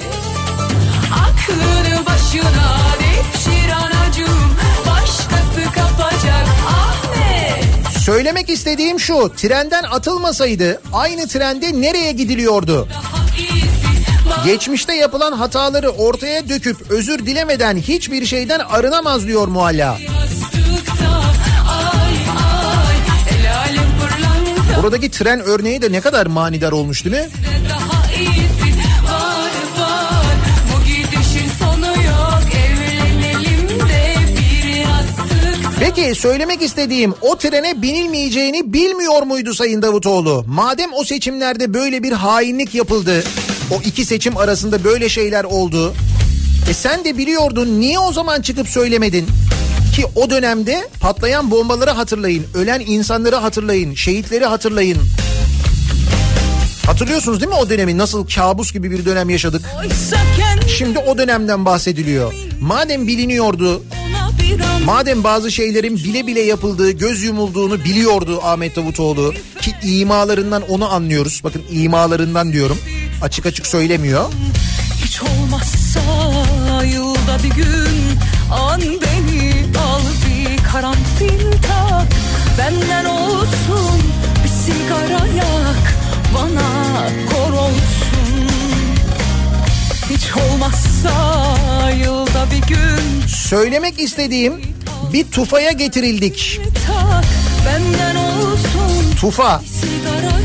Aklını 1.12 2.07
başına 2.07 2.78
devşir 3.00 3.70
anacığım 3.70 4.57
Başkası 4.86 5.72
kapacak 5.74 6.46
Ahmet 6.68 7.96
Söylemek 8.05 8.50
istediğim 8.50 9.00
şu. 9.00 9.32
Trenden 9.36 9.82
atılmasaydı 9.82 10.80
aynı 10.92 11.28
trende 11.28 11.80
nereye 11.80 12.12
gidiliyordu? 12.12 12.88
Geçmişte 14.45 14.95
yapılan 14.95 15.32
hataları 15.32 15.90
ortaya 15.90 16.49
döküp 16.49 16.90
özür 16.90 17.26
dilemeden 17.26 17.76
hiçbir 17.76 18.26
şeyden 18.26 18.59
arınamaz 18.59 19.26
diyor 19.26 19.49
mualla. 19.49 19.99
Buradaki 24.82 25.11
tren 25.11 25.40
örneği 25.40 25.82
de 25.82 25.93
ne 25.93 26.01
kadar 26.01 26.26
manidar 26.26 26.72
olmuş 26.72 27.05
değil 27.05 27.16
mi? 27.16 27.28
Peki 35.80 36.14
söylemek 36.14 36.62
istediğim 36.62 37.14
o 37.20 37.36
trene 37.36 37.82
binilmeyeceğini 37.82 38.72
bilmiyor 38.72 39.22
muydu 39.22 39.55
Sayın 39.55 39.82
Davutoğlu? 39.82 40.45
Madem 40.47 40.90
o 40.95 41.05
seçimlerde 41.05 41.74
böyle 41.74 42.03
bir 42.03 42.12
hainlik 42.12 42.74
yapıldı, 42.74 43.24
o 43.73 43.81
iki 43.85 44.05
seçim 44.05 44.37
arasında 44.37 44.85
böyle 44.85 45.09
şeyler 45.09 45.45
oldu. 45.45 45.95
E 46.70 46.75
sen 46.75 47.05
de 47.05 47.18
biliyordun 47.18 47.81
niye 47.81 47.99
o 47.99 48.12
zaman 48.12 48.43
çıkıp 48.43 48.68
söylemedin? 48.68 49.27
Ki 49.97 50.07
o 50.14 50.31
dönemde 50.31 50.89
patlayan 51.01 51.51
bombaları 51.51 51.91
hatırlayın, 51.91 52.45
ölen 52.55 52.81
insanları 52.81 53.37
hatırlayın, 53.37 53.95
şehitleri 53.95 54.47
hatırlayın. 54.47 54.99
Hatırlıyorsunuz 56.87 57.41
değil 57.41 57.49
mi 57.49 57.57
o 57.57 57.70
dönemi 57.70 57.99
nasıl 57.99 58.27
kabus 58.27 58.73
gibi 58.73 58.91
bir 58.91 59.05
dönem 59.05 59.31
yaşadık? 59.31 59.62
Şimdi 60.79 60.99
o 60.99 61.18
dönemden 61.18 61.64
bahsediliyor. 61.64 62.35
Madem 62.61 63.07
biliniyordu, 63.07 63.83
Madem 64.85 65.25
bazı 65.25 65.53
şeylerin 65.53 65.97
bile 65.97 66.27
bile 66.27 66.41
yapıldığı, 66.41 66.91
göz 66.91 67.23
yumulduğunu 67.23 67.85
biliyordu 67.85 68.41
Ahmet 68.43 68.77
Davutoğlu 68.77 69.35
ki 69.61 69.75
imalarından 69.85 70.62
onu 70.68 70.93
anlıyoruz. 70.93 71.41
Bakın 71.45 71.62
imalarından 71.70 72.53
diyorum. 72.53 72.79
Açık 73.23 73.47
açık 73.47 73.66
söylemiyor. 73.66 74.33
Hiç 75.05 75.23
olmazsa 75.23 76.01
yılda 76.85 77.39
bir 77.45 77.51
gün 77.51 78.18
an 78.51 78.81
beni 78.81 79.66
al 79.79 80.03
karanfil 80.73 81.53
tak 81.53 82.09
Benden 82.59 83.05
olsun 83.05 84.01
bir 84.45 84.49
sigara 84.49 85.27
yak 85.27 85.95
Bana 86.35 87.09
kor 87.31 87.53
olsun 87.53 88.49
Hiç 90.11 90.31
olmazsa 90.37 91.91
yılda 91.91 92.47
bir 92.51 92.68
gün 92.68 93.27
Söylemek 93.27 94.01
istediğim 94.01 94.62
bir 95.12 95.31
tufaya 95.31 95.73
getirildik. 95.73 96.61
tak 96.87 97.25
Benden 97.66 98.11
yak 99.23 99.61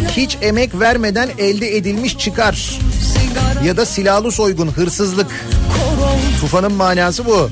hiç 0.10 0.38
emek 0.42 0.80
vermeden 0.80 1.30
elde 1.38 1.78
edilmiş 1.78 2.18
çıkar 2.18 2.80
ya 3.66 3.78
da 3.78 3.86
silahlı 3.86 4.32
soygun, 4.32 4.68
hırsızlık. 4.68 5.46
Tufanın 6.42 6.74
manası 6.74 7.26
bu. 7.26 7.50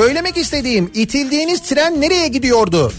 Söylemek 0.00 0.36
istediğim 0.36 0.90
itildiğiniz 0.94 1.60
tren 1.60 2.00
nereye 2.00 2.28
gidiyordu? 2.28 2.92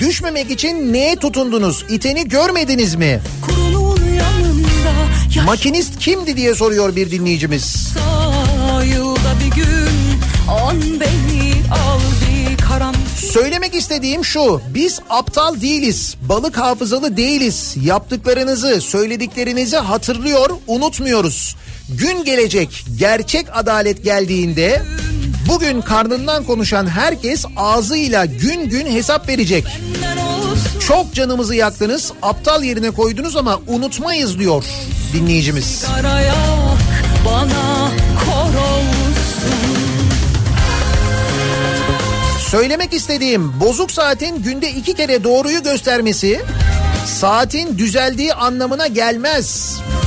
Düşmemek 0.00 0.50
için 0.50 0.92
neye 0.92 1.16
tutundunuz? 1.16 1.84
İteni 1.88 2.28
görmediniz 2.28 2.94
mi? 2.94 3.20
Yanında 4.18 5.42
Makinist 5.44 5.98
kimdi 5.98 6.36
diye 6.36 6.54
soruyor 6.54 6.96
bir 6.96 7.10
dinleyicimiz. 7.10 7.94
yılda 8.84 9.34
bir 9.44 9.56
gün 9.56 9.88
On 10.64 11.00
beni 11.00 11.52
al 11.72 12.00
Söylemek 13.32 13.74
istediğim 13.74 14.24
şu. 14.24 14.60
Biz 14.74 15.00
aptal 15.10 15.60
değiliz. 15.60 16.16
Balık 16.22 16.58
hafızalı 16.58 17.16
değiliz. 17.16 17.74
Yaptıklarınızı, 17.84 18.80
söylediklerinizi 18.80 19.76
hatırlıyor, 19.76 20.50
unutmuyoruz. 20.66 21.56
Gün 21.88 22.24
gelecek, 22.24 22.84
gerçek 22.98 23.46
adalet 23.52 24.04
geldiğinde 24.04 24.82
bugün 25.48 25.80
karnından 25.80 26.44
konuşan 26.44 26.86
herkes 26.86 27.44
ağzıyla 27.56 28.24
gün 28.24 28.68
gün 28.68 28.86
hesap 28.86 29.28
verecek. 29.28 29.64
Çok 30.86 31.14
canımızı 31.14 31.54
yaktınız, 31.54 32.12
aptal 32.22 32.62
yerine 32.62 32.90
koydunuz 32.90 33.36
ama 33.36 33.60
unutmayız 33.66 34.38
diyor 34.38 34.64
dinleyicimiz. 35.12 35.84
Söylemek 42.50 42.92
istediğim 42.92 43.60
bozuk 43.60 43.90
saatin 43.90 44.42
günde 44.42 44.70
iki 44.70 44.94
kere 44.94 45.24
doğruyu 45.24 45.62
göstermesi 45.62 46.40
saatin 47.06 47.78
düzeldiği 47.78 48.34
anlamına 48.34 48.86
gelmez. 48.86 49.78
Hiç 49.80 49.97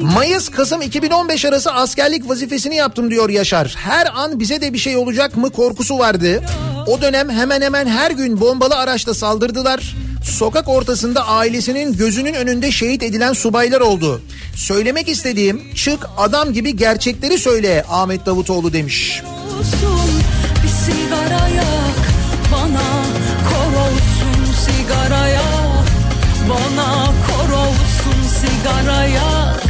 Mayıs 0.00 0.48
Kasım 0.48 0.82
2015 0.82 1.44
arası 1.44 1.72
askerlik 1.72 2.28
vazifesini 2.28 2.76
yaptım 2.76 3.10
diyor 3.10 3.30
Yaşar. 3.30 3.74
Her 3.78 4.06
an 4.14 4.40
bize 4.40 4.60
de 4.60 4.72
bir 4.72 4.78
şey 4.78 4.96
olacak 4.96 5.36
mı 5.36 5.50
korkusu 5.50 5.98
vardı. 5.98 6.42
O 6.86 7.00
dönem 7.00 7.30
hemen 7.30 7.62
hemen 7.62 7.86
her 7.86 8.10
gün 8.10 8.40
bombalı 8.40 8.76
araçla 8.76 9.14
saldırdılar. 9.14 9.96
Sokak 10.24 10.68
ortasında 10.68 11.28
ailesinin 11.28 11.96
gözünün 11.96 12.34
önünde 12.34 12.72
şehit 12.72 13.02
edilen 13.02 13.32
subaylar 13.32 13.80
oldu. 13.80 14.22
Söylemek 14.56 15.08
istediğim 15.08 15.74
çık 15.74 16.06
adam 16.16 16.52
gibi 16.52 16.76
gerçekleri 16.76 17.38
söyle 17.38 17.84
Ahmet 17.90 18.26
Davutoğlu 18.26 18.72
demiş. 18.72 19.22
olsun 19.58 20.10
bir 20.62 20.68
sigara 20.68 21.81
olsun 28.62 28.78
sigara 28.78 29.04
yak 29.04 29.62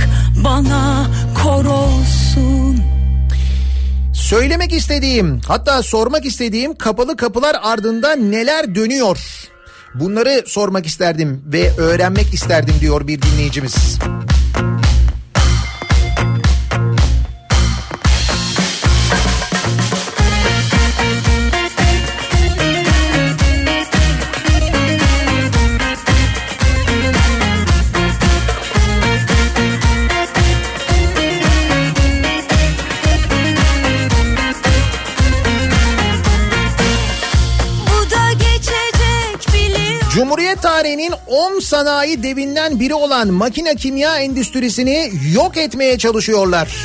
bana 0.45 1.07
kor 1.43 1.64
olsun 1.64 2.80
Söylemek 4.14 4.72
istediğim 4.72 5.40
hatta 5.47 5.82
sormak 5.82 6.24
istediğim 6.26 6.74
kapalı 6.74 7.16
kapılar 7.16 7.57
ardında 7.62 8.16
neler 8.16 8.74
dönüyor? 8.74 9.49
Bunları 9.95 10.45
sormak 10.47 10.86
isterdim 10.86 11.43
ve 11.47 11.70
öğrenmek 11.78 12.34
isterdim 12.34 12.74
diyor 12.80 13.07
bir 13.07 13.22
dinleyicimiz. 13.22 13.99
Tarihinin 40.62 41.12
10 41.26 41.60
sanayi 41.60 42.22
devinden 42.22 42.80
biri 42.80 42.94
olan 42.94 43.28
makine 43.28 43.74
kimya 43.76 44.18
endüstrisini 44.18 45.12
yok 45.32 45.56
etmeye 45.56 45.98
çalışıyorlar. 45.98 46.76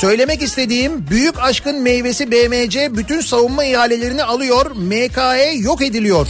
Söylemek 0.00 0.42
istediğim 0.42 1.06
büyük 1.10 1.38
aşkın 1.38 1.82
meyvesi 1.82 2.30
BMC 2.30 2.96
bütün 2.96 3.20
savunma 3.20 3.64
ihalelerini 3.64 4.24
alıyor. 4.24 4.70
MKE 4.70 5.52
yok 5.54 5.82
ediliyor. 5.82 6.28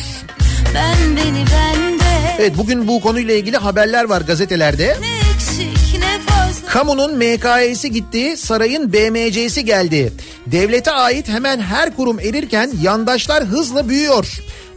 ben 0.75 1.17
beni 1.17 1.39
bende 1.39 2.05
Evet 2.39 2.53
bugün 2.59 2.89
bu 2.89 3.01
konuyla 3.01 3.35
ilgili 3.35 3.57
haberler 3.57 4.05
var 4.05 4.21
gazetelerde. 4.21 4.97
ne 5.01 5.31
eksik 5.35 6.01
ne 6.01 6.21
Kamunun 6.69 7.17
MKE'si 7.17 7.93
gitti, 7.93 8.37
sarayın 8.37 8.93
BMC'si 8.93 9.65
geldi. 9.65 10.13
Devlete 10.47 10.91
ait 10.91 11.29
hemen 11.29 11.61
her 11.61 11.97
kurum 11.97 12.21
erirken 12.21 12.71
yandaşlar 12.83 13.45
hızla 13.45 13.89
büyüyor. 13.89 14.27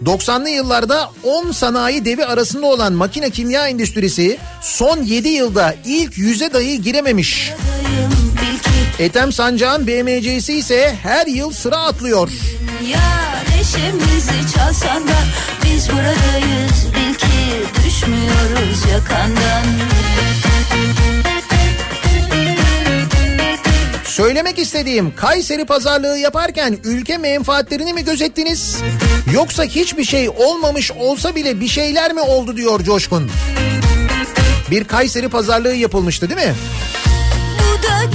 90'lı 0.06 0.50
yıllarda 0.50 1.12
10 1.24 1.52
sanayi 1.52 2.06
devi 2.06 2.26
arasında 2.26 2.66
olan 2.66 2.93
makine 2.93 3.30
kimya 3.30 3.68
endüstrisi 3.68 4.38
son 4.62 5.04
7 5.04 5.30
yılda 5.30 5.76
ilk 5.86 6.18
yüze 6.18 6.54
dahi 6.54 6.82
girememiş. 6.82 7.52
Ethem 9.00 9.32
Sancak'ın 9.32 9.88
BMC'si 9.88 10.54
ise 10.54 10.95
her 11.04 11.28
yıl 11.28 11.52
sıra 11.52 11.78
atlıyor. 11.78 12.30
Ya 12.91 13.43
neşemizi 13.50 14.54
çalsan 14.56 15.08
da 15.08 15.18
biz 15.66 15.89
buradayız 15.89 16.86
bil 16.95 17.14
ki 17.14 17.86
düşmüyoruz 17.86 18.86
yakandan. 18.91 19.66
Söylemek 24.18 24.59
istediğim 24.59 25.15
Kayseri 25.15 25.65
pazarlığı 25.65 26.18
yaparken 26.18 26.78
ülke 26.84 27.18
menfaatlerini 27.18 27.93
mi 27.93 28.03
gözettiniz? 28.03 28.78
Yoksa 29.34 29.63
hiçbir 29.63 30.03
şey 30.03 30.30
olmamış 30.30 30.91
olsa 30.91 31.36
bile 31.36 31.59
bir 31.59 31.68
şeyler 31.68 32.13
mi 32.13 32.22
oldu 32.22 32.57
diyor 32.57 32.84
Coşkun. 32.84 33.32
Bir 34.72 34.84
Kayseri 34.84 35.30
pazarlığı 35.30 35.76
yapılmıştı 35.76 36.30
değil 36.30 36.47
mi? 36.47 36.55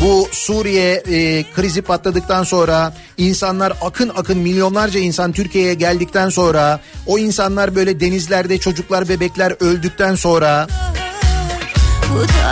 Bu 0.02 0.28
Suriye 0.32 0.94
e, 0.94 1.44
krizi 1.54 1.82
patladıktan 1.82 2.44
sonra 2.44 2.94
insanlar 3.16 3.72
akın 3.82 4.08
akın 4.08 4.38
milyonlarca 4.38 5.00
insan 5.00 5.32
Türkiye'ye 5.32 5.74
geldikten 5.74 6.28
sonra 6.28 6.80
o 7.06 7.18
insanlar 7.18 7.74
böyle 7.74 8.00
denizlerde 8.00 8.58
çocuklar 8.58 9.08
bebekler 9.08 9.54
öldükten 9.60 10.14
sonra 10.14 10.66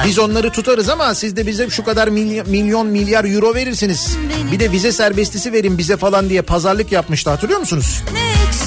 biz 0.05 0.19
onları 0.19 0.53
tutarız 0.53 0.89
ama 0.89 1.15
siz 1.15 1.37
de 1.37 1.47
bize 1.47 1.71
şu 1.71 1.85
kadar 1.85 2.09
milyon, 2.09 2.49
milyon 2.49 2.87
milyar 2.87 3.25
euro 3.25 3.55
verirsiniz. 3.55 4.17
Bir 4.53 4.61
de 4.61 4.73
vize 4.73 4.93
serbestisi 4.93 5.53
verin 5.53 5.79
bize 5.79 5.97
falan 5.97 6.29
diye 6.29 6.43
pazarlık 6.43 6.93
yapmıştı 6.93 7.31
hatırlıyor 7.31 7.61
musunuz? 7.61 8.03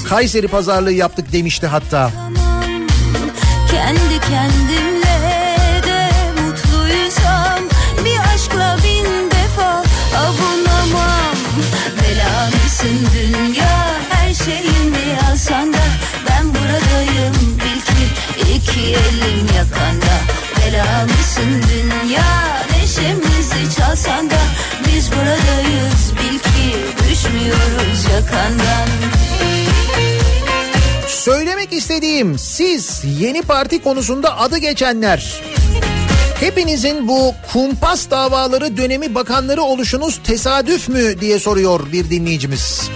Kayseri 0.09 0.47
pazarlığı 0.47 0.91
yaptık 0.91 1.31
demişti 1.31 1.67
hatta. 1.67 2.11
Kendi 3.71 4.19
kendimle 4.29 5.19
de 5.87 6.09
mutluysam 6.41 7.59
bir 8.05 8.33
aşkla 8.33 8.77
bin 8.83 9.31
defa 9.31 9.83
avunamam. 10.17 11.35
Bela 12.01 12.49
mısın 12.63 13.07
dünya 13.15 13.95
her 14.09 14.33
şeyimi 14.33 15.19
alsan 15.31 15.73
da 15.73 15.83
ben 16.29 16.47
buradayım 16.49 17.33
bil 17.33 17.81
ki 17.81 18.05
iki 18.55 18.79
elim 18.81 19.47
yakanda. 19.57 20.12
Bela 21.37 21.45
mısın 21.45 21.63
dünya 21.69 22.65
neşemizi 22.71 23.75
çalsan 23.75 24.29
da 24.29 24.39
biz 24.87 25.11
buradayız 25.11 26.13
bil 26.13 26.39
ki 26.39 26.77
düşmüyoruz 27.09 28.05
yakandan. 28.13 28.87
Söylemek 31.07 31.73
istediğim 31.73 32.39
siz 32.39 33.01
yeni 33.19 33.41
parti 33.41 33.83
konusunda 33.83 34.37
adı 34.39 34.57
geçenler. 34.57 35.41
Hepinizin 36.39 37.07
bu 37.07 37.33
kumpas 37.53 38.09
davaları 38.09 38.77
dönemi 38.77 39.15
bakanları 39.15 39.61
oluşunuz 39.61 40.19
tesadüf 40.23 40.89
mü 40.89 41.21
diye 41.21 41.39
soruyor 41.39 41.91
bir 41.91 42.09
dinleyicimiz. 42.09 42.89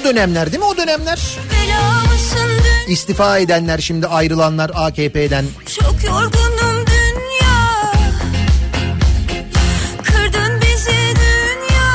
O 0.00 0.04
dönemler 0.04 0.52
değil 0.52 0.62
mi 0.62 0.64
o 0.64 0.76
dönemler? 0.76 1.20
Belamısın 1.52 2.36
dün 2.38 2.45
İstifa 2.88 3.38
edenler 3.38 3.78
şimdi 3.78 4.06
ayrılanlar 4.06 4.70
AKP'den. 4.74 5.44
çok 5.80 6.04
yorgunum 6.04 6.86
dünya 6.86 7.92
Kırdın 10.02 10.60
bizi 10.60 10.90
dünya 11.16 11.90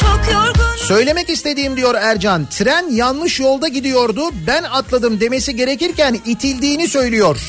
Çok 0.00 0.34
yorgun 0.34 0.76
Söylemek 0.76 1.30
istediğim 1.30 1.76
diyor 1.76 1.94
Ercan. 1.94 2.46
Tren 2.50 2.90
yanlış 2.90 3.40
yolda 3.40 3.68
gidiyordu. 3.68 4.22
Ben 4.46 4.62
atladım 4.62 5.20
demesi 5.20 5.56
gerekirken 5.56 6.20
itildiğini 6.26 6.88
söylüyor. 6.88 7.40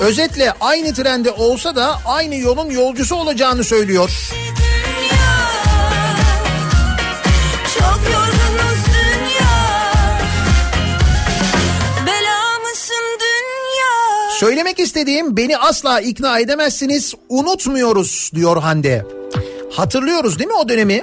Özetle 0.00 0.52
aynı 0.60 0.94
trende 0.94 1.30
olsa 1.30 1.76
da 1.76 1.98
aynı 2.04 2.34
yolun 2.34 2.70
yolcusu 2.70 3.14
olacağını 3.16 3.64
söylüyor. 3.64 4.10
dünya 4.56 5.50
Çok 7.78 8.12
yorgunuz 8.12 8.63
Söylemek 14.44 14.78
istediğim 14.78 15.36
beni 15.36 15.58
asla 15.58 16.00
ikna 16.00 16.38
edemezsiniz. 16.38 17.14
Unutmuyoruz 17.28 18.30
diyor 18.34 18.56
Hande. 18.56 19.06
Hatırlıyoruz 19.72 20.38
değil 20.38 20.50
mi 20.50 20.56
o 20.56 20.68
dönemi? 20.68 21.02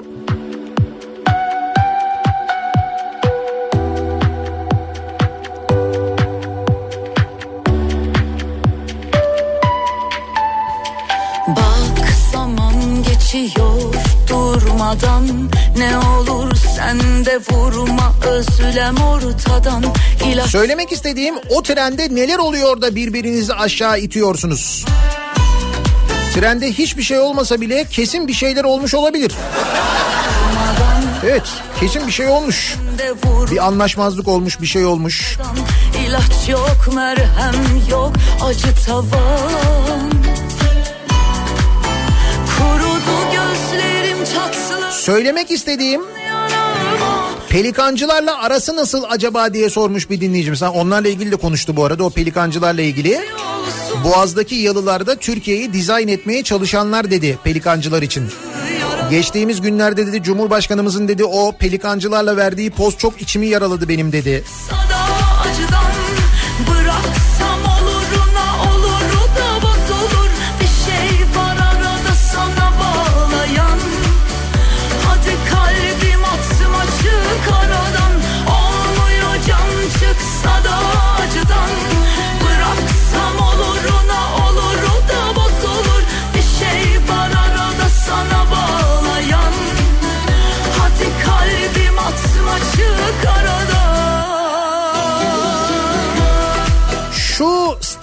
Bak 11.48 12.08
zaman 12.34 13.04
geçiyor 13.04 13.96
durmadan 14.30 15.50
Ne 15.78 15.98
olur 15.98 16.51
sen 16.82 17.26
de 17.26 17.40
vurma 17.52 18.14
özlem 18.30 18.98
ortadan 18.98 19.84
İlaç 20.26 20.50
Söylemek 20.50 20.92
istediğim 20.92 21.36
o 21.50 21.64
trende 21.64 22.16
neler 22.16 22.38
oluyor 22.38 22.82
da 22.82 22.96
birbirinizi 22.96 23.54
aşağı 23.54 24.00
itiyorsunuz? 24.00 24.86
Trende 26.34 26.72
hiçbir 26.72 27.04
şey 27.04 27.20
olmasa 27.20 27.62
bile 27.62 27.86
kesin 27.92 28.28
bir 28.28 28.34
şeyler 28.34 28.64
olmuş 28.64 28.94
olabilir. 28.94 29.32
Evet 31.26 31.44
kesin 31.80 32.08
bir 32.08 32.12
şey 32.12 32.28
olmuş. 32.28 32.76
Bir 33.52 33.66
anlaşmazlık 33.68 34.28
olmuş 34.28 34.62
bir 34.62 34.68
şey 34.68 34.86
olmuş. 34.86 35.38
İlaç 36.08 36.50
yok 36.50 36.96
merhem 36.96 37.88
yok 37.90 38.14
acı 38.46 38.86
tavan 38.86 40.12
Kurudu 42.58 43.32
gözlerim 43.32 44.18
çatsılı 44.18 44.92
Söylemek 44.92 45.52
istediğim 45.52 46.02
pelikancılarla 47.52 48.42
arası 48.44 48.76
nasıl 48.76 49.04
acaba 49.10 49.54
diye 49.54 49.70
sormuş 49.70 50.10
bir 50.10 50.22
dinleyicimiz. 50.22 50.64
Onlarla 50.64 51.08
ilgili 51.08 51.32
de 51.32 51.36
konuştu 51.36 51.76
bu 51.76 51.86
arada 51.86 52.04
o 52.04 52.10
pelikancılarla 52.10 52.82
ilgili. 52.82 53.20
Boğaz'daki 54.04 54.56
yalılarda 54.56 55.16
Türkiye'yi 55.16 55.74
dizayn 55.74 56.08
etmeye 56.08 56.44
çalışanlar 56.44 57.12
dedi 57.12 57.38
pelikancılar 57.44 58.02
için. 58.02 58.30
Geçtiğimiz 59.10 59.62
günlerde 59.62 60.08
dedi 60.08 60.24
Cumhurbaşkanımızın 60.24 61.08
dedi 61.08 61.24
o 61.24 61.52
pelikancılarla 61.52 62.38
verdiği 62.38 62.72
poz 62.72 62.98
çok 62.98 63.22
içimi 63.22 63.48
yaraladı 63.48 63.90
benim 63.90 64.12
dedi. 64.12 64.44
Sada 64.70 65.01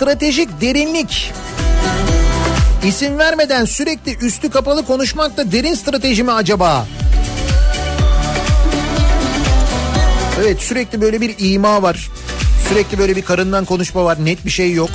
stratejik 0.08 0.60
derinlik 0.60 1.32
isim 2.88 3.18
vermeden 3.18 3.64
sürekli 3.64 4.26
üstü 4.26 4.50
kapalı 4.50 4.86
konuşmak 4.86 5.36
da 5.36 5.52
derin 5.52 5.74
strateji 5.74 6.22
mi 6.22 6.32
acaba? 6.32 6.86
Evet 10.40 10.60
sürekli 10.60 11.00
böyle 11.00 11.20
bir 11.20 11.34
ima 11.38 11.82
var. 11.82 12.10
Sürekli 12.68 12.98
böyle 12.98 13.16
bir 13.16 13.22
karından 13.22 13.64
konuşma 13.64 14.04
var. 14.04 14.24
Net 14.24 14.44
bir 14.44 14.50
şey 14.50 14.72
yok. 14.72 14.90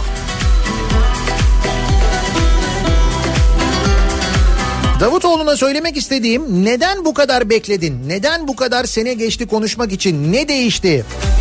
Davutoğlu'na 5.00 5.58
söylemek 5.58 5.98
istediğim 5.98 6.66
neden 6.66 7.06
bu 7.06 7.14
kadar 7.14 7.50
bekledin? 7.50 8.10
Neden 8.10 8.48
bu 8.48 8.56
kadar 8.56 8.86
sene 8.86 9.14
geçti 9.14 9.48
konuşmak 9.48 9.92
için? 9.92 10.34
Ne 10.34 10.48
değişti? 10.48 11.06
Ne 11.28 11.33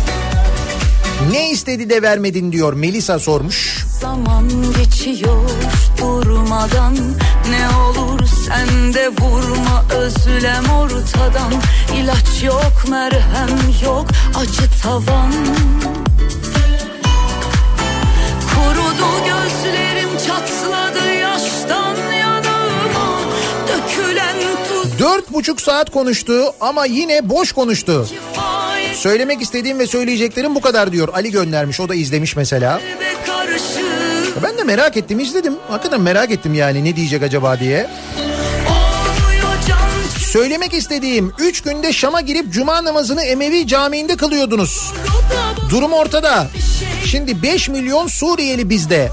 istedi 1.53 1.89
de 1.89 2.01
vermedin 2.01 2.51
diyor 2.51 2.73
Melisa 2.73 3.19
sormuş. 3.19 3.85
Zaman 4.01 4.49
geçiyor 4.77 5.49
durmadan 6.01 6.95
Ne 7.49 7.75
olur 7.75 8.19
sen 8.47 8.93
de 8.93 9.09
vurma 9.09 9.85
özlem 9.95 10.65
ortadan 10.69 11.53
İlaç 11.95 12.43
yok 12.43 12.73
merhem 12.89 13.49
yok 13.85 14.05
acı 14.35 14.81
tavan 14.83 15.31
Kurudu 18.55 19.25
gözlerim 19.25 20.09
çatladı 20.27 21.13
yaştan 21.13 21.95
yanıma 22.19 23.19
Dökülen 23.67 24.35
tuz 24.69 24.99
Dört 24.99 25.33
buçuk 25.33 25.61
saat 25.61 25.89
konuştu 25.89 26.43
ama 26.61 26.85
yine 26.85 27.29
boş 27.29 27.51
konuştu. 27.51 28.07
faiz 28.33 28.72
Söylemek 28.95 29.41
istediğim 29.41 29.79
ve 29.79 29.87
söyleyeceklerim 29.87 30.55
bu 30.55 30.61
kadar 30.61 30.91
diyor. 30.91 31.09
Ali 31.13 31.31
göndermiş 31.31 31.79
o 31.79 31.89
da 31.89 31.95
izlemiş 31.95 32.35
mesela. 32.35 32.81
Ben 34.43 34.57
de 34.57 34.63
merak 34.63 34.97
ettim 34.97 35.19
izledim. 35.19 35.53
Hakikaten 35.69 36.01
merak 36.01 36.31
ettim 36.31 36.53
yani 36.53 36.83
ne 36.83 36.95
diyecek 36.95 37.23
acaba 37.23 37.59
diye. 37.59 37.89
Söylemek 40.17 40.73
istediğim 40.73 41.33
3 41.39 41.61
günde 41.61 41.93
Şam'a 41.93 42.21
girip 42.21 42.53
cuma 42.53 42.83
namazını 42.83 43.23
Emevi 43.23 43.67
Camii'nde 43.67 44.17
kılıyordunuz. 44.17 44.93
Durum 45.69 45.93
ortada. 45.93 46.47
Şimdi 47.05 47.41
5 47.41 47.69
milyon 47.69 48.07
Suriyeli 48.07 48.69
bizde. 48.69 49.11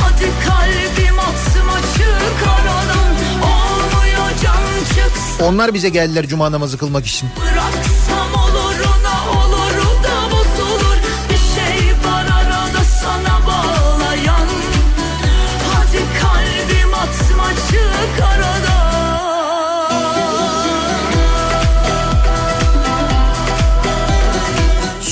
Hadi 0.00 0.24
kalbim 0.46 1.18
açık 1.18 2.48
aradan 2.48 3.14
Onlar 5.42 5.74
bize 5.74 5.88
geldiler 5.88 6.26
cuma 6.26 6.52
namazı 6.52 6.78
kılmak 6.78 7.06
için. 7.06 7.28
Bıraksam 7.36 7.83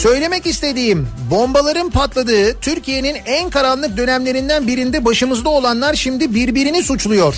Söylemek 0.02 0.46
istediğim 0.46 1.08
bombaların 1.30 1.90
patladığı 1.90 2.60
Türkiye'nin 2.60 3.16
en 3.26 3.50
karanlık 3.50 3.96
dönemlerinden 3.96 4.66
birinde 4.66 5.04
başımızda 5.04 5.48
olanlar 5.48 5.94
şimdi 5.94 6.34
birbirini 6.34 6.82
suçluyor. 6.82 7.34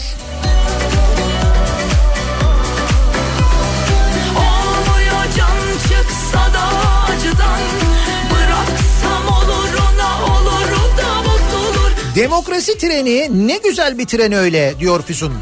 Demokrasi 12.14 12.78
treni 12.78 13.48
ne 13.48 13.56
güzel 13.56 13.98
bir 13.98 14.06
tren 14.06 14.32
öyle 14.32 14.74
diyor 14.80 15.02
Füsun. 15.02 15.32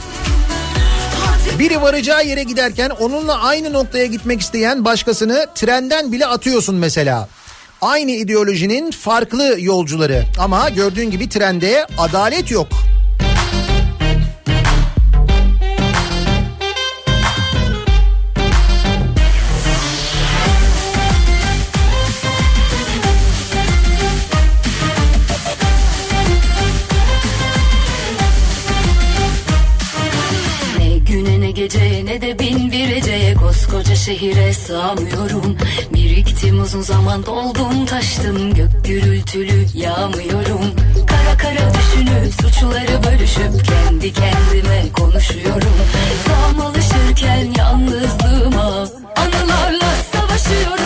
Biri 1.59 1.83
varacağı 1.83 2.27
yere 2.27 2.43
giderken 2.43 2.91
onunla 2.91 3.41
aynı 3.43 3.73
noktaya 3.73 4.07
gitmek 4.07 4.41
isteyen 4.41 4.85
başkasını 4.85 5.47
trenden 5.55 6.13
bile 6.13 6.27
atıyorsun 6.27 6.75
mesela. 6.75 7.29
Aynı 7.81 8.11
ideolojinin 8.11 8.91
farklı 8.91 9.57
yolcuları 9.59 10.25
ama 10.39 10.69
gördüğün 10.69 11.11
gibi 11.11 11.29
trende 11.29 11.87
adalet 11.99 12.51
yok. 12.51 12.69
Şehire 34.05 34.53
sığamıyorum. 34.53 35.57
Biriktim 35.95 36.63
uzun 36.63 36.81
zaman 36.81 37.27
doldum 37.27 37.87
taştım 37.87 38.55
Gök 38.55 38.85
gürültülü 38.85 39.67
yağmıyorum. 39.75 40.75
Kara 41.07 41.37
kara 41.37 41.75
düşünüp 41.75 42.35
suçları 42.35 43.05
bölüşüp 43.05 43.67
Kendi 43.67 44.13
kendime 44.13 44.93
konuşuyorum. 44.93 45.77
Tam 46.27 46.67
alışırken 46.67 47.49
yalnızlığıma 47.59 48.89
Anılarla 49.17 49.95
savaşıyorum 50.13 50.82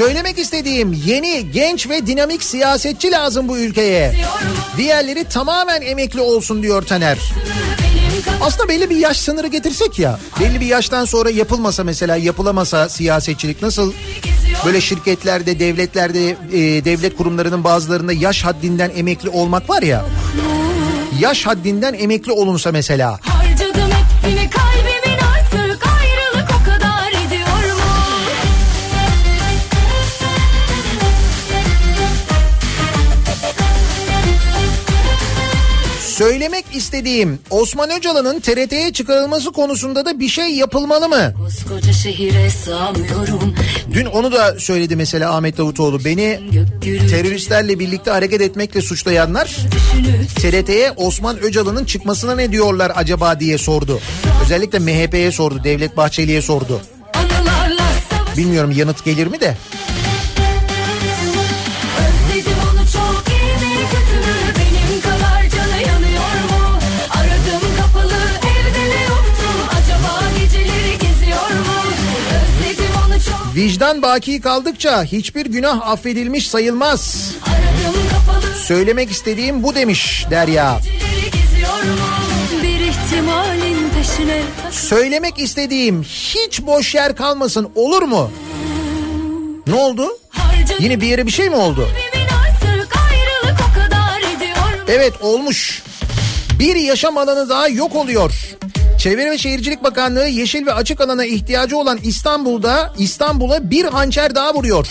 Söylemek 0.00 0.38
istediğim 0.38 0.92
yeni, 0.92 1.52
genç 1.52 1.88
ve 1.88 2.06
dinamik 2.06 2.42
siyasetçi 2.42 3.10
lazım 3.10 3.48
bu 3.48 3.58
ülkeye. 3.58 4.14
Diğerleri 4.76 5.24
tamamen 5.24 5.82
emekli 5.82 6.20
olsun 6.20 6.62
diyor 6.62 6.82
Taner. 6.82 7.18
Aslında 8.40 8.68
belli 8.68 8.90
bir 8.90 8.96
yaş 8.96 9.16
sınırı 9.16 9.46
getirsek 9.46 9.98
ya. 9.98 10.18
Belli 10.40 10.60
bir 10.60 10.66
yaştan 10.66 11.04
sonra 11.04 11.30
yapılmasa 11.30 11.84
mesela 11.84 12.16
yapılamasa 12.16 12.88
siyasetçilik 12.88 13.62
nasıl 13.62 13.92
böyle 14.66 14.80
şirketlerde, 14.80 15.58
devletlerde, 15.58 16.30
e, 16.30 16.84
devlet 16.84 17.16
kurumlarının 17.16 17.64
bazılarında 17.64 18.12
yaş 18.12 18.44
haddinden 18.44 18.90
emekli 18.96 19.28
olmak 19.28 19.70
var 19.70 19.82
ya. 19.82 20.04
Yaş 21.20 21.46
haddinden 21.46 21.94
emekli 21.94 22.32
olunsa 22.32 22.72
mesela. 22.72 23.20
Söylemek 36.20 36.64
istediğim 36.74 37.38
Osman 37.50 37.90
Öcalan'ın 37.90 38.40
TRT'ye 38.40 38.92
çıkarılması 38.92 39.52
konusunda 39.52 40.06
da 40.06 40.20
bir 40.20 40.28
şey 40.28 40.54
yapılmalı 40.54 41.08
mı? 41.08 41.34
Dün 43.92 44.06
onu 44.06 44.32
da 44.32 44.58
söyledi 44.58 44.96
mesela 44.96 45.36
Ahmet 45.36 45.58
Davutoğlu. 45.58 46.04
Beni 46.04 46.40
teröristlerle 47.10 47.78
birlikte 47.78 48.10
hareket 48.10 48.40
etmekle 48.40 48.82
suçlayanlar 48.82 49.56
TRT'ye 50.36 50.92
Osman 50.96 51.38
Öcalan'ın 51.38 51.84
çıkmasına 51.84 52.34
ne 52.34 52.52
diyorlar 52.52 52.92
acaba 52.94 53.40
diye 53.40 53.58
sordu. 53.58 54.00
Özellikle 54.44 54.78
MHP'ye 54.78 55.32
sordu, 55.32 55.64
Devlet 55.64 55.96
Bahçeli'ye 55.96 56.42
sordu. 56.42 56.80
Bilmiyorum 58.36 58.70
yanıt 58.76 59.04
gelir 59.04 59.26
mi 59.26 59.40
de. 59.40 59.56
Vicdan 73.54 74.02
baki 74.02 74.40
kaldıkça 74.40 75.04
hiçbir 75.04 75.46
günah 75.46 75.88
affedilmiş 75.88 76.48
sayılmaz. 76.48 77.30
Söylemek 78.64 79.10
istediğim 79.10 79.62
bu 79.62 79.74
demiş 79.74 80.26
Derya. 80.30 80.80
Söylemek 84.70 85.38
istediğim 85.38 86.02
hiç 86.02 86.62
boş 86.62 86.94
yer 86.94 87.16
kalmasın 87.16 87.70
olur 87.74 88.02
mu? 88.02 88.30
Ne 89.66 89.74
oldu? 89.74 90.08
Yine 90.78 91.00
bir 91.00 91.06
yere 91.06 91.26
bir 91.26 91.32
şey 91.32 91.48
mi 91.50 91.56
oldu? 91.56 91.88
Evet 94.88 95.12
olmuş. 95.22 95.82
Bir 96.58 96.76
yaşam 96.76 97.18
alanı 97.18 97.48
daha 97.48 97.68
yok 97.68 97.96
oluyor. 97.96 98.32
Çevre 99.00 99.30
ve 99.30 99.38
Şehircilik 99.38 99.82
Bakanlığı 99.82 100.28
yeşil 100.28 100.66
ve 100.66 100.72
açık 100.72 101.00
alana 101.00 101.24
ihtiyacı 101.24 101.78
olan 101.78 101.98
İstanbul'da 102.02 102.92
İstanbul'a 102.98 103.70
bir 103.70 103.84
hançer 103.84 104.34
daha 104.34 104.54
vuruyor. 104.54 104.86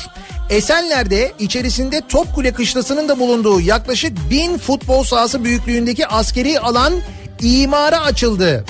Esenler'de 0.50 1.34
içerisinde 1.40 2.02
Topkule 2.10 2.52
Kışlası'nın 2.52 3.10
da 3.10 3.20
bulunduğu 3.20 3.62
yaklaşık 3.62 4.30
bin 4.30 4.58
futbol 4.58 5.04
sahası 5.04 5.44
büyüklüğündeki 5.44 6.08
askeri 6.08 6.60
alan 6.60 6.94
imara 7.42 8.02
açıldı. 8.02 8.66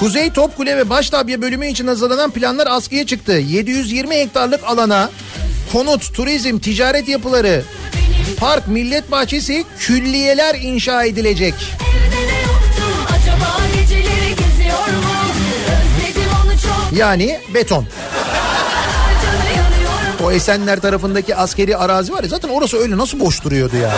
Kuzey 0.00 0.30
Topkule 0.32 0.76
ve 0.76 0.90
Baştabya 0.90 1.42
bölümü 1.42 1.66
için 1.66 1.86
hazırlanan 1.86 2.30
planlar 2.30 2.66
askıya 2.66 3.06
çıktı. 3.06 3.32
720 3.32 4.14
hektarlık 4.14 4.64
alana 4.64 5.10
konut, 5.72 6.14
turizm, 6.14 6.58
ticaret 6.58 7.08
yapıları, 7.08 7.62
park, 8.36 8.68
millet 8.68 9.10
bahçesi, 9.10 9.64
külliyeler 9.78 10.54
inşa 10.54 11.04
edilecek. 11.04 11.54
Evde 11.54 12.41
Yani 16.92 17.40
beton. 17.54 17.86
O 20.24 20.32
Esenler 20.32 20.80
tarafındaki 20.80 21.36
askeri 21.36 21.76
arazi 21.76 22.12
var 22.12 22.22
ya 22.22 22.28
zaten 22.28 22.48
orası 22.48 22.76
öyle 22.78 22.96
nasıl 22.96 23.20
boş 23.20 23.44
duruyordu 23.44 23.76
ya. 23.76 23.90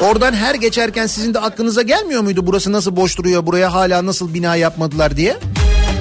Oradan 0.00 0.34
her 0.34 0.54
geçerken 0.54 1.06
sizin 1.06 1.34
de 1.34 1.38
aklınıza 1.38 1.82
gelmiyor 1.82 2.22
muydu 2.22 2.46
burası 2.46 2.72
nasıl 2.72 2.96
boş 2.96 3.18
duruyor 3.18 3.46
buraya 3.46 3.72
hala 3.74 4.06
nasıl 4.06 4.34
bina 4.34 4.56
yapmadılar 4.56 5.16
diye? 5.16 5.36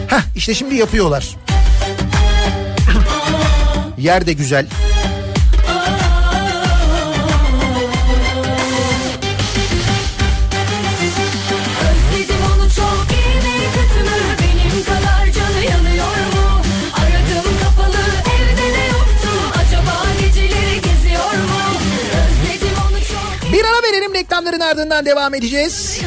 Heh 0.07 0.21
işte 0.35 0.53
şimdi 0.53 0.75
yapıyorlar. 0.75 1.35
Yer 3.97 4.25
de 4.25 4.33
güzel. 4.33 4.67
Ardından 24.63 25.05
devam 25.05 25.33
edeceğiz. 25.33 25.99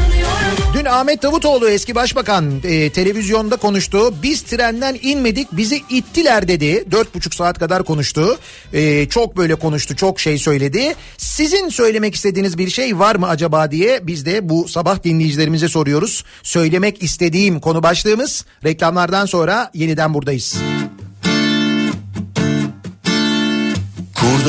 Dün 0.74 0.84
Ahmet 0.84 1.22
Davutoğlu 1.22 1.68
eski 1.68 1.94
başbakan 1.94 2.52
e, 2.64 2.90
televizyonda 2.90 3.56
konuştu. 3.56 4.14
Biz 4.22 4.42
trenden 4.42 4.98
inmedik 5.02 5.52
bizi 5.52 5.82
ittiler 5.90 6.48
dedi. 6.48 6.84
Dört 6.90 7.14
buçuk 7.14 7.34
saat 7.34 7.58
kadar 7.58 7.84
konuştu. 7.84 8.38
E, 8.72 9.08
çok 9.08 9.36
böyle 9.36 9.54
konuştu 9.54 9.96
çok 9.96 10.20
şey 10.20 10.38
söyledi. 10.38 10.94
Sizin 11.16 11.68
söylemek 11.68 12.14
istediğiniz 12.14 12.58
bir 12.58 12.70
şey 12.70 12.98
var 12.98 13.16
mı 13.16 13.28
acaba 13.28 13.70
diye 13.70 14.06
biz 14.06 14.26
de 14.26 14.48
bu 14.48 14.68
sabah 14.68 15.04
dinleyicilerimize 15.04 15.68
soruyoruz. 15.68 16.24
Söylemek 16.42 17.02
istediğim 17.02 17.60
konu 17.60 17.82
başlığımız 17.82 18.44
reklamlardan 18.64 19.26
sonra 19.26 19.70
yeniden 19.74 20.14
buradayız. 20.14 20.54
Kurda 20.54 21.05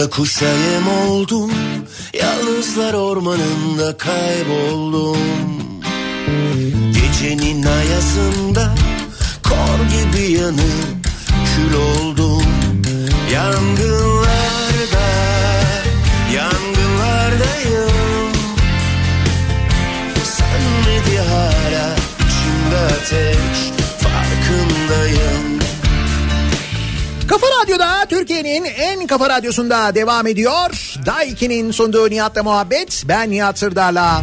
kuşa 0.09 0.45
yem 0.45 0.87
oldum 0.87 1.51
Yalnızlar 2.13 2.93
ormanında 2.93 3.97
kayboldum. 3.97 5.17
Gecenin 6.93 7.63
ayasında 7.63 8.75
Kor 9.43 9.79
gibi 9.85 10.31
yanıp 10.31 11.07
kül 11.55 11.73
oldum. 11.73 12.43
Yangınlarda 13.33 15.07
Yangınlardayım. 16.35 18.33
Sönmedi 20.23 21.19
hala 21.19 21.95
içimde 22.15 22.77
ateş 22.77 23.66
Kafa 27.27 27.47
Radyo'da 27.61 28.05
Türkiye'nin 28.09 28.65
en 28.65 29.07
kafa 29.07 29.29
radyosunda 29.29 29.95
devam 29.95 30.27
ediyor. 30.27 30.95
Daiki'nin 31.05 31.71
sunduğu 31.71 32.09
Nihat'la 32.09 32.43
muhabbet. 32.43 33.03
Ben 33.07 33.31
Nihat 33.31 33.59
Sırdar'la. 33.59 34.21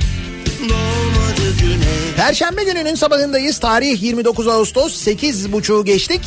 Perşembe 2.16 2.64
gününün 2.64 2.94
sabahındayız. 2.94 3.59
Tarih 3.59 4.02
29 4.02 4.48
Ağustos 4.48 5.06
8.30'u 5.06 5.85
geçtik. 5.85 6.20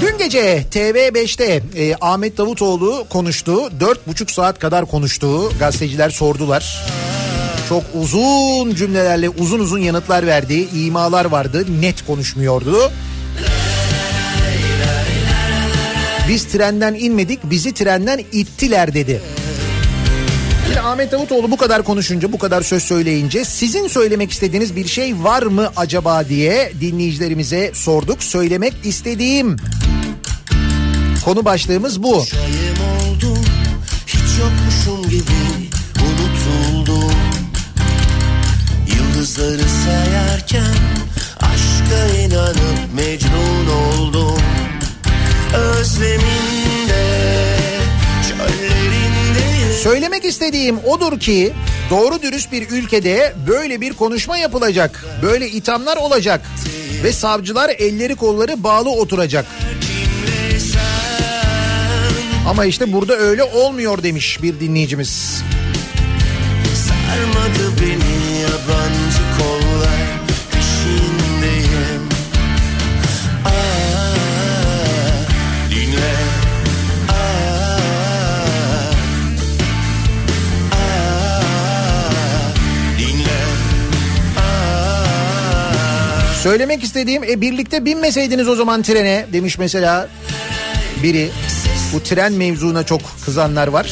Dün 0.00 0.18
gece 0.18 0.64
TV5'te 0.74 1.62
e, 1.76 1.94
Ahmet 2.00 2.38
Davutoğlu 2.38 3.06
konuştu. 3.10 3.52
4,5 3.52 4.32
saat 4.32 4.58
kadar 4.58 4.86
konuştu. 4.86 5.52
Gazeteciler 5.58 6.10
sordular. 6.10 6.84
Çok 7.68 7.82
uzun 7.94 8.74
cümlelerle 8.74 9.28
uzun 9.28 9.58
uzun 9.58 9.78
yanıtlar 9.78 10.26
verdi. 10.26 10.68
imalar 10.74 11.24
vardı. 11.24 11.64
Net 11.80 12.06
konuşmuyordu. 12.06 12.90
Biz 16.28 16.44
trenden 16.44 16.94
inmedik, 16.94 17.40
bizi 17.44 17.72
trenden 17.72 18.20
ittiler 18.32 18.94
dedi. 18.94 19.20
Şimdi 20.66 20.80
Ahmet 20.80 21.12
Davutoğlu 21.12 21.50
bu 21.50 21.56
kadar 21.56 21.82
konuşunca, 21.82 22.32
bu 22.32 22.38
kadar 22.38 22.62
söz 22.62 22.82
söyleyince 22.82 23.44
sizin 23.44 23.88
söylemek 23.88 24.30
istediğiniz 24.30 24.76
bir 24.76 24.86
şey 24.86 25.14
var 25.22 25.42
mı 25.42 25.72
acaba 25.76 26.28
diye 26.28 26.72
dinleyicilerimize 26.80 27.70
sorduk. 27.74 28.22
Söylemek 28.22 28.74
istediğim 28.84 29.56
konu 31.24 31.44
başlığımız 31.44 32.02
bu. 32.02 32.14
Oldum 32.14 33.44
yokmuşum 34.38 35.10
gibi 35.10 35.68
unutuldum 35.98 37.12
Yıldızları 38.86 39.68
sayarken 39.84 40.74
aşka 41.40 42.16
inanıp 42.18 42.77
Özleminde 45.54 47.06
çöllerinde 48.28 49.72
Söylemek 49.82 50.24
istediğim 50.24 50.78
odur 50.78 51.20
ki 51.20 51.52
doğru 51.90 52.22
dürüst 52.22 52.52
bir 52.52 52.70
ülkede 52.70 53.34
böyle 53.46 53.80
bir 53.80 53.92
konuşma 53.92 54.36
yapılacak. 54.36 55.04
Böyle 55.22 55.48
ithamlar 55.48 55.96
olacak. 55.96 56.40
Ve 57.04 57.12
savcılar 57.12 57.70
elleri 57.78 58.16
kolları 58.16 58.62
bağlı 58.64 58.90
oturacak. 58.90 59.46
Ama 62.48 62.64
işte 62.64 62.92
burada 62.92 63.16
öyle 63.16 63.42
olmuyor 63.44 64.02
demiş 64.02 64.42
bir 64.42 64.60
dinleyicimiz. 64.60 65.42
Sarmadı 66.88 67.72
beni 67.82 68.07
Söylemek 86.58 86.84
istediğim 86.84 87.24
e 87.24 87.40
birlikte 87.40 87.84
binmeseydiniz 87.84 88.48
o 88.48 88.54
zaman 88.54 88.82
trene 88.82 89.26
demiş 89.32 89.58
mesela 89.58 90.08
biri. 91.02 91.30
Bu 91.92 92.02
tren 92.02 92.32
mevzuna 92.32 92.86
çok 92.86 93.00
kızanlar 93.24 93.68
var. 93.68 93.90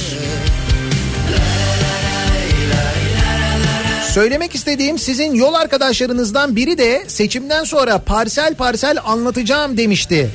Söylemek 4.12 4.54
istediğim 4.54 4.98
sizin 4.98 5.34
yol 5.34 5.54
arkadaşlarınızdan 5.54 6.56
biri 6.56 6.78
de 6.78 7.04
seçimden 7.08 7.64
sonra 7.64 7.98
parsel 7.98 8.54
parsel 8.54 8.98
anlatacağım 9.04 9.76
demişti. 9.76 10.30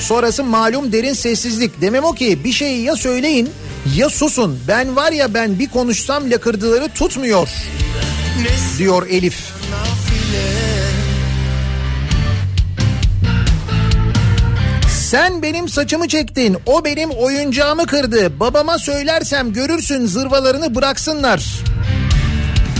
Sonrası 0.00 0.44
malum 0.44 0.92
derin 0.92 1.12
sessizlik. 1.12 1.80
Demem 1.80 2.04
o 2.04 2.12
ki 2.12 2.44
bir 2.44 2.52
şeyi 2.52 2.84
ya 2.84 2.96
söyleyin 2.96 3.50
ya 3.96 4.08
susun. 4.08 4.58
Ben 4.68 4.96
var 4.96 5.12
ya 5.12 5.34
ben 5.34 5.58
bir 5.58 5.68
konuşsam 5.68 6.30
lakırdıları 6.30 6.88
tutmuyor 6.88 7.48
diyor 8.78 9.06
Elif. 9.10 9.57
Sen 15.10 15.42
benim 15.42 15.68
saçımı 15.68 16.08
çektin, 16.08 16.56
o 16.66 16.84
benim 16.84 17.10
oyuncağımı 17.10 17.86
kırdı. 17.86 18.40
Babama 18.40 18.78
söylersem 18.78 19.52
görürsün 19.52 20.06
zırvalarını 20.06 20.74
bıraksınlar. 20.74 21.44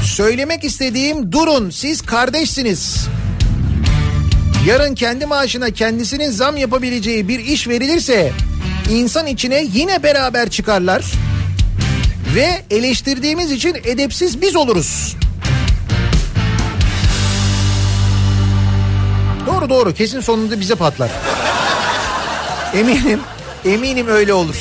Söylemek 0.05 0.65
istediğim 0.65 1.33
durun 1.33 1.71
siz 1.71 2.03
kardeşsiniz. 2.03 3.07
Yarın 4.67 4.95
kendi 4.95 5.27
maaşına 5.27 5.71
kendisinin 5.71 6.31
zam 6.31 6.57
yapabileceği 6.57 7.29
bir 7.29 7.39
iş 7.39 7.69
verilirse 7.69 8.33
insan 8.91 9.27
içine 9.27 9.67
yine 9.73 10.03
beraber 10.03 10.51
çıkarlar 10.51 11.05
ve 12.35 12.63
eleştirdiğimiz 12.71 13.53
için 13.53 13.77
edepsiz 13.85 14.43
biz 14.43 14.57
oluruz. 14.57 15.17
Doğru 19.47 19.71
doğru 19.71 19.95
kesin 19.95 20.21
sonunda 20.21 20.61
bize 20.61 20.75
patlar. 20.75 21.11
Eminim, 22.74 23.20
eminim 23.65 24.09
öyle 24.09 24.32
olur. 24.32 24.57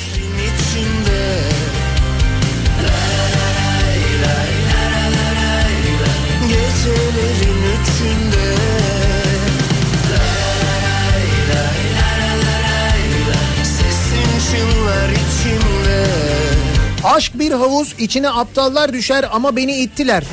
Aşk 17.04 17.38
bir 17.38 17.52
havuz 17.52 17.94
içine 17.98 18.30
aptallar 18.30 18.92
düşer 18.92 19.24
ama 19.32 19.56
beni 19.56 19.76
ittiler. 19.76 20.24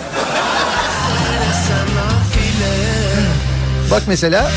Bak 3.91 4.03
mesela 4.07 4.51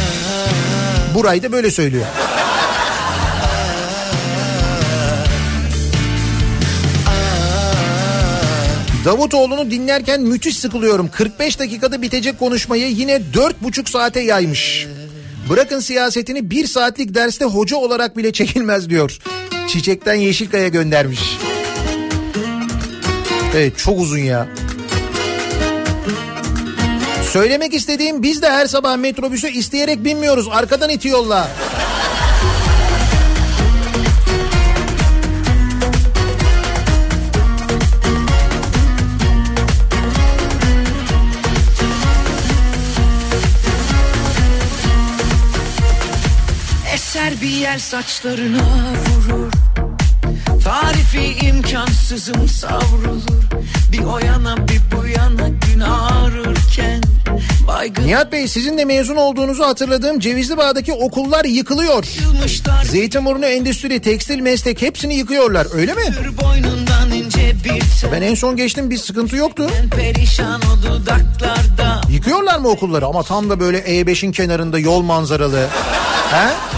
Buray 1.14 1.42
da 1.42 1.52
böyle 1.52 1.70
söylüyor. 1.70 2.06
Davutoğlu'nu 9.08 9.70
dinlerken 9.70 10.20
müthiş 10.20 10.58
sıkılıyorum. 10.58 11.08
45 11.08 11.58
dakikada 11.58 12.02
bitecek 12.02 12.38
konuşmayı 12.38 12.88
yine 12.88 13.12
4,5 13.34 13.90
saate 13.90 14.20
yaymış. 14.20 14.86
Bırakın 15.50 15.80
siyasetini 15.80 16.50
bir 16.50 16.66
saatlik 16.66 17.14
derste 17.14 17.44
hoca 17.44 17.76
olarak 17.76 18.16
bile 18.16 18.32
çekilmez 18.32 18.90
diyor. 18.90 19.18
Çiçekten 19.68 20.14
Yeşilkaya 20.14 20.68
göndermiş. 20.68 21.20
Evet 23.54 23.78
çok 23.78 24.00
uzun 24.00 24.18
ya. 24.18 24.48
Söylemek 27.32 27.74
istediğim 27.74 28.22
biz 28.22 28.42
de 28.42 28.50
her 28.50 28.66
sabah 28.66 28.96
metrobüsü 28.96 29.48
isteyerek 29.48 30.04
binmiyoruz. 30.04 30.48
Arkadan 30.50 30.90
itiyorlar. 30.90 31.48
Eser 47.28 47.40
bir 47.40 47.56
yer 47.56 47.78
saçlarına 47.78 48.58
vurur 48.58 49.52
Tarifi 50.64 51.46
imkansızım 51.46 52.48
savrulur 52.48 53.44
Bir 53.92 54.04
o 54.04 54.18
yana 54.18 54.56
bir 54.68 54.80
bu 54.96 55.06
yana 55.06 55.48
gün 55.48 55.80
ağrırken 55.80 57.02
Baygın 57.68 58.06
Nihat 58.06 58.32
Bey 58.32 58.48
sizin 58.48 58.78
de 58.78 58.84
mezun 58.84 59.16
olduğunuzu 59.16 59.64
hatırladığım 59.64 60.20
Cevizli 60.20 60.56
Bağ'daki 60.56 60.92
okullar 60.92 61.44
yıkılıyor. 61.44 62.04
yılmışlar 62.20 62.84
Zeytinburnu 62.84 63.46
Endüstri, 63.46 64.00
Tekstil 64.00 64.40
Meslek 64.40 64.82
hepsini 64.82 65.14
yıkıyorlar 65.14 65.66
öyle 65.74 65.94
mi? 65.94 66.02
Ben 68.12 68.22
en 68.22 68.34
son 68.34 68.56
geçtim 68.56 68.90
bir 68.90 68.98
sıkıntı 68.98 69.36
yoktu. 69.36 69.70
Yıkıyorlar 72.10 72.58
mı 72.58 72.68
okulları 72.68 73.06
ama 73.06 73.22
tam 73.22 73.50
da 73.50 73.60
böyle 73.60 73.78
E5'in 73.78 74.32
kenarında 74.32 74.78
yol 74.78 75.02
manzaralı. 75.02 75.66
He? 76.30 76.77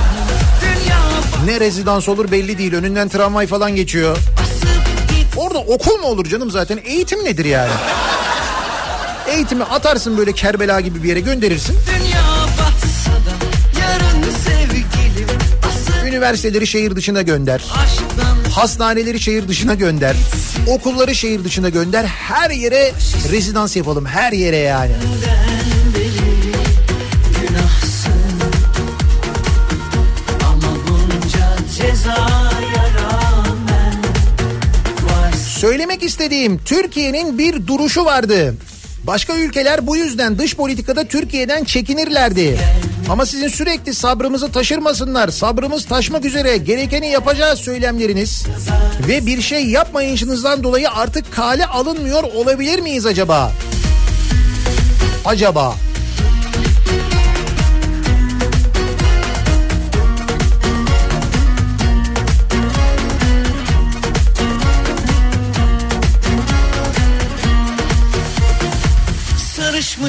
Ne 1.44 1.60
rezidans 1.60 2.08
olur 2.08 2.30
belli 2.30 2.58
değil 2.58 2.74
önünden 2.74 3.08
tramvay 3.08 3.46
falan 3.46 3.76
geçiyor. 3.76 4.16
Orada 5.36 5.58
okul 5.58 5.98
mu 5.98 6.06
olur 6.06 6.24
canım 6.24 6.50
zaten 6.50 6.80
eğitim 6.84 7.24
nedir 7.24 7.44
yani? 7.44 7.70
Eğitimi 9.28 9.64
atarsın 9.64 10.18
böyle 10.18 10.32
Kerbela 10.32 10.80
gibi 10.80 11.02
bir 11.02 11.08
yere 11.08 11.20
gönderirsin. 11.20 11.74
Da 11.74 11.80
Üniversiteleri 16.08 16.66
şehir 16.66 16.96
dışına 16.96 17.22
gönder. 17.22 17.64
aşktan 17.84 18.50
Hastaneleri 18.50 19.20
şehir 19.20 19.48
dışına 19.48 19.74
gönder. 19.74 20.16
Okulları 20.68 21.14
şehir 21.14 21.44
dışına 21.44 21.68
gönder. 21.68 22.04
Her 22.04 22.50
yere 22.50 22.92
rezidans 23.32 23.76
yapalım. 23.76 24.06
Her 24.06 24.32
yere 24.32 24.56
yani. 24.56 24.92
günahsın 24.92 25.39
Söylemek 36.00 36.12
istediğim 36.12 36.58
Türkiye'nin 36.64 37.38
bir 37.38 37.66
duruşu 37.66 38.04
vardı. 38.04 38.54
Başka 39.04 39.36
ülkeler 39.36 39.86
bu 39.86 39.96
yüzden 39.96 40.38
dış 40.38 40.56
politikada 40.56 41.04
Türkiye'den 41.04 41.64
çekinirlerdi. 41.64 42.58
Ama 43.08 43.26
sizin 43.26 43.48
sürekli 43.48 43.94
sabrımızı 43.94 44.52
taşırmasınlar, 44.52 45.28
sabrımız 45.28 45.84
taşmak 45.84 46.24
üzere 46.24 46.56
gerekeni 46.56 47.08
yapacağız 47.08 47.58
söylemleriniz 47.58 48.46
ve 49.08 49.26
bir 49.26 49.42
şey 49.42 49.66
yapmayışınızdan 49.66 50.62
dolayı 50.62 50.90
artık 50.90 51.32
kale 51.32 51.66
alınmıyor 51.66 52.22
olabilir 52.22 52.78
miyiz 52.78 53.06
acaba? 53.06 53.52
Acaba? 55.24 55.74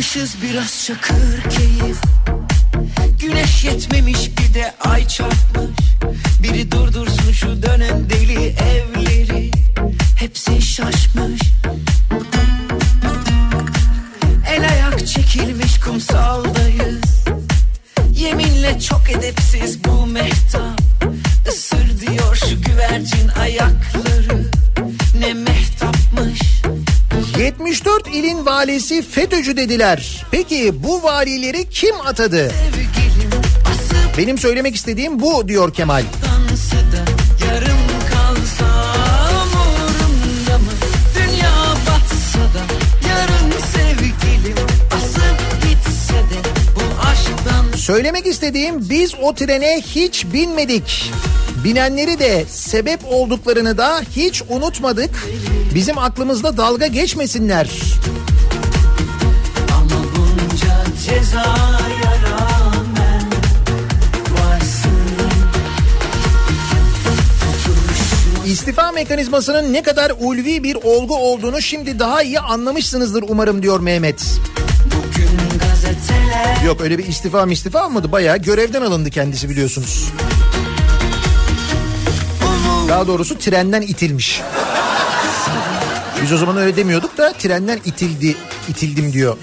Almışız 0.01 0.35
biraz 0.43 0.85
çakır 0.85 1.49
keyif. 1.49 1.97
Güneş 3.19 3.63
yetmemiş 3.63 4.29
bir 4.37 4.53
de 4.53 4.73
ay 4.79 5.07
çarpmış. 5.07 5.79
Biri 6.43 6.71
durdursun 6.71 7.31
şu 7.31 7.63
dönen 7.63 8.09
deli 8.09 8.47
evleri. 8.47 9.51
Hepsi 10.15 10.61
şaşmış. 10.61 11.41
El 14.49 14.69
ayak 14.69 15.07
çekilmiş 15.07 15.79
kumsaldayız. 15.79 17.25
Yeminle 18.15 18.79
çok 18.79 19.11
edepsiz 19.11 19.83
bu 19.83 20.05
mehtap. 20.05 20.81
Isır 21.47 21.99
diyor 21.99 22.35
şu 22.35 22.61
güvercin 22.61 23.27
ayakları. 23.27 24.60
74 27.65 28.07
ilin 28.07 28.45
valisi 28.45 29.01
FETÖ'cü 29.01 29.57
dediler. 29.57 30.25
Peki 30.31 30.83
bu 30.83 31.03
valileri 31.03 31.69
kim 31.69 32.01
atadı? 32.01 32.51
Benim 34.17 34.37
söylemek 34.37 34.75
istediğim 34.75 35.19
bu 35.19 35.47
diyor 35.47 35.73
Kemal. 35.73 36.03
Söylemek 47.75 48.25
istediğim 48.25 48.89
biz 48.89 49.15
o 49.21 49.35
trene 49.35 49.81
hiç 49.81 50.25
binmedik. 50.33 51.11
Binenleri 51.63 52.19
de 52.19 52.45
sebep 52.49 52.99
olduklarını 53.09 53.77
da 53.77 54.01
hiç 54.15 54.43
unutmadık. 54.49 55.27
Bizim 55.75 55.97
aklımızda 55.97 56.57
dalga 56.57 56.87
geçmesinler. 56.87 57.69
ama 59.73 60.01
bunca 60.15 61.01
cezaya 61.05 62.11
rağmen 62.23 63.23
varsın. 64.31 64.91
İstifa 68.45 68.91
mekanizmasının 68.91 69.73
ne 69.73 69.83
kadar 69.83 70.11
ulvi 70.19 70.63
bir 70.63 70.75
olgu 70.75 71.17
olduğunu 71.17 71.61
şimdi 71.61 71.99
daha 71.99 72.23
iyi 72.23 72.39
anlamışsınızdır 72.39 73.23
umarım 73.27 73.63
diyor 73.63 73.79
Mehmet. 73.79 74.25
Yok 76.65 76.81
öyle 76.81 76.97
bir 76.97 77.07
istifa 77.07 77.45
mı 77.45 77.53
istifa 77.53 77.85
olmadı 77.85 78.11
bayağı 78.11 78.37
görevden 78.37 78.81
alındı 78.81 79.09
kendisi 79.09 79.49
biliyorsunuz. 79.49 80.09
Daha 82.89 83.07
doğrusu 83.07 83.39
trenden 83.39 83.81
itilmiş. 83.81 84.41
Biz 86.23 86.33
o 86.33 86.37
zaman 86.37 86.57
öyle 86.57 86.75
demiyorduk 86.75 87.17
da 87.17 87.33
trenden 87.33 87.79
itildi, 87.85 88.35
itildim 88.69 89.13
diyor. 89.13 89.37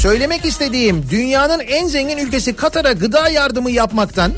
Söylemek 0.00 0.44
istediğim 0.44 1.10
dünyanın 1.10 1.60
en 1.60 1.86
zengin 1.88 2.18
ülkesi 2.18 2.56
Katar'a 2.56 2.92
gıda 2.92 3.28
yardımı 3.28 3.70
yapmaktan 3.70 4.32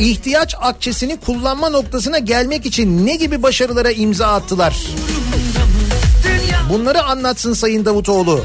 ihtiyaç 0.00 0.54
akçesini 0.60 1.16
kullanma 1.16 1.68
noktasına 1.68 2.18
gelmek 2.18 2.66
için 2.66 3.06
ne 3.06 3.16
gibi 3.16 3.42
başarılara 3.42 3.90
imza 3.90 4.26
attılar? 4.26 4.76
Bunları 6.70 7.02
anlatsın 7.02 7.52
Sayın 7.52 7.84
Davutoğlu. 7.84 8.44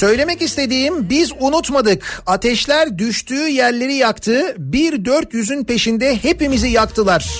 Söylemek 0.00 0.42
istediğim 0.42 1.10
biz 1.10 1.32
unutmadık. 1.40 2.22
Ateşler 2.26 2.98
düştüğü 2.98 3.48
yerleri 3.48 3.94
yaktı. 3.94 4.54
Bir 4.58 5.04
dört 5.04 5.34
yüzün 5.34 5.64
peşinde 5.64 6.16
hepimizi 6.22 6.68
yaktılar. 6.68 7.30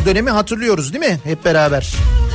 O 0.00 0.04
dönemi 0.04 0.30
hatırlıyoruz 0.30 0.92
değil 0.92 1.04
mi? 1.04 1.18
Hep 1.24 1.44
beraber. 1.44 1.94
Da 2.30 2.31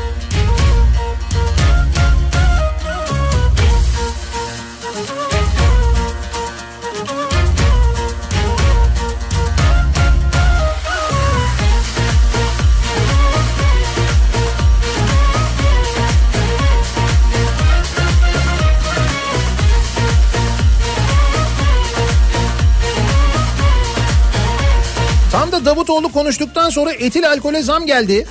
Davutoğlu 25.68 26.12
konuştuktan 26.12 26.70
sonra 26.70 26.92
etil 26.92 27.30
alkole 27.30 27.64
zam 27.64 27.86
geldi. 27.86 28.26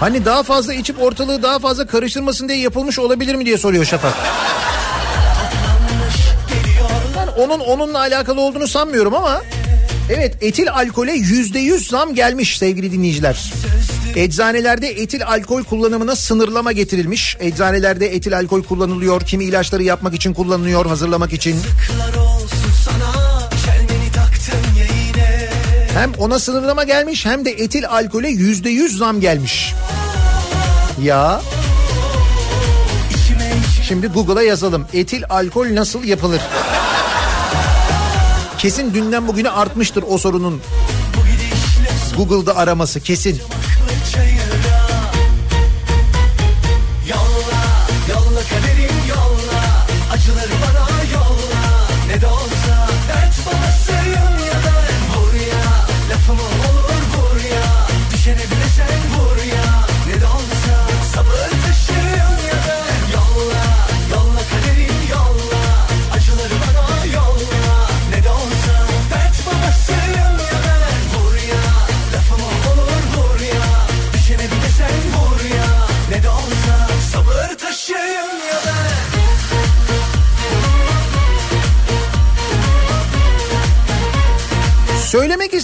Hani 0.00 0.24
daha 0.24 0.42
fazla 0.42 0.74
içip 0.74 1.02
ortalığı 1.02 1.42
daha 1.42 1.58
fazla 1.58 1.86
karıştırmasın 1.86 2.48
diye 2.48 2.58
yapılmış 2.58 2.98
olabilir 2.98 3.34
mi 3.34 3.46
diye 3.46 3.58
soruyor 3.58 3.84
Şafak. 3.84 4.14
Ben 7.16 7.42
onun 7.42 7.60
onunla 7.60 7.98
alakalı 7.98 8.40
olduğunu 8.40 8.68
sanmıyorum 8.68 9.14
ama 9.14 9.42
evet 10.10 10.36
etil 10.40 10.72
alkole 10.72 11.12
yüzde 11.12 11.58
yüz 11.58 11.88
zam 11.88 12.14
gelmiş 12.14 12.58
sevgili 12.58 12.92
dinleyiciler. 12.92 13.52
Eczanelerde 14.16 14.88
etil 14.88 15.26
alkol 15.26 15.64
kullanımına 15.64 16.16
sınırlama 16.16 16.72
getirilmiş. 16.72 17.36
Eczanelerde 17.40 18.14
etil 18.14 18.36
alkol 18.36 18.62
kullanılıyor. 18.62 19.20
Kimi 19.20 19.44
ilaçları 19.44 19.82
yapmak 19.82 20.14
için 20.14 20.34
kullanılıyor, 20.34 20.86
hazırlamak 20.86 21.32
için. 21.32 21.56
Kılar 21.86 22.24
olsun 22.24 22.61
Hem 25.94 26.12
ona 26.18 26.38
sınırlama 26.38 26.84
gelmiş 26.84 27.26
hem 27.26 27.44
de 27.44 27.50
etil 27.50 27.88
alkole 27.88 28.28
yüzde 28.28 28.70
yüz 28.70 28.98
zam 28.98 29.20
gelmiş. 29.20 29.74
Ya. 31.02 31.40
Şimdi 33.82 34.06
Google'a 34.06 34.42
yazalım. 34.42 34.86
Etil 34.92 35.22
alkol 35.28 35.74
nasıl 35.74 36.04
yapılır? 36.04 36.40
Kesin 38.58 38.94
dünden 38.94 39.28
bugüne 39.28 39.50
artmıştır 39.50 40.04
o 40.08 40.18
sorunun. 40.18 40.62
Google'da 42.16 42.56
araması 42.56 43.00
kesin. 43.00 43.42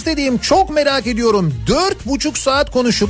İstediğim 0.09 0.37
çok 0.37 0.69
merak 0.69 1.07
ediyorum. 1.07 1.53
Dört 1.67 2.05
buçuk 2.05 2.37
saat 2.37 2.71
konuşup 2.71 3.09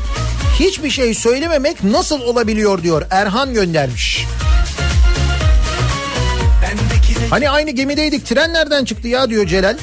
hiçbir 0.60 0.90
şey 0.90 1.14
söylememek 1.14 1.84
nasıl 1.84 2.22
olabiliyor 2.22 2.84
diyor. 2.84 3.06
Erhan 3.12 3.54
göndermiş. 3.54 4.26
Hani 7.30 7.50
aynı 7.50 7.72
gemideydik 7.72 8.26
tren 8.26 8.54
nereden 8.54 8.86
çıktı 8.86 9.08
ya 9.08 9.30
diyor 9.30 9.48
Celal. 9.48 9.78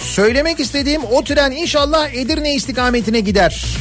Söylemek 0.00 0.60
istediğim 0.60 1.04
o 1.04 1.24
tren 1.24 1.50
inşallah 1.50 2.10
Edirne 2.14 2.54
istikametine 2.54 3.20
gider. 3.20 3.76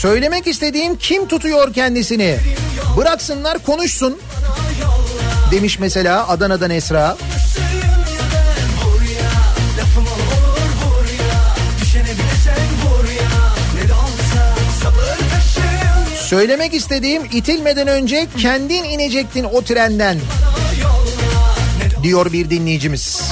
Söylemek 0.00 0.46
istediğim 0.46 0.96
kim 0.96 1.28
tutuyor 1.28 1.74
kendisini? 1.74 2.38
Bıraksınlar 2.96 3.58
konuşsun. 3.58 4.18
Demiş 5.50 5.78
mesela 5.78 6.28
Adana'dan 6.28 6.70
Esra. 6.70 7.16
Söylemek 16.30 16.74
istediğim 16.74 17.24
itilmeden 17.24 17.88
önce 17.88 18.26
kendin 18.38 18.84
inecektin 18.84 19.44
o 19.44 19.62
trenden. 19.62 20.18
Diyor 22.02 22.32
bir 22.32 22.50
dinleyicimiz. 22.50 23.22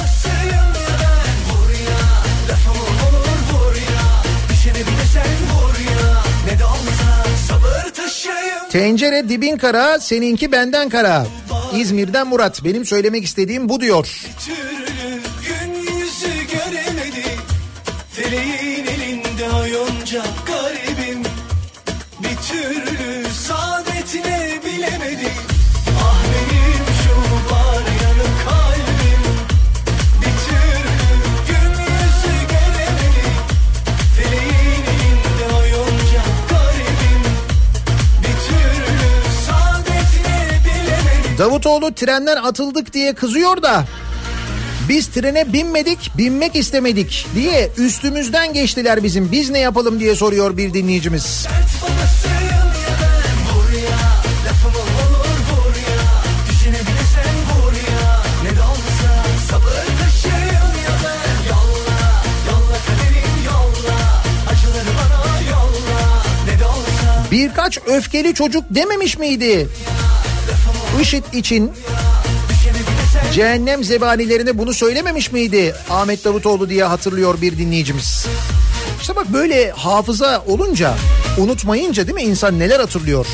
Tencere 8.70 9.28
dibin 9.28 9.56
kara, 9.56 10.00
seninki 10.00 10.52
benden 10.52 10.88
kara. 10.88 11.26
İzmir'den 11.76 12.26
Murat. 12.26 12.64
Benim 12.64 12.84
söylemek 12.84 13.24
istediğim 13.24 13.68
bu 13.68 13.80
diyor. 13.80 14.26
Davutoğlu 41.38 41.94
trenden 41.94 42.36
atıldık 42.36 42.92
diye 42.92 43.14
kızıyor 43.14 43.62
da 43.62 43.84
biz 44.88 45.06
trene 45.06 45.52
binmedik, 45.52 46.10
binmek 46.18 46.56
istemedik 46.56 47.26
diye 47.34 47.70
üstümüzden 47.76 48.52
geçtiler 48.52 49.02
bizim. 49.02 49.32
Biz 49.32 49.50
ne 49.50 49.58
yapalım 49.58 50.00
diye 50.00 50.14
soruyor 50.14 50.56
bir 50.56 50.74
dinleyicimiz. 50.74 51.46
Birkaç 67.30 67.78
öfkeli 67.86 68.34
çocuk 68.34 68.64
dememiş 68.70 69.18
miydi? 69.18 69.68
IŞİD 71.00 71.24
için 71.32 71.70
cehennem 73.34 73.84
zebanilerine 73.84 74.58
bunu 74.58 74.74
söylememiş 74.74 75.32
miydi 75.32 75.74
Ahmet 75.90 76.24
Davutoğlu 76.24 76.68
diye 76.68 76.84
hatırlıyor 76.84 77.40
bir 77.40 77.58
dinleyicimiz. 77.58 78.26
İşte 79.00 79.16
bak 79.16 79.32
böyle 79.32 79.70
hafıza 79.70 80.44
olunca 80.46 80.94
unutmayınca 81.38 82.06
değil 82.06 82.14
mi 82.14 82.22
insan 82.22 82.58
neler 82.58 82.80
hatırlıyor? 82.80 83.26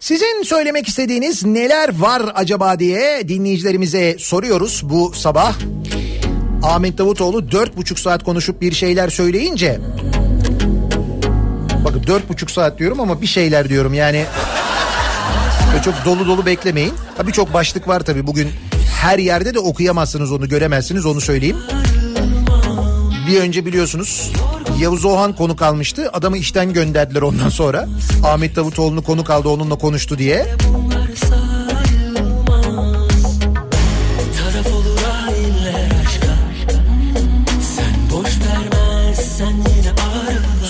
Sizin 0.00 0.42
söylemek 0.42 0.88
istediğiniz 0.88 1.44
neler 1.44 1.98
var 1.98 2.22
acaba 2.34 2.78
diye 2.78 3.28
dinleyicilerimize 3.28 4.16
soruyoruz 4.18 4.82
bu 4.84 5.12
sabah. 5.14 5.54
Ahmet 6.62 6.98
Davutoğlu 6.98 7.50
dört 7.50 7.76
buçuk 7.76 7.98
saat 7.98 8.24
konuşup 8.24 8.60
bir 8.60 8.72
şeyler 8.72 9.08
söyleyince 9.08 9.80
bakın 11.84 12.02
dört 12.06 12.28
buçuk 12.28 12.50
saat 12.50 12.78
diyorum 12.78 13.00
ama 13.00 13.20
bir 13.20 13.26
şeyler 13.26 13.68
diyorum 13.68 13.94
yani 13.94 14.24
Böyle 15.72 15.82
çok 15.82 15.94
dolu 16.04 16.26
dolu 16.26 16.46
beklemeyin. 16.46 16.92
Ha 17.16 17.26
birçok 17.26 17.54
başlık 17.54 17.88
var 17.88 18.00
tabii 18.00 18.26
bugün 18.26 18.48
her 19.00 19.18
yerde 19.18 19.54
de 19.54 19.58
okuyamazsınız 19.58 20.32
onu 20.32 20.48
göremezsiniz 20.48 21.06
onu 21.06 21.20
söyleyeyim. 21.20 21.56
Bir 23.28 23.40
önce 23.40 23.66
biliyorsunuz 23.66 24.32
Yavuz 24.80 25.04
Ohan 25.04 25.32
konuk 25.32 25.62
almıştı. 25.62 26.10
Adamı 26.12 26.36
işten 26.36 26.72
gönderdiler 26.72 27.22
ondan 27.22 27.48
sonra. 27.48 27.88
Ahmet 28.24 28.56
Davutoğlu'nu 28.56 29.02
konuk 29.02 29.30
aldı 29.30 29.48
onunla 29.48 29.78
konuştu 29.78 30.18
diye. 30.18 30.46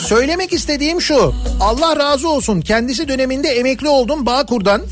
Söylemek 0.08 0.52
istediğim 0.52 1.00
şu. 1.00 1.34
Allah 1.60 1.96
razı 1.96 2.28
olsun. 2.28 2.60
Kendisi 2.60 3.08
döneminde 3.08 3.48
emekli 3.48 3.88
oldum 3.88 4.26
Bağkur'dan. 4.26 4.82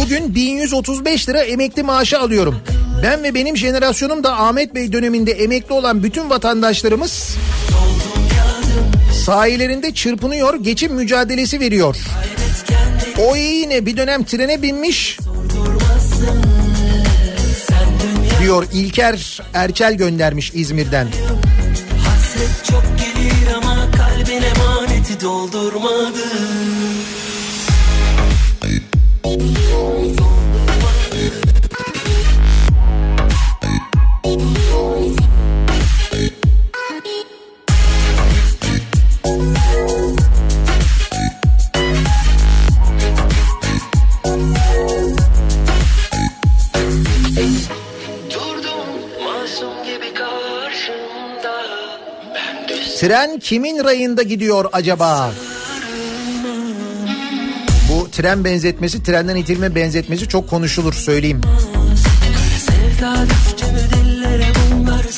Bugün 0.00 0.34
1135 0.34 1.28
lira 1.28 1.42
emekli 1.42 1.82
maaşı 1.82 2.18
alıyorum. 2.18 2.60
Ben 3.02 3.22
ve 3.22 3.34
benim 3.34 3.56
jenerasyonum 3.56 4.24
da 4.24 4.38
Ahmet 4.38 4.74
Bey 4.74 4.92
döneminde 4.92 5.32
emekli 5.32 5.72
olan 5.72 6.02
bütün 6.02 6.30
vatandaşlarımız 6.30 7.36
sahilerinde 9.24 9.94
çırpınıyor, 9.94 10.54
geçim 10.54 10.94
mücadelesi 10.94 11.60
veriyor. 11.60 11.96
O 13.18 13.36
yine 13.36 13.86
bir 13.86 13.96
dönem 13.96 14.24
trene 14.24 14.62
binmiş 14.62 15.18
diyor 18.42 18.66
İlker 18.72 19.42
Erçel 19.54 19.94
göndermiş 19.94 20.52
İzmir'den. 20.54 21.08
Hasret 22.06 22.64
çok 22.70 22.93
kalbin 24.34 24.42
emaneti 24.42 25.20
doldurmadı 25.20 26.24
Tren 53.04 53.38
kimin 53.38 53.84
rayında 53.84 54.22
gidiyor 54.22 54.64
acaba? 54.72 55.30
Bu 57.90 58.10
tren 58.10 58.44
benzetmesi, 58.44 59.02
trenden 59.02 59.36
itilme 59.36 59.74
benzetmesi 59.74 60.28
çok 60.28 60.50
konuşulur 60.50 60.92
söyleyeyim. 60.92 61.40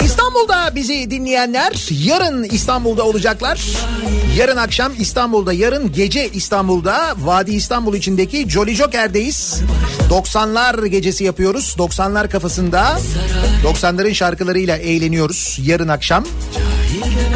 İstanbul'da 0.04 0.74
bizi 0.74 1.10
dinleyenler 1.10 1.88
yarın 2.04 2.44
İstanbul'da 2.44 3.04
olacaklar. 3.04 3.60
Yarın 4.38 4.56
akşam 4.56 4.92
İstanbul'da, 4.98 5.52
yarın 5.52 5.92
gece 5.92 6.28
İstanbul'da 6.28 7.14
Vadi 7.18 7.52
İstanbul 7.52 7.94
içindeki 7.94 8.50
Jolly 8.50 8.74
Joker'deyiz. 8.74 9.60
90'lar 10.10 10.86
gecesi 10.86 11.24
yapıyoruz. 11.24 11.76
90'lar 11.78 12.28
kafasında 12.28 12.98
90'ların 13.64 14.14
şarkılarıyla 14.14 14.76
eğleniyoruz 14.76 15.58
yarın 15.62 15.88
akşam. 15.88 16.24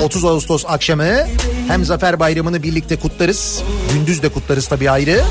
30 0.02 0.24
Ağustos 0.24 0.64
akşamı 0.68 1.26
hem 1.68 1.84
Zafer 1.84 2.20
Bayramı'nı 2.20 2.62
birlikte 2.62 2.96
kutlarız. 2.96 3.62
Gündüz 3.94 4.22
de 4.22 4.28
kutlarız 4.28 4.68
tabii 4.68 4.90
ayrı. 4.90 5.22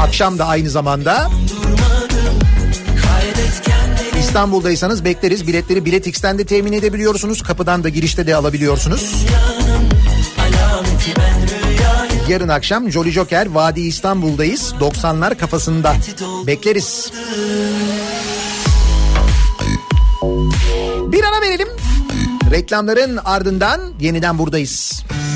Akşam 0.00 0.38
da 0.38 0.46
aynı 0.46 0.70
zamanda. 0.70 1.30
İstanbul'daysanız 4.18 5.04
bekleriz. 5.04 5.46
Biletleri 5.46 5.84
Bilet 5.84 6.06
X'ten 6.06 6.38
de 6.38 6.44
temin 6.44 6.72
edebiliyorsunuz. 6.72 7.42
Kapıdan 7.42 7.84
da 7.84 7.88
girişte 7.88 8.26
de 8.26 8.36
alabiliyorsunuz. 8.36 9.14
Yarın 12.28 12.48
akşam 12.48 12.90
Jolly 12.90 13.10
Joker 13.10 13.46
Vadi 13.46 13.80
İstanbul'dayız. 13.80 14.74
90'lar 14.80 15.36
kafasında. 15.36 15.96
Bekleriz. 16.46 17.12
Bir 17.12 17.91
Reklamların 22.52 23.18
ardından 23.24 23.80
yeniden 24.00 24.38
buradayız. 24.38 25.04
İzmir'in 25.12 25.31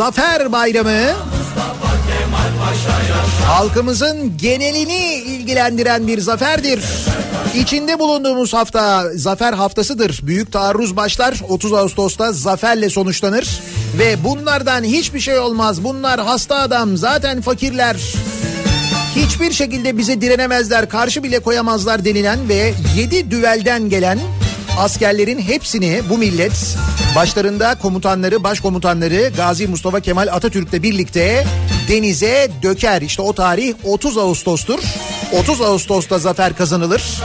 Zafer 0.00 0.52
Bayramı. 0.52 1.00
Halkımızın 3.46 4.36
genelini 4.36 5.14
ilgilendiren 5.14 6.06
bir 6.06 6.20
zaferdir. 6.20 6.84
İçinde 7.54 7.98
bulunduğumuz 7.98 8.54
hafta 8.54 9.04
zafer 9.14 9.52
haftasıdır. 9.52 10.20
Büyük 10.22 10.52
taarruz 10.52 10.96
başlar 10.96 11.40
30 11.48 11.72
Ağustos'ta 11.72 12.32
zaferle 12.32 12.90
sonuçlanır. 12.90 13.60
Ve 13.98 14.24
bunlardan 14.24 14.84
hiçbir 14.84 15.20
şey 15.20 15.38
olmaz. 15.38 15.84
Bunlar 15.84 16.20
hasta 16.20 16.56
adam 16.56 16.96
zaten 16.96 17.40
fakirler. 17.40 17.96
Hiçbir 19.16 19.52
şekilde 19.52 19.98
bize 19.98 20.20
direnemezler, 20.20 20.88
karşı 20.88 21.22
bile 21.22 21.38
koyamazlar 21.38 22.04
denilen 22.04 22.48
ve 22.48 22.74
7 22.96 23.30
düvelden 23.30 23.88
gelen 23.88 24.18
askerlerin 24.78 25.38
hepsini 25.38 26.02
bu 26.10 26.18
millet 26.18 26.76
başlarında 27.16 27.74
komutanları, 27.74 28.44
başkomutanları 28.44 29.32
Gazi 29.36 29.66
Mustafa 29.66 30.00
Kemal 30.00 30.28
Atatürk'le 30.32 30.82
birlikte 30.82 31.46
denize 31.88 32.50
döker. 32.62 33.02
İşte 33.02 33.22
o 33.22 33.32
tarih 33.32 33.74
30 33.84 34.18
Ağustos'tur. 34.18 34.80
30 35.32 35.60
Ağustos'ta 35.60 36.18
zafer 36.18 36.56
kazanılır. 36.56 37.20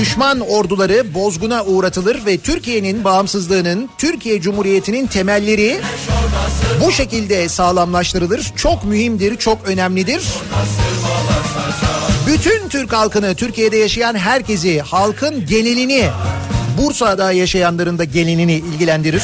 Düşman 0.00 0.40
orduları 0.40 1.14
bozguna 1.14 1.64
uğratılır 1.64 2.26
ve 2.26 2.38
Türkiye'nin 2.38 3.04
bağımsızlığının, 3.04 3.90
Türkiye 3.98 4.40
Cumhuriyeti'nin 4.40 5.06
temelleri 5.06 5.80
bu 6.84 6.92
şekilde 6.92 7.48
sağlamlaştırılır. 7.48 8.52
Çok 8.56 8.84
mühimdir, 8.84 9.36
çok 9.36 9.68
önemlidir. 9.68 10.22
Bütün 12.26 12.68
Türk 12.68 12.92
halkını, 12.92 13.34
Türkiye'de 13.34 13.76
yaşayan 13.76 14.14
herkesi, 14.14 14.80
halkın 14.80 15.46
genelini, 15.46 16.08
Bursa'da 16.80 17.32
yaşayanların 17.32 17.98
da 17.98 18.04
genelini 18.04 18.54
ilgilendirir. 18.54 19.22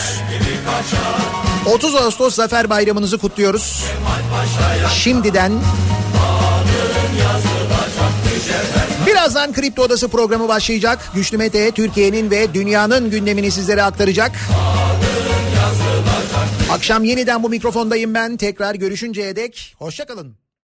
30 1.66 1.95
Ağustos 1.95 2.35
Zafer 2.35 2.70
Bayramınızı 2.70 3.19
kutluyoruz. 3.19 3.85
Şimdiden 4.95 5.53
Birazdan 9.07 9.53
Kripto 9.53 9.83
Odası 9.83 10.09
programı 10.09 10.49
başlayacak. 10.49 11.11
Güçlü 11.15 11.37
Mete 11.39 11.70
Türkiye'nin 11.70 12.31
ve 12.31 12.55
dünyanın 12.55 13.11
gündemini 13.11 13.51
sizlere 13.51 13.83
aktaracak. 13.83 14.33
Akşam 16.70 17.05
yeniden 17.05 17.43
bu 17.43 17.49
mikrofondayım 17.49 18.15
ben. 18.15 18.37
Tekrar 18.37 18.74
görüşünceye 18.74 19.37
dek 19.37 19.74
hoşçakalın. 19.78 20.45